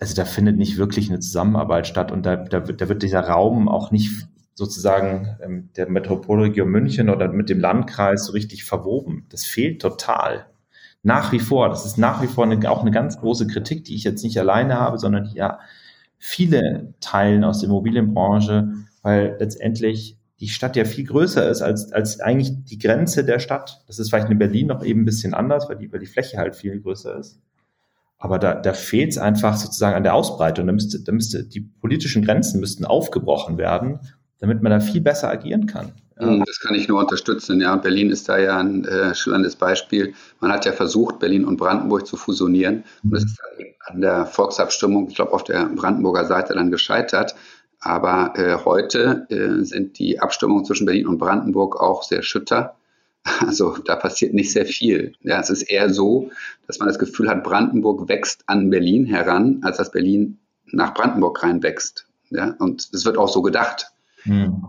also 0.01 0.15
da 0.15 0.25
findet 0.25 0.57
nicht 0.57 0.77
wirklich 0.77 1.09
eine 1.09 1.21
Zusammenarbeit 1.21 1.87
statt 1.87 2.11
und 2.11 2.27
da, 2.27 2.37
da, 2.37 2.67
wird, 2.67 2.81
da 2.81 2.89
wird 2.89 3.03
dieser 3.03 3.21
Raum 3.21 3.69
auch 3.69 3.91
nicht 3.91 4.27
sozusagen 4.55 5.37
ähm, 5.43 5.71
der 5.77 5.89
Metropolregion 5.89 6.69
München 6.69 7.11
oder 7.11 7.29
mit 7.29 7.49
dem 7.49 7.61
Landkreis 7.61 8.27
so 8.27 8.33
richtig 8.33 8.65
verwoben. 8.65 9.27
Das 9.31 9.45
fehlt 9.45 9.83
total 9.83 10.47
nach 11.05 11.33
wie 11.33 11.38
vor, 11.38 11.69
das 11.69 11.85
ist 11.85 11.99
nach 11.99 12.23
wie 12.23 12.27
vor 12.27 12.45
eine, 12.45 12.69
auch 12.71 12.81
eine 12.81 12.90
ganz 12.90 13.19
große 13.19 13.47
Kritik, 13.47 13.85
die 13.85 13.95
ich 13.95 14.05
jetzt 14.05 14.25
nicht 14.25 14.38
alleine 14.38 14.81
habe, 14.81 14.99
sondern 14.99 15.25
die 15.25 15.37
ja 15.37 15.61
viele 16.19 16.94
teilen 17.00 17.44
aus 17.44 17.61
der 17.61 17.69
Immobilienbranche, 17.69 18.73
weil 19.02 19.37
letztendlich 19.38 20.17
die 20.40 20.48
Stadt 20.48 20.77
ja 20.77 20.87
viel 20.87 21.05
größer 21.05 21.48
ist 21.48 21.61
als, 21.61 21.92
als 21.92 22.21
eigentlich 22.21 22.65
die 22.65 22.79
Grenze 22.79 23.25
der 23.25 23.38
Stadt. 23.38 23.85
Das 23.87 23.98
ist 23.98 24.09
vielleicht 24.09 24.31
in 24.31 24.38
Berlin 24.38 24.67
noch 24.67 24.83
eben 24.83 25.02
ein 25.02 25.05
bisschen 25.05 25.35
anders, 25.35 25.69
weil 25.69 25.77
die, 25.77 25.92
weil 25.92 26.00
die 26.00 26.07
Fläche 26.07 26.38
halt 26.38 26.57
viel 26.57 26.81
größer 26.81 27.17
ist. 27.19 27.38
Aber 28.17 28.38
da, 28.38 28.55
da 28.55 28.73
fehlt 28.73 29.11
es 29.11 29.19
einfach 29.19 29.57
sozusagen 29.57 29.96
an 29.96 30.02
der 30.02 30.15
Ausbreitung. 30.15 30.67
Da 30.67 30.73
müsste, 30.73 31.00
da 31.02 31.13
müsste, 31.13 31.44
die 31.44 31.61
politischen 31.61 32.25
Grenzen 32.25 32.61
müssten 32.61 32.87
aufgebrochen 32.87 33.59
werden, 33.59 34.00
damit 34.38 34.63
man 34.63 34.71
da 34.71 34.81
viel 34.81 35.02
besser 35.02 35.29
agieren 35.29 35.67
kann. 35.67 35.92
Ja. 36.19 36.27
Hm, 36.27 36.44
das 36.44 36.60
kann 36.60 36.75
ich 36.75 36.88
nur 36.88 37.00
unterstützen. 37.00 37.60
Ja, 37.60 37.77
Berlin 37.77 38.10
ist 38.10 38.29
da 38.29 38.38
ja 38.38 38.58
ein 38.58 38.85
äh, 38.85 39.15
schillendes 39.15 39.56
Beispiel. 39.56 40.15
Man 40.40 40.52
hat 40.52 40.65
ja 40.65 40.73
versucht, 40.73 41.19
Berlin 41.19 41.44
und 41.44 41.56
Brandenburg 41.56 42.06
zu 42.06 42.17
fusionieren. 42.17 42.85
Und 43.02 43.15
es 43.15 43.25
ist 43.25 43.40
an 43.87 44.00
der 44.00 44.27
Volksabstimmung, 44.27 45.08
ich 45.08 45.17
glaube, 45.17 45.33
auf 45.33 45.44
der 45.44 45.67
Brandenburger 45.67 46.27
Seite 46.27 46.54
dann 46.54 46.71
gescheitert. 46.71 47.35
Aber 47.81 48.33
äh, 48.37 48.56
heute 48.65 49.27
äh, 49.29 49.65
sind 49.65 49.98
die 49.98 50.21
Abstimmungen 50.21 50.65
zwischen 50.65 50.87
Berlin 50.87 51.06
und 51.06 51.19
Brandenburg 51.19 51.81
auch 51.81 52.02
sehr 52.02 52.23
schütter. 52.23 52.77
Also 53.40 53.79
da 53.79 53.96
passiert 53.96 54.35
nicht 54.35 54.52
sehr 54.52 54.67
viel. 54.67 55.15
Ja, 55.23 55.40
es 55.40 55.48
ist 55.48 55.62
eher 55.62 55.88
so, 55.88 56.31
dass 56.67 56.79
man 56.79 56.88
das 56.88 56.98
Gefühl 56.98 57.31
hat, 57.31 57.42
Brandenburg 57.42 58.06
wächst 58.06 58.44
an 58.48 58.69
Berlin 58.69 59.06
heran, 59.06 59.60
als 59.62 59.79
dass 59.79 59.90
Berlin 59.90 60.37
nach 60.67 60.92
Brandenburg 60.92 61.42
reinwächst. 61.42 62.06
Ja, 62.29 62.54
und 62.58 62.87
es 62.92 63.06
wird 63.06 63.17
auch 63.17 63.31
so 63.31 63.40
gedacht. 63.40 63.92
Mhm. 64.27 64.62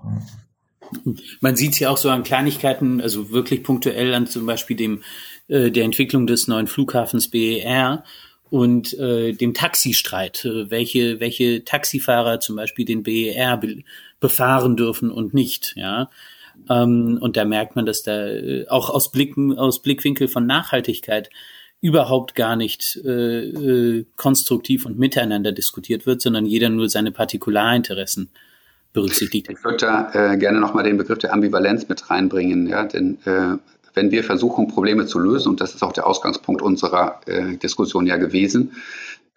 Man 1.42 1.56
sieht 1.56 1.74
es 1.74 1.80
ja 1.80 1.90
auch 1.90 1.98
so 1.98 2.10
an 2.10 2.24
Kleinigkeiten, 2.24 3.02
also 3.02 3.32
wirklich 3.32 3.64
punktuell 3.64 4.14
an 4.14 4.28
zum 4.28 4.46
Beispiel 4.46 4.76
dem 4.76 5.04
äh, 5.48 5.72
der 5.72 5.84
Entwicklung 5.84 6.28
des 6.28 6.48
neuen 6.48 6.68
Flughafens 6.68 7.30
BER 7.30 8.04
und 8.50 8.94
äh, 9.00 9.34
dem 9.34 9.54
Taxistreit, 9.54 10.46
äh, 10.46 10.70
welche 10.70 11.20
welche 11.20 11.64
Taxifahrer 11.64 12.40
zum 12.40 12.56
Beispiel 12.56 12.86
den 12.86 13.04
BER 13.04 13.58
be 13.58 13.84
befahren 14.20 14.76
dürfen 14.76 15.12
und 15.12 15.34
nicht, 15.34 15.74
ja. 15.76 16.10
Ähm, 16.70 17.18
und 17.22 17.38
da 17.38 17.46
merkt 17.46 17.76
man, 17.76 17.86
dass 17.86 18.04
da 18.04 18.28
äh, 18.28 18.68
auch 18.70 18.90
aus 18.90 19.12
Blicken 19.12 19.58
aus 19.58 19.82
Blickwinkel 19.82 20.28
von 20.28 20.46
Nachhaltigkeit 20.46 21.30
überhaupt 21.82 22.34
gar 22.34 22.56
nicht 22.56 23.00
äh, 23.06 23.42
äh, 23.50 24.06
konstruktiv 24.16 24.86
und 24.86 24.98
miteinander 24.98 25.52
diskutiert 25.52 26.06
wird, 26.06 26.22
sondern 26.22 26.46
jeder 26.46 26.70
nur 26.70 26.90
seine 26.90 27.12
Partikularinteressen 27.12 28.30
berücksichtigt. 28.96 29.48
Ich 29.50 29.64
würde 29.64 29.78
da 29.78 30.12
äh, 30.14 30.38
gerne 30.38 30.60
nochmal 30.60 30.84
den 30.84 30.98
Begriff 30.98 31.20
der 31.20 31.34
Ambivalenz 31.34 31.88
mit 31.88 32.10
reinbringen, 32.10 32.68
ja, 32.68 32.86
denn 32.86 33.20
äh, 33.26 33.58
wenn 33.94 34.12
wir 34.12 34.24
versuchen, 34.24 34.68
Probleme 34.68 35.06
zu 35.06 35.20
lösen, 35.20 35.50
und 35.50 35.62
das 35.62 35.76
ist 35.76 35.84
auch 35.84 35.94
der 35.94 36.08
Ausgangspunkt 36.08 36.62
unserer 36.62 37.22
äh, 37.28 37.56
Diskussion 37.58 38.08
ja 38.08 38.18
gewesen, 38.18 38.74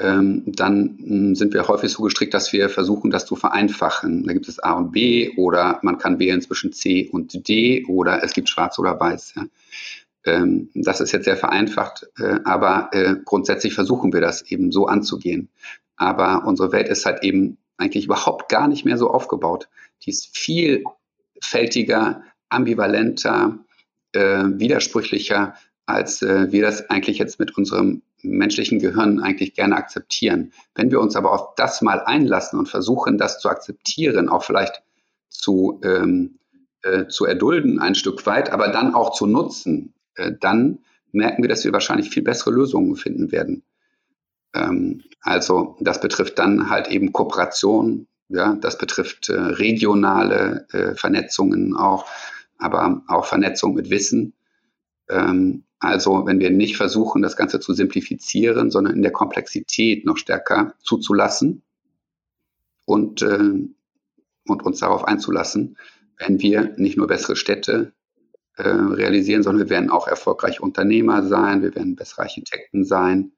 ähm, 0.00 0.44
dann 0.46 0.96
mh, 0.98 1.06
hm, 1.06 1.34
sind 1.34 1.54
wir 1.54 1.66
häufig 1.68 1.90
so 1.90 2.02
gestrickt, 2.02 2.34
dass 2.34 2.52
wir 2.52 2.68
versuchen, 2.68 3.10
das 3.10 3.26
zu 3.26 3.36
vereinfachen. 3.36 4.24
Da 4.24 4.32
gibt 4.32 4.48
es 4.48 4.58
A 4.60 4.72
und 4.72 4.92
B 4.92 5.30
oder 5.36 5.80
man 5.82 5.98
kann 5.98 6.18
wählen 6.18 6.40
zwischen 6.40 6.72
C 6.72 7.08
und 7.10 7.48
D 7.48 7.84
oder 7.86 8.22
es 8.22 8.32
gibt 8.32 8.48
Schwarz 8.48 8.78
oder 8.78 8.98
Weiß. 8.98 9.34
Ja. 9.36 9.46
Ähm, 10.24 10.70
das 10.74 11.00
ist 11.00 11.12
jetzt 11.12 11.24
sehr 11.24 11.36
vereinfacht, 11.36 12.06
äh, 12.18 12.38
aber 12.44 12.90
äh, 12.92 13.16
grundsätzlich 13.24 13.74
versuchen 13.74 14.12
wir 14.12 14.20
das 14.20 14.42
eben 14.42 14.70
so 14.70 14.86
anzugehen. 14.86 15.48
Aber 15.96 16.44
unsere 16.46 16.70
Welt 16.70 16.88
ist 16.88 17.04
halt 17.04 17.24
eben 17.24 17.58
eigentlich 17.78 18.04
überhaupt 18.04 18.48
gar 18.48 18.68
nicht 18.68 18.84
mehr 18.84 18.98
so 18.98 19.10
aufgebaut. 19.10 19.68
Die 20.04 20.10
ist 20.10 20.36
vielfältiger, 20.36 22.22
ambivalenter, 22.48 23.58
äh, 24.12 24.44
widersprüchlicher, 24.44 25.54
als 25.86 26.22
äh, 26.22 26.52
wir 26.52 26.62
das 26.62 26.90
eigentlich 26.90 27.18
jetzt 27.18 27.38
mit 27.38 27.56
unserem 27.56 28.02
menschlichen 28.22 28.78
Gehirn 28.78 29.20
eigentlich 29.20 29.54
gerne 29.54 29.76
akzeptieren. 29.76 30.52
Wenn 30.74 30.90
wir 30.90 31.00
uns 31.00 31.16
aber 31.16 31.32
auf 31.32 31.54
das 31.54 31.82
mal 31.82 32.00
einlassen 32.00 32.58
und 32.58 32.68
versuchen, 32.68 33.16
das 33.16 33.40
zu 33.40 33.48
akzeptieren, 33.48 34.28
auch 34.28 34.44
vielleicht 34.44 34.82
zu, 35.28 35.80
ähm, 35.84 36.38
äh, 36.82 37.06
zu 37.06 37.24
erdulden 37.24 37.78
ein 37.78 37.94
Stück 37.94 38.26
weit, 38.26 38.50
aber 38.50 38.68
dann 38.68 38.94
auch 38.94 39.12
zu 39.12 39.26
nutzen, 39.26 39.94
äh, 40.16 40.32
dann 40.40 40.80
merken 41.12 41.42
wir, 41.42 41.48
dass 41.48 41.64
wir 41.64 41.72
wahrscheinlich 41.72 42.10
viel 42.10 42.22
bessere 42.22 42.50
Lösungen 42.50 42.96
finden 42.96 43.32
werden. 43.32 43.62
Ähm, 44.58 45.02
also 45.20 45.76
das 45.80 46.00
betrifft 46.00 46.38
dann 46.38 46.70
halt 46.70 46.88
eben 46.88 47.12
Kooperation, 47.12 48.06
ja, 48.28 48.54
das 48.54 48.78
betrifft 48.78 49.28
äh, 49.30 49.34
regionale 49.34 50.66
äh, 50.72 50.94
Vernetzungen 50.94 51.76
auch, 51.76 52.06
aber 52.58 53.02
auch 53.08 53.24
Vernetzung 53.24 53.74
mit 53.74 53.90
Wissen. 53.90 54.34
Ähm, 55.08 55.64
also 55.78 56.26
wenn 56.26 56.40
wir 56.40 56.50
nicht 56.50 56.76
versuchen, 56.76 57.22
das 57.22 57.36
Ganze 57.36 57.60
zu 57.60 57.72
simplifizieren, 57.72 58.70
sondern 58.70 58.94
in 58.94 59.02
der 59.02 59.12
Komplexität 59.12 60.04
noch 60.04 60.18
stärker 60.18 60.74
zuzulassen 60.82 61.62
und, 62.84 63.22
äh, 63.22 63.38
und 64.46 64.62
uns 64.62 64.80
darauf 64.80 65.04
einzulassen, 65.04 65.78
wenn 66.18 66.40
wir 66.40 66.74
nicht 66.76 66.96
nur 66.96 67.06
bessere 67.06 67.36
Städte 67.36 67.92
äh, 68.56 68.68
realisieren, 68.68 69.42
sondern 69.42 69.66
wir 69.66 69.70
werden 69.70 69.90
auch 69.90 70.08
erfolgreich 70.08 70.60
Unternehmer 70.60 71.22
sein, 71.22 71.62
wir 71.62 71.74
werden 71.74 71.96
bessere 71.96 72.22
Architekten 72.22 72.84
sein 72.84 73.32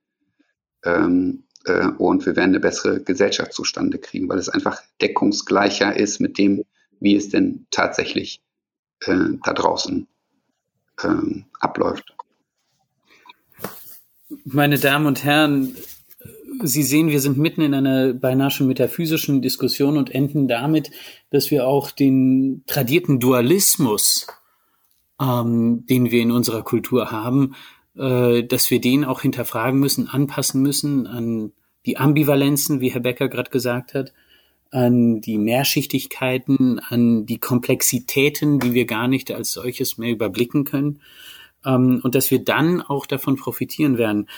ähm, 0.84 1.44
äh, 1.64 1.86
und 1.86 2.26
wir 2.26 2.36
werden 2.36 2.50
eine 2.50 2.60
bessere 2.60 3.02
Gesellschaft 3.02 3.52
zustande 3.52 3.98
kriegen, 3.98 4.28
weil 4.28 4.38
es 4.38 4.48
einfach 4.48 4.80
deckungsgleicher 5.00 5.96
ist 5.96 6.20
mit 6.20 6.38
dem, 6.38 6.64
wie 7.00 7.16
es 7.16 7.28
denn 7.28 7.66
tatsächlich 7.70 8.42
äh, 9.04 9.16
da 9.44 9.52
draußen 9.52 10.06
ähm, 11.02 11.46
abläuft. 11.60 12.14
Meine 14.44 14.78
Damen 14.78 15.06
und 15.06 15.24
Herren, 15.24 15.74
Sie 16.62 16.82
sehen, 16.82 17.08
wir 17.08 17.20
sind 17.20 17.38
mitten 17.38 17.62
in 17.62 17.72
einer 17.72 18.12
beinahe 18.12 18.50
schon 18.50 18.66
metaphysischen 18.66 19.40
Diskussion 19.40 19.96
und 19.96 20.10
enden 20.10 20.46
damit, 20.46 20.90
dass 21.30 21.50
wir 21.50 21.66
auch 21.66 21.90
den 21.90 22.64
tradierten 22.66 23.18
Dualismus 23.18 24.26
ähm, 25.20 25.84
den 25.86 26.10
wir 26.10 26.22
in 26.22 26.32
unserer 26.32 26.62
Kultur 26.62 27.10
haben, 27.10 27.54
äh, 28.01 28.42
dass 28.44 28.70
wir 28.70 28.80
den 28.80 29.05
auch 29.05 29.20
hinterfragen 29.20 29.78
müssen, 29.78 30.09
anpassen 30.09 30.62
müssen 30.62 31.07
an 31.07 31.53
die 31.84 31.98
Ambivalenzen, 31.98 32.80
wie 32.80 32.92
Herr 32.92 33.01
Becker 33.01 33.28
gerade 33.28 33.51
gesagt 33.51 33.94
hat, 33.94 34.12
an 34.70 35.20
die 35.20 35.36
Mehrschichtigkeiten, 35.36 36.78
an 36.78 37.26
die 37.26 37.38
Komplexitäten, 37.38 38.59
die 38.59 38.72
wir 38.72 38.86
gar 38.86 39.09
nicht 39.09 39.30
als 39.30 39.53
solches 39.53 39.98
mehr 39.98 40.11
überblicken 40.11 40.64
können, 40.64 41.01
ähm, 41.64 42.01
und 42.03 42.14
dass 42.14 42.30
wir 42.30 42.42
dann 42.42 42.80
auch 42.80 43.07
davon 43.07 43.36
profitieren 43.36 43.98
werden. 43.98 44.28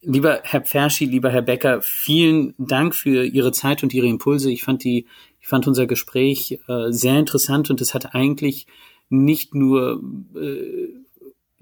Lieber 0.00 0.40
Herr 0.44 0.62
Pferschi, 0.62 1.04
lieber 1.04 1.30
Herr 1.30 1.42
Becker, 1.42 1.82
vielen 1.82 2.54
Dank 2.58 2.94
für 2.94 3.24
Ihre 3.24 3.52
Zeit 3.52 3.82
und 3.82 3.92
Ihre 3.92 4.06
Impulse. 4.06 4.50
Ich 4.50 4.62
fand 4.62 4.84
die, 4.84 5.06
ich 5.40 5.48
fand 5.48 5.66
unser 5.66 5.86
Gespräch 5.86 6.58
äh, 6.66 6.90
sehr 6.90 7.18
interessant 7.18 7.70
und 7.70 7.80
es 7.80 7.94
hat 7.94 8.14
eigentlich 8.14 8.66
nicht 9.10 9.54
nur 9.54 10.02
äh, 10.34 11.01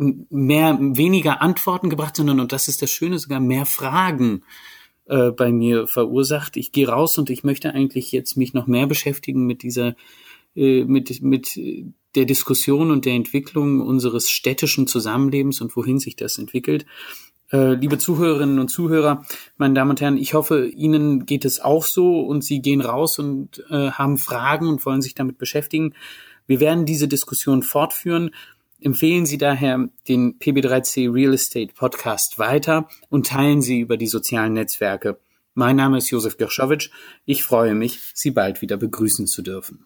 mehr, 0.00 0.78
weniger 0.80 1.42
Antworten 1.42 1.90
gebracht, 1.90 2.16
sondern, 2.16 2.40
und 2.40 2.52
das 2.52 2.68
ist 2.68 2.82
das 2.82 2.90
Schöne, 2.90 3.18
sogar 3.18 3.40
mehr 3.40 3.66
Fragen 3.66 4.42
äh, 5.06 5.30
bei 5.30 5.52
mir 5.52 5.86
verursacht. 5.86 6.56
Ich 6.56 6.72
gehe 6.72 6.88
raus 6.88 7.18
und 7.18 7.30
ich 7.30 7.44
möchte 7.44 7.74
eigentlich 7.74 8.10
jetzt 8.12 8.36
mich 8.36 8.54
noch 8.54 8.66
mehr 8.66 8.86
beschäftigen 8.86 9.46
mit 9.46 9.62
dieser, 9.62 9.94
äh, 10.56 10.84
mit, 10.84 11.22
mit 11.22 11.60
der 12.14 12.24
Diskussion 12.24 12.90
und 12.90 13.04
der 13.04 13.14
Entwicklung 13.14 13.80
unseres 13.80 14.30
städtischen 14.30 14.86
Zusammenlebens 14.86 15.60
und 15.60 15.76
wohin 15.76 15.98
sich 15.98 16.16
das 16.16 16.38
entwickelt. 16.38 16.86
Äh, 17.52 17.74
liebe 17.74 17.98
Zuhörerinnen 17.98 18.58
und 18.58 18.68
Zuhörer, 18.68 19.26
meine 19.58 19.74
Damen 19.74 19.90
und 19.90 20.00
Herren, 20.00 20.16
ich 20.16 20.34
hoffe, 20.34 20.68
Ihnen 20.68 21.26
geht 21.26 21.44
es 21.44 21.60
auch 21.60 21.84
so 21.84 22.20
und 22.20 22.42
Sie 22.42 22.62
gehen 22.62 22.80
raus 22.80 23.18
und 23.18 23.64
äh, 23.70 23.90
haben 23.90 24.18
Fragen 24.18 24.68
und 24.68 24.84
wollen 24.86 25.02
sich 25.02 25.14
damit 25.14 25.36
beschäftigen. 25.36 25.94
Wir 26.46 26.60
werden 26.60 26.86
diese 26.86 27.08
Diskussion 27.08 27.62
fortführen. 27.62 28.30
Empfehlen 28.82 29.26
Sie 29.26 29.36
daher 29.36 29.88
den 30.08 30.38
PB3C 30.38 31.12
Real 31.12 31.34
Estate 31.34 31.74
Podcast 31.74 32.38
weiter 32.38 32.88
und 33.10 33.26
teilen 33.26 33.60
Sie 33.60 33.80
über 33.80 33.98
die 33.98 34.06
sozialen 34.06 34.54
Netzwerke. 34.54 35.18
Mein 35.52 35.76
Name 35.76 35.98
ist 35.98 36.10
Josef 36.10 36.38
Gershowitsch. 36.38 36.90
Ich 37.26 37.44
freue 37.44 37.74
mich, 37.74 38.00
Sie 38.14 38.30
bald 38.30 38.62
wieder 38.62 38.78
begrüßen 38.78 39.26
zu 39.26 39.42
dürfen. 39.42 39.84